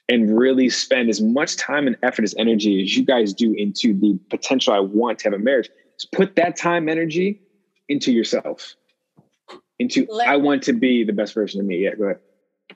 and 0.10 0.38
really 0.38 0.70
spend 0.70 1.10
as 1.10 1.22
much 1.22 1.58
time 1.58 1.88
and 1.88 1.97
effort 2.01 2.24
as 2.24 2.34
energy 2.38 2.82
as 2.82 2.95
you 2.95 3.03
guys 3.03 3.34
do 3.34 3.53
into 3.53 3.93
the 3.93 4.18
potential 4.30 4.74
I 4.74 4.80
want 4.80 5.20
to 5.20 5.26
have 5.26 5.34
a 5.34 5.39
marriage. 5.39 5.70
Just 5.99 6.12
put 6.12 6.36
that 6.36 6.55
time 6.55 6.88
energy 6.88 7.41
into 7.89 8.12
yourself. 8.12 8.76
Into 9.80 10.05
Let- 10.10 10.28
I 10.28 10.38
want 10.38 10.64
to 10.64 10.74
be 10.74 11.03
the 11.03 11.14
best 11.14 11.34
version 11.34 11.60
of 11.60 11.66
me. 11.68 11.84
Yeah, 11.84 11.95
go 11.95 12.05
ahead. 12.05 12.20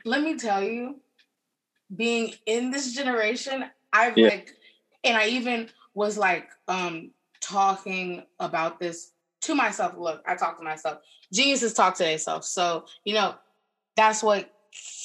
Let 0.06 0.22
me 0.22 0.38
tell 0.38 0.64
you, 0.64 1.00
being 1.96 2.34
in 2.46 2.72
this 2.72 2.94
generation, 2.94 3.66
I've 3.92 4.18
Yeah. 4.18 4.30
like, 4.30 4.54
and 5.04 5.18
I 5.18 5.28
even 5.28 5.70
was 5.94 6.18
like, 6.18 6.50
um, 6.68 7.12
talking 7.42 8.24
about 8.40 8.80
this 8.80 9.12
to 9.42 9.56
myself. 9.56 9.96
Look, 9.98 10.22
I 10.26 10.36
talk 10.36 10.58
to 10.58 10.64
myself. 10.64 11.00
Geniuses 11.34 11.74
talk 11.74 11.96
to 11.96 12.04
themselves. 12.04 12.48
So, 12.48 12.86
you 13.04 13.14
know, 13.14 13.36
that's 13.98 14.24
what 14.24 14.50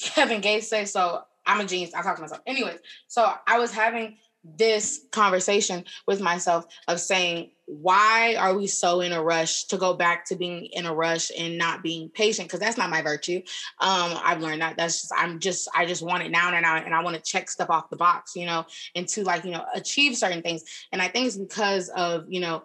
Kevin 0.01 0.39
Gates 0.41 0.69
says. 0.69 0.93
So 0.93 1.23
I'm 1.47 1.61
a 1.61 1.65
genius. 1.65 1.93
I 1.93 2.03
talk 2.03 2.17
to 2.17 2.21
myself. 2.21 2.41
Anyways, 2.45 2.79
so 3.07 3.33
I 3.47 3.57
was 3.57 3.71
having 3.71 4.17
this 4.43 5.05
conversation 5.11 5.83
with 6.05 6.21
myself 6.21 6.65
of 6.87 6.99
saying, 6.99 7.51
why 7.65 8.35
are 8.35 8.55
we 8.55 8.65
so 8.65 9.01
in 9.01 9.11
a 9.11 9.21
rush 9.21 9.65
to 9.65 9.77
go 9.77 9.93
back 9.93 10.25
to 10.25 10.35
being 10.35 10.65
in 10.67 10.85
a 10.85 10.93
rush 10.93 11.31
and 11.37 11.57
not 11.57 11.83
being 11.83 12.09
patient? 12.09 12.47
Because 12.47 12.61
that's 12.61 12.77
not 12.77 12.89
my 12.89 13.01
virtue. 13.01 13.37
Um, 13.79 14.17
I've 14.23 14.41
learned 14.41 14.61
that. 14.61 14.77
That's 14.77 15.01
just 15.01 15.13
I'm 15.17 15.39
just 15.39 15.67
I 15.75 15.85
just 15.85 16.01
want 16.01 16.23
it 16.23 16.31
now 16.31 16.53
and 16.53 16.61
now, 16.61 16.77
and 16.77 16.95
I 16.95 17.03
want 17.03 17.17
to 17.17 17.21
check 17.21 17.49
stuff 17.49 17.69
off 17.69 17.89
the 17.89 17.97
box, 17.97 18.37
you 18.37 18.45
know, 18.45 18.65
and 18.95 19.05
to 19.09 19.23
like 19.23 19.43
you 19.43 19.51
know 19.51 19.65
achieve 19.73 20.15
certain 20.15 20.41
things. 20.41 20.63
And 20.93 21.01
I 21.01 21.09
think 21.09 21.27
it's 21.27 21.35
because 21.35 21.89
of 21.89 22.25
you 22.29 22.39
know 22.39 22.63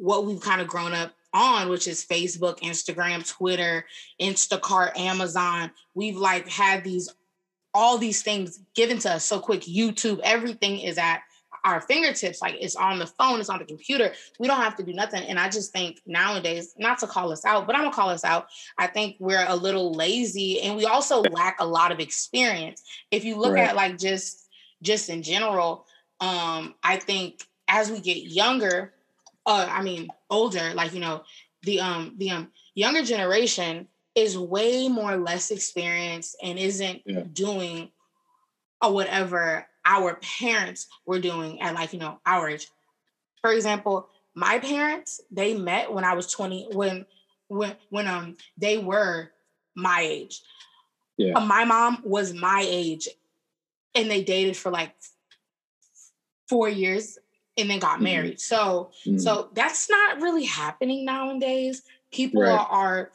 what 0.00 0.26
we've 0.26 0.40
kind 0.40 0.60
of 0.60 0.66
grown 0.66 0.94
up 0.94 1.12
on, 1.32 1.68
which 1.68 1.86
is 1.86 2.04
Facebook, 2.04 2.58
Instagram, 2.60 3.28
Twitter, 3.28 3.86
Instacart, 4.20 4.98
Amazon. 4.98 5.70
We've 5.94 6.16
like 6.16 6.48
had 6.48 6.82
these 6.82 7.08
all 7.74 7.98
these 7.98 8.22
things 8.22 8.60
given 8.74 8.98
to 8.98 9.12
us 9.12 9.24
so 9.24 9.38
quick. 9.38 9.62
YouTube, 9.62 10.20
everything 10.22 10.80
is 10.80 10.98
at 10.98 11.22
our 11.64 11.80
fingertips. 11.80 12.40
Like 12.40 12.56
it's 12.58 12.76
on 12.76 12.98
the 12.98 13.06
phone, 13.06 13.40
it's 13.40 13.48
on 13.48 13.58
the 13.58 13.64
computer. 13.64 14.12
We 14.38 14.48
don't 14.48 14.60
have 14.60 14.76
to 14.76 14.82
do 14.82 14.92
nothing. 14.92 15.22
And 15.24 15.38
I 15.38 15.48
just 15.48 15.72
think 15.72 16.00
nowadays, 16.06 16.74
not 16.78 16.98
to 17.00 17.06
call 17.06 17.32
us 17.32 17.44
out, 17.44 17.66
but 17.66 17.76
I'm 17.76 17.82
gonna 17.82 17.94
call 17.94 18.08
us 18.08 18.24
out. 18.24 18.48
I 18.78 18.86
think 18.86 19.16
we're 19.18 19.44
a 19.46 19.56
little 19.56 19.92
lazy 19.92 20.60
and 20.60 20.76
we 20.76 20.86
also 20.86 21.22
lack 21.22 21.56
a 21.60 21.66
lot 21.66 21.92
of 21.92 22.00
experience. 22.00 22.82
If 23.10 23.24
you 23.24 23.36
look 23.36 23.54
right. 23.54 23.68
at 23.68 23.76
like 23.76 23.98
just 23.98 24.48
just 24.82 25.08
in 25.08 25.22
general, 25.22 25.86
um, 26.20 26.74
I 26.82 26.96
think 26.96 27.42
as 27.68 27.90
we 27.90 28.00
get 28.00 28.18
younger, 28.18 28.92
uh, 29.46 29.68
I 29.70 29.82
mean 29.82 30.08
older, 30.28 30.72
like 30.74 30.94
you 30.94 31.00
know, 31.00 31.22
the 31.62 31.80
um 31.80 32.14
the 32.18 32.30
um 32.30 32.50
younger 32.74 33.02
generation 33.02 33.86
is 34.14 34.36
way 34.36 34.88
more 34.88 35.16
less 35.16 35.50
experienced 35.50 36.36
and 36.42 36.58
isn't 36.58 37.02
yeah. 37.06 37.22
doing 37.32 37.90
or 38.82 38.92
whatever 38.92 39.66
our 39.84 40.18
parents 40.38 40.88
were 41.06 41.20
doing 41.20 41.60
at 41.60 41.74
like 41.74 41.92
you 41.92 41.98
know 41.98 42.20
our 42.26 42.50
age. 42.50 42.68
For 43.40 43.52
example, 43.52 44.08
my 44.34 44.58
parents 44.58 45.20
they 45.30 45.56
met 45.56 45.92
when 45.92 46.04
I 46.04 46.14
was 46.14 46.30
twenty 46.30 46.68
when 46.72 47.06
when 47.48 47.76
when 47.90 48.06
um 48.06 48.36
they 48.58 48.78
were 48.78 49.30
my 49.74 50.00
age. 50.02 50.40
Yeah. 51.16 51.34
Uh, 51.34 51.44
my 51.44 51.64
mom 51.64 52.02
was 52.04 52.32
my 52.32 52.64
age, 52.66 53.08
and 53.94 54.10
they 54.10 54.22
dated 54.22 54.56
for 54.56 54.70
like 54.70 54.94
four 56.48 56.68
years 56.68 57.18
and 57.56 57.70
then 57.70 57.78
got 57.78 57.94
mm-hmm. 57.94 58.04
married. 58.04 58.40
So 58.40 58.90
mm-hmm. 59.04 59.18
so 59.18 59.50
that's 59.52 59.88
not 59.88 60.20
really 60.20 60.44
happening 60.44 61.04
nowadays. 61.04 61.82
People 62.12 62.42
right. 62.42 62.50
are, 62.50 62.66
are 62.66 63.12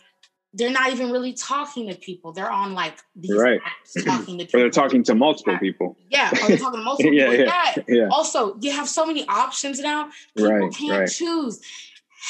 they're 0.55 0.71
not 0.71 0.91
even 0.91 1.11
really 1.11 1.33
talking 1.33 1.89
to 1.89 1.95
people. 1.95 2.31
They're 2.31 2.49
on 2.49 2.73
like 2.73 2.97
these 3.15 3.35
right. 3.35 3.59
apps 3.59 4.05
talking 4.05 4.37
to 4.37 4.45
people. 4.45 4.59
or 4.59 4.63
they're 4.63 4.69
talking 4.69 5.03
to 5.03 5.13
multiple 5.13 5.57
people. 5.59 5.97
Yeah, 6.09 6.31
or 6.31 6.47
they're 6.47 6.57
talking 6.57 6.79
to 6.79 6.83
multiple 6.83 7.13
yeah, 7.13 7.29
people. 7.29 7.45
Yeah, 7.45 7.73
yeah. 7.75 7.83
yeah. 7.87 8.07
Also, 8.09 8.57
you 8.61 8.71
have 8.71 8.87
so 8.87 9.05
many 9.05 9.27
options 9.27 9.79
now. 9.81 10.09
People 10.35 10.51
right, 10.51 10.73
can't 10.73 10.99
right. 10.99 11.09
choose. 11.09 11.61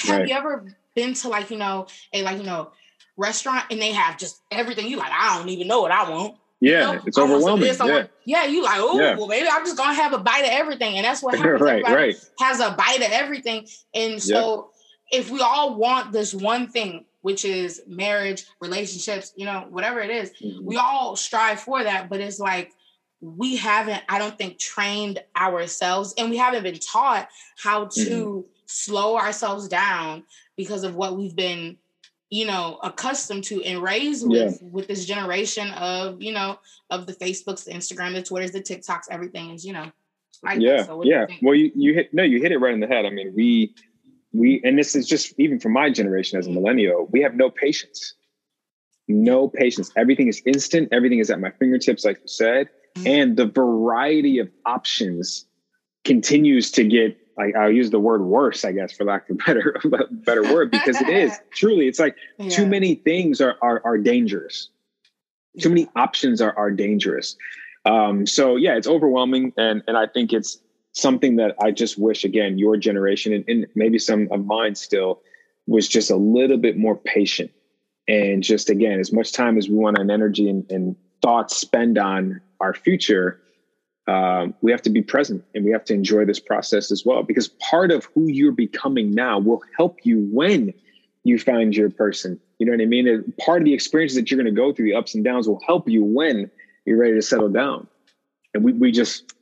Have 0.03 0.19
right. 0.19 0.27
you 0.27 0.35
ever 0.35 0.75
been 0.95 1.13
to 1.13 1.29
like, 1.29 1.51
you 1.51 1.57
know, 1.57 1.85
a 2.13 2.23
like, 2.23 2.37
you 2.37 2.43
know, 2.43 2.71
restaurant 3.15 3.65
and 3.69 3.79
they 3.79 3.91
have 3.91 4.17
just 4.17 4.41
everything? 4.49 4.87
You 4.87 4.97
like, 4.97 5.11
I 5.11 5.37
don't 5.37 5.49
even 5.49 5.67
know 5.67 5.81
what 5.81 5.91
I 5.91 6.09
want. 6.09 6.35
Yeah, 6.61 6.93
you 6.93 6.97
know? 6.97 7.03
it's 7.05 7.17
overwhelming. 7.19 7.67
Yeah. 7.67 8.07
yeah, 8.25 8.45
you 8.45 8.63
like, 8.63 8.79
oh, 8.79 8.99
yeah. 8.99 9.15
well, 9.15 9.27
maybe 9.27 9.47
I'm 9.51 9.63
just 9.65 9.77
gonna 9.77 9.93
have 9.93 10.13
a 10.13 10.17
bite 10.17 10.45
of 10.45 10.49
everything, 10.51 10.95
and 10.95 11.05
that's 11.05 11.21
what 11.21 11.35
happens. 11.37 11.61
right, 11.61 11.83
right. 11.83 12.15
Has 12.39 12.59
a 12.59 12.71
bite 12.71 13.01
of 13.05 13.11
everything, 13.11 13.67
and 13.93 14.21
so 14.21 14.71
yep. 15.11 15.21
if 15.21 15.29
we 15.29 15.41
all 15.41 15.75
want 15.75 16.11
this 16.11 16.33
one 16.33 16.67
thing, 16.69 17.05
which 17.25 17.43
is 17.43 17.81
marriage, 17.87 18.45
relationships, 18.61 19.33
you 19.35 19.47
know, 19.47 19.65
whatever 19.71 19.99
it 19.99 20.11
is, 20.11 20.31
mm-hmm. 20.39 20.63
we 20.63 20.77
all 20.77 21.15
strive 21.15 21.59
for 21.59 21.83
that. 21.83 22.07
But 22.07 22.21
it's 22.21 22.39
like 22.39 22.71
we 23.19 23.55
haven't, 23.55 24.03
I 24.07 24.19
don't 24.19 24.37
think, 24.37 24.59
trained 24.59 25.17
ourselves, 25.35 26.13
and 26.19 26.29
we 26.29 26.37
haven't 26.37 26.61
been 26.61 26.77
taught 26.77 27.27
how 27.57 27.85
to 27.85 27.99
mm-hmm. 27.99 28.39
slow 28.67 29.17
ourselves 29.17 29.67
down 29.67 30.23
because 30.55 30.83
of 30.83 30.93
what 30.93 31.17
we've 31.17 31.35
been 31.35 31.77
you 32.29 32.45
know 32.45 32.77
accustomed 32.83 33.43
to 33.45 33.63
and 33.63 33.81
raised 33.81 34.27
with 34.27 34.59
yeah. 34.61 34.67
with 34.71 34.87
this 34.87 35.05
generation 35.05 35.69
of 35.71 36.21
you 36.21 36.31
know 36.31 36.59
of 36.89 37.05
the 37.05 37.13
facebooks 37.13 37.63
the 37.65 37.71
instagram 37.71 38.13
the 38.13 38.21
twitters 38.21 38.51
the 38.51 38.59
tiktoks 38.59 39.03
everything 39.11 39.51
is 39.51 39.63
you 39.63 39.71
know 39.71 39.91
like 40.43 40.59
yeah 40.59 40.81
so 40.83 41.03
yeah 41.03 41.27
you 41.29 41.37
well 41.43 41.53
you, 41.53 41.71
you 41.75 41.93
hit 41.93 42.11
no 42.15 42.23
you 42.23 42.41
hit 42.41 42.51
it 42.51 42.57
right 42.57 42.73
in 42.73 42.79
the 42.79 42.87
head 42.87 43.05
i 43.05 43.11
mean 43.11 43.31
we 43.35 43.75
we 44.35 44.61
and 44.63 44.77
this 44.77 44.95
is 44.95 45.07
just 45.07 45.33
even 45.39 45.59
for 45.59 45.69
my 45.69 45.89
generation 45.89 46.37
as 46.37 46.47
a 46.47 46.51
millennial 46.51 47.07
we 47.11 47.21
have 47.21 47.35
no 47.35 47.49
patience 47.49 48.13
no 49.07 49.47
patience 49.47 49.91
everything 49.95 50.27
is 50.27 50.41
instant 50.45 50.89
everything 50.91 51.19
is 51.19 51.29
at 51.29 51.39
my 51.39 51.51
fingertips 51.51 52.05
like 52.05 52.17
you 52.21 52.27
said 52.27 52.67
mm-hmm. 52.95 53.07
and 53.07 53.37
the 53.37 53.45
variety 53.45 54.39
of 54.39 54.49
options 54.65 55.45
continues 56.03 56.71
to 56.71 56.83
get 56.83 57.17
I, 57.37 57.51
I'll 57.57 57.71
use 57.71 57.89
the 57.89 57.99
word 57.99 58.21
worse, 58.21 58.63
I 58.63 58.71
guess, 58.71 58.93
for 58.93 59.03
lack 59.03 59.29
of 59.29 59.35
a 59.35 59.43
better 59.45 59.75
better 60.09 60.43
word, 60.43 60.71
because 60.71 61.01
it 61.01 61.09
is 61.09 61.37
truly. 61.51 61.87
It's 61.87 61.99
like 61.99 62.15
yeah. 62.37 62.49
too 62.49 62.65
many 62.65 62.95
things 62.95 63.41
are 63.41 63.57
are, 63.61 63.81
are 63.83 63.97
dangerous. 63.97 64.69
Too 65.59 65.69
many 65.69 65.87
options 65.95 66.41
are 66.41 66.57
are 66.57 66.71
dangerous. 66.71 67.35
Um, 67.85 68.25
so 68.25 68.55
yeah, 68.55 68.75
it's 68.75 68.87
overwhelming, 68.87 69.53
and 69.57 69.83
and 69.87 69.97
I 69.97 70.07
think 70.07 70.31
it's 70.31 70.59
something 70.95 71.35
that 71.35 71.55
I 71.61 71.71
just 71.71 71.97
wish 71.97 72.23
again 72.23 72.57
your 72.57 72.77
generation 72.77 73.33
and, 73.33 73.45
and 73.47 73.67
maybe 73.75 73.99
some 73.99 74.27
of 74.31 74.45
mine 74.45 74.75
still 74.75 75.21
was 75.67 75.87
just 75.87 76.09
a 76.09 76.15
little 76.15 76.57
bit 76.57 76.77
more 76.77 76.95
patient. 76.95 77.51
And 78.07 78.43
just 78.43 78.69
again 78.69 78.99
as 78.99 79.11
much 79.11 79.31
time 79.31 79.57
as 79.57 79.67
we 79.67 79.75
want 79.75 79.97
and 79.97 80.11
energy 80.11 80.49
and, 80.49 80.69
and 80.71 80.95
thoughts 81.21 81.57
spend 81.57 81.97
on 81.97 82.39
our 82.59 82.73
future 82.73 83.41
um, 84.07 84.53
we 84.61 84.71
have 84.71 84.83
to 84.83 84.89
be 84.89 85.01
present 85.01 85.43
and 85.55 85.65
we 85.65 85.71
have 85.71 85.83
to 85.85 85.93
enjoy 85.93 86.25
this 86.25 86.39
process 86.39 86.91
as 86.91 87.03
well 87.05 87.23
because 87.23 87.47
part 87.47 87.91
of 87.91 88.05
who 88.13 88.27
you're 88.27 88.51
becoming 88.51 89.13
now 89.15 89.39
will 89.39 89.63
help 89.75 89.97
you 90.03 90.27
when 90.31 90.73
you 91.23 91.39
find 91.39 91.75
your 91.75 91.89
person. 91.89 92.39
You 92.59 92.67
know 92.67 92.73
what 92.73 92.81
i 92.81 92.85
mean? 92.85 93.07
And 93.07 93.35
part 93.37 93.61
of 93.61 93.65
the 93.65 93.73
experiences 93.73 94.15
that 94.17 94.29
you're 94.29 94.39
going 94.39 94.53
to 94.53 94.61
go 94.61 94.71
through 94.71 94.85
the 94.85 94.95
ups 94.95 95.15
and 95.15 95.23
downs 95.23 95.47
will 95.47 95.59
help 95.65 95.89
you 95.89 96.03
when 96.03 96.51
you're 96.85 96.99
ready 96.99 97.15
to 97.15 97.21
settle 97.21 97.49
down. 97.49 97.87
And 98.53 98.63
we, 98.63 98.73
we 98.73 98.91
just 98.91 99.33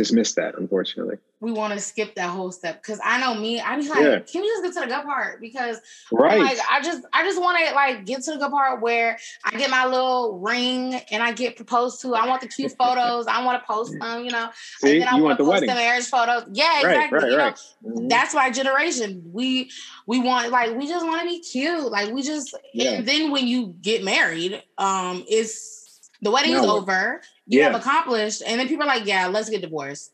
dismiss 0.00 0.32
that 0.32 0.56
unfortunately 0.56 1.16
we 1.40 1.52
want 1.52 1.72
to 1.72 1.80
skip 1.80 2.14
that 2.16 2.28
whole 2.28 2.52
step 2.52 2.82
because 2.82 3.00
I 3.02 3.18
know 3.18 3.34
me. 3.34 3.60
I'm 3.60 3.80
like, 3.88 4.00
yeah. 4.00 4.18
can 4.18 4.42
we 4.42 4.48
just 4.48 4.62
get 4.62 4.74
to 4.74 4.80
the 4.80 4.94
good 4.94 5.04
part? 5.04 5.40
Because 5.40 5.80
right. 6.12 6.38
like 6.38 6.58
I 6.70 6.82
just 6.82 7.02
I 7.14 7.24
just 7.24 7.40
want 7.40 7.66
to 7.66 7.74
like 7.74 8.04
get 8.04 8.22
to 8.24 8.32
the 8.32 8.36
good 8.36 8.50
part 8.50 8.82
where 8.82 9.18
I 9.44 9.56
get 9.56 9.70
my 9.70 9.86
little 9.86 10.38
ring 10.38 11.00
and 11.10 11.22
I 11.22 11.32
get 11.32 11.56
proposed 11.56 12.02
to. 12.02 12.14
I 12.14 12.28
want 12.28 12.42
the 12.42 12.48
cute 12.48 12.72
photos. 12.78 13.26
I 13.26 13.42
want 13.42 13.60
to 13.60 13.66
post 13.66 13.94
them, 13.98 14.24
you 14.24 14.30
know. 14.30 14.50
See, 14.78 14.92
and 14.92 15.02
then 15.02 15.08
I 15.08 15.18
want 15.18 15.38
to 15.38 15.44
post 15.44 15.54
wedding. 15.54 15.68
the 15.70 15.74
marriage 15.74 16.06
photos. 16.06 16.44
Yeah, 16.52 16.82
right, 16.82 17.04
exactly. 17.04 17.18
Right, 17.18 17.30
you 17.30 17.36
know, 17.36 17.96
mm-hmm. 17.96 18.08
that's 18.08 18.34
my 18.34 18.50
generation. 18.50 19.22
We 19.32 19.70
we 20.06 20.20
want 20.20 20.50
like 20.50 20.76
we 20.76 20.86
just 20.86 21.06
want 21.06 21.22
to 21.22 21.26
be 21.26 21.40
cute. 21.40 21.90
Like 21.90 22.12
we 22.12 22.22
just 22.22 22.54
yeah. 22.74 22.92
and 22.92 23.08
then 23.08 23.30
when 23.30 23.48
you 23.48 23.74
get 23.80 24.04
married, 24.04 24.62
um, 24.76 25.24
it's 25.26 25.79
the 26.22 26.30
wedding's 26.30 26.62
no. 26.62 26.76
over. 26.76 27.20
You 27.46 27.60
yeah. 27.60 27.70
have 27.70 27.80
accomplished, 27.80 28.42
and 28.46 28.60
then 28.60 28.68
people 28.68 28.84
are 28.84 28.86
like, 28.86 29.06
"Yeah, 29.06 29.26
let's 29.26 29.48
get 29.48 29.62
divorced." 29.62 30.12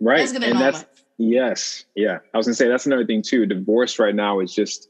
Right. 0.00 0.18
That's 0.18 0.32
and 0.32 0.60
that's 0.60 0.84
yes, 1.16 1.84
yeah. 1.94 2.18
I 2.32 2.36
was 2.36 2.46
gonna 2.46 2.54
say 2.54 2.68
that's 2.68 2.86
another 2.86 3.06
thing 3.06 3.22
too. 3.22 3.46
Divorce 3.46 3.98
right 3.98 4.14
now 4.14 4.40
is 4.40 4.54
just 4.54 4.88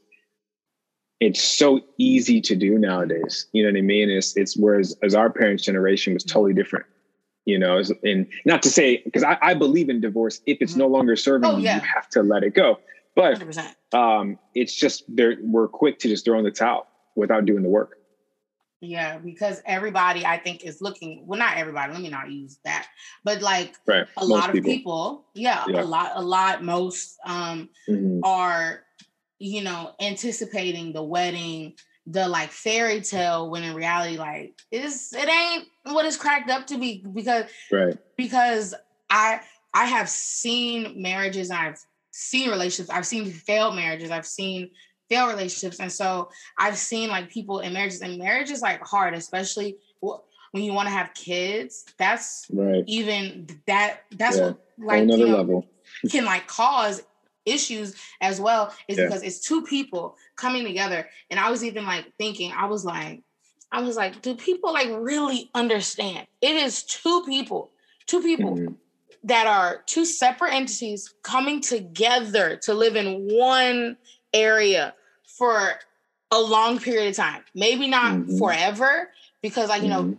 it's 1.19 1.41
so 1.41 1.81
easy 1.97 2.39
to 2.41 2.55
do 2.55 2.77
nowadays. 2.77 3.47
You 3.51 3.63
know 3.63 3.71
what 3.71 3.77
I 3.77 3.81
mean? 3.81 4.09
It's 4.09 4.37
it's 4.37 4.55
whereas 4.55 4.95
as 5.03 5.15
our 5.15 5.29
parents' 5.29 5.63
generation 5.63 6.13
was 6.13 6.23
totally 6.23 6.53
different. 6.53 6.85
You 7.45 7.57
know, 7.57 7.81
and 8.03 8.27
not 8.45 8.61
to 8.63 8.69
say 8.69 9.01
because 9.03 9.23
I, 9.23 9.37
I, 9.41 9.53
believe 9.55 9.89
in 9.89 10.01
divorce. 10.01 10.39
If 10.45 10.59
it's 10.61 10.73
mm-hmm. 10.73 10.81
no 10.81 10.87
longer 10.87 11.15
serving 11.15 11.49
oh, 11.49 11.57
yeah. 11.57 11.77
you, 11.77 11.81
you 11.81 11.87
have 11.95 12.07
to 12.09 12.21
let 12.21 12.43
it 12.43 12.53
go. 12.53 12.79
But 13.15 13.39
100%. 13.39 13.97
um, 13.97 14.37
it's 14.53 14.75
just 14.75 15.03
there. 15.07 15.35
We're 15.41 15.67
quick 15.67 15.97
to 15.99 16.07
just 16.07 16.25
throw 16.25 16.37
in 16.37 16.45
the 16.45 16.51
towel 16.51 16.85
without 17.15 17.45
doing 17.45 17.63
the 17.63 17.69
work. 17.69 17.98
Yeah, 18.81 19.17
because 19.17 19.61
everybody 19.65 20.25
I 20.25 20.37
think 20.37 20.63
is 20.63 20.81
looking. 20.81 21.27
Well, 21.27 21.37
not 21.37 21.57
everybody. 21.57 21.91
Let 21.91 22.01
me 22.01 22.09
not 22.09 22.31
use 22.31 22.59
that, 22.63 22.87
but 23.25 23.41
like 23.41 23.75
right. 23.85 24.07
a 24.15 24.21
most 24.21 24.29
lot 24.29 24.49
of 24.49 24.53
people, 24.53 24.69
people 24.71 25.25
yeah, 25.33 25.65
yeah, 25.67 25.81
a 25.81 25.83
lot, 25.83 26.11
a 26.15 26.21
lot, 26.21 26.63
most 26.63 27.17
um 27.25 27.69
mm-hmm. 27.89 28.21
are, 28.23 28.83
you 29.37 29.63
know, 29.63 29.91
anticipating 29.99 30.93
the 30.93 31.03
wedding, 31.03 31.73
the 32.07 32.29
like 32.29 32.51
fairy 32.51 33.01
tale, 33.01 33.49
when 33.49 33.63
in 33.63 33.75
reality, 33.75 34.17
like 34.17 34.61
is 34.71 35.11
it 35.13 35.27
ain't 35.27 35.67
what 35.83 36.05
it's 36.05 36.15
cracked 36.15 36.49
up 36.49 36.65
to 36.67 36.77
be 36.77 37.03
because 37.13 37.45
right 37.71 37.97
because 38.15 38.73
I 39.09 39.41
I 39.73 39.85
have 39.85 40.07
seen 40.09 41.01
marriages, 41.01 41.51
I've 41.51 41.79
seen 42.11 42.49
relationships, 42.49 42.89
I've 42.89 43.05
seen 43.05 43.29
failed 43.29 43.75
marriages, 43.75 44.09
I've 44.09 44.25
seen 44.25 44.69
failed 45.09 45.29
relationships. 45.29 45.79
And 45.79 45.91
so 45.91 46.29
I've 46.57 46.77
seen 46.77 47.09
like 47.09 47.29
people 47.29 47.59
in 47.59 47.73
marriages, 47.73 48.01
and 48.01 48.17
marriage 48.17 48.51
is 48.51 48.61
like 48.61 48.85
hard, 48.85 49.13
especially 49.13 49.77
when 49.99 50.63
you 50.63 50.73
want 50.73 50.87
to 50.87 50.93
have 50.93 51.13
kids. 51.13 51.85
That's 51.97 52.47
right. 52.51 52.83
even 52.87 53.47
that. 53.67 54.01
That's 54.11 54.37
yeah. 54.37 54.45
what 54.45 54.59
like 54.77 55.03
another 55.03 55.19
you 55.19 55.27
know, 55.27 55.37
level 55.37 55.67
can 56.11 56.25
like 56.25 56.47
cause 56.47 57.01
issues 57.45 57.95
as 58.21 58.39
well. 58.39 58.73
Is 58.87 58.97
yeah. 58.97 59.05
because 59.05 59.23
it's 59.23 59.39
two 59.39 59.63
people 59.63 60.15
coming 60.35 60.65
together. 60.65 61.07
And 61.29 61.39
I 61.39 61.49
was 61.49 61.63
even 61.63 61.85
like 61.85 62.11
thinking, 62.17 62.51
I 62.51 62.65
was 62.65 62.85
like, 62.85 63.21
I 63.71 63.81
was 63.81 63.95
like, 63.95 64.21
do 64.21 64.35
people 64.35 64.73
like 64.73 64.89
really 64.91 65.49
understand? 65.53 66.27
It 66.41 66.55
is 66.55 66.83
two 66.83 67.23
people, 67.25 67.71
two 68.05 68.21
people. 68.21 68.55
Mm-hmm 68.55 68.73
that 69.23 69.47
are 69.47 69.83
two 69.85 70.05
separate 70.05 70.53
entities 70.53 71.13
coming 71.23 71.59
together 71.61 72.55
to 72.55 72.73
live 72.73 72.95
in 72.95 73.27
one 73.27 73.97
area 74.33 74.93
for 75.39 75.73
a 76.31 76.39
long 76.39 76.77
period 76.77 77.09
of 77.09 77.15
time. 77.15 77.43
Maybe 77.55 77.87
not 77.87 78.13
mm-hmm. 78.13 78.37
forever, 78.37 79.09
because 79.41 79.69
like 79.69 79.81
you 79.81 79.89
mm-hmm. 79.89 80.11
know, 80.11 80.17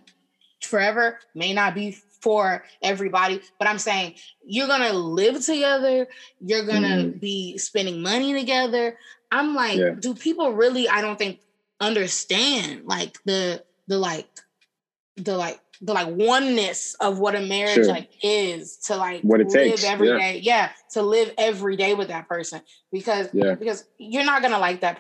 forever 0.61 1.21
may 1.35 1.53
not 1.53 1.77
be 1.77 1.93
for 2.21 2.65
everybody, 2.83 3.41
but 3.59 3.69
I'm 3.69 3.79
saying 3.79 4.15
you're 4.45 4.67
gonna 4.67 4.93
live 4.93 5.45
together, 5.45 6.09
you're 6.41 6.67
gonna 6.67 7.05
mm. 7.05 7.21
be 7.21 7.57
spending 7.59 8.03
money 8.03 8.35
together. 8.35 8.99
I'm 9.31 9.55
like, 9.55 9.79
yeah. 9.79 9.91
do 9.99 10.15
people 10.15 10.53
really? 10.53 10.89
I 10.89 11.01
don't 11.01 11.19
think 11.19 11.41
understand 11.81 12.83
like 12.85 13.19
the 13.25 13.63
the 13.87 13.99
like 13.99 14.29
the 15.17 15.37
like 15.37 15.61
the 15.83 15.95
like 15.95 16.09
oneness 16.09 16.95
of 17.01 17.19
what 17.19 17.35
a 17.35 17.41
marriage 17.41 17.75
sure. 17.75 17.87
like 17.87 18.11
is 18.23 18.77
to 18.77 18.97
like 18.97 19.23
what 19.23 19.41
it 19.41 19.49
live 19.49 19.53
takes 19.55 19.85
every 19.85 20.09
yeah. 20.09 20.19
day. 20.19 20.39
yeah. 20.43 20.71
to 20.91 21.03
live 21.03 21.33
every 21.39 21.77
day 21.77 21.95
with 21.95 22.09
that 22.09 22.29
person 22.29 22.61
because 22.93 23.29
yeah. 23.33 23.55
because 23.55 23.87
you're 23.97 24.25
not 24.25 24.43
gonna 24.43 24.59
like 24.59 24.83
that 24.83 24.89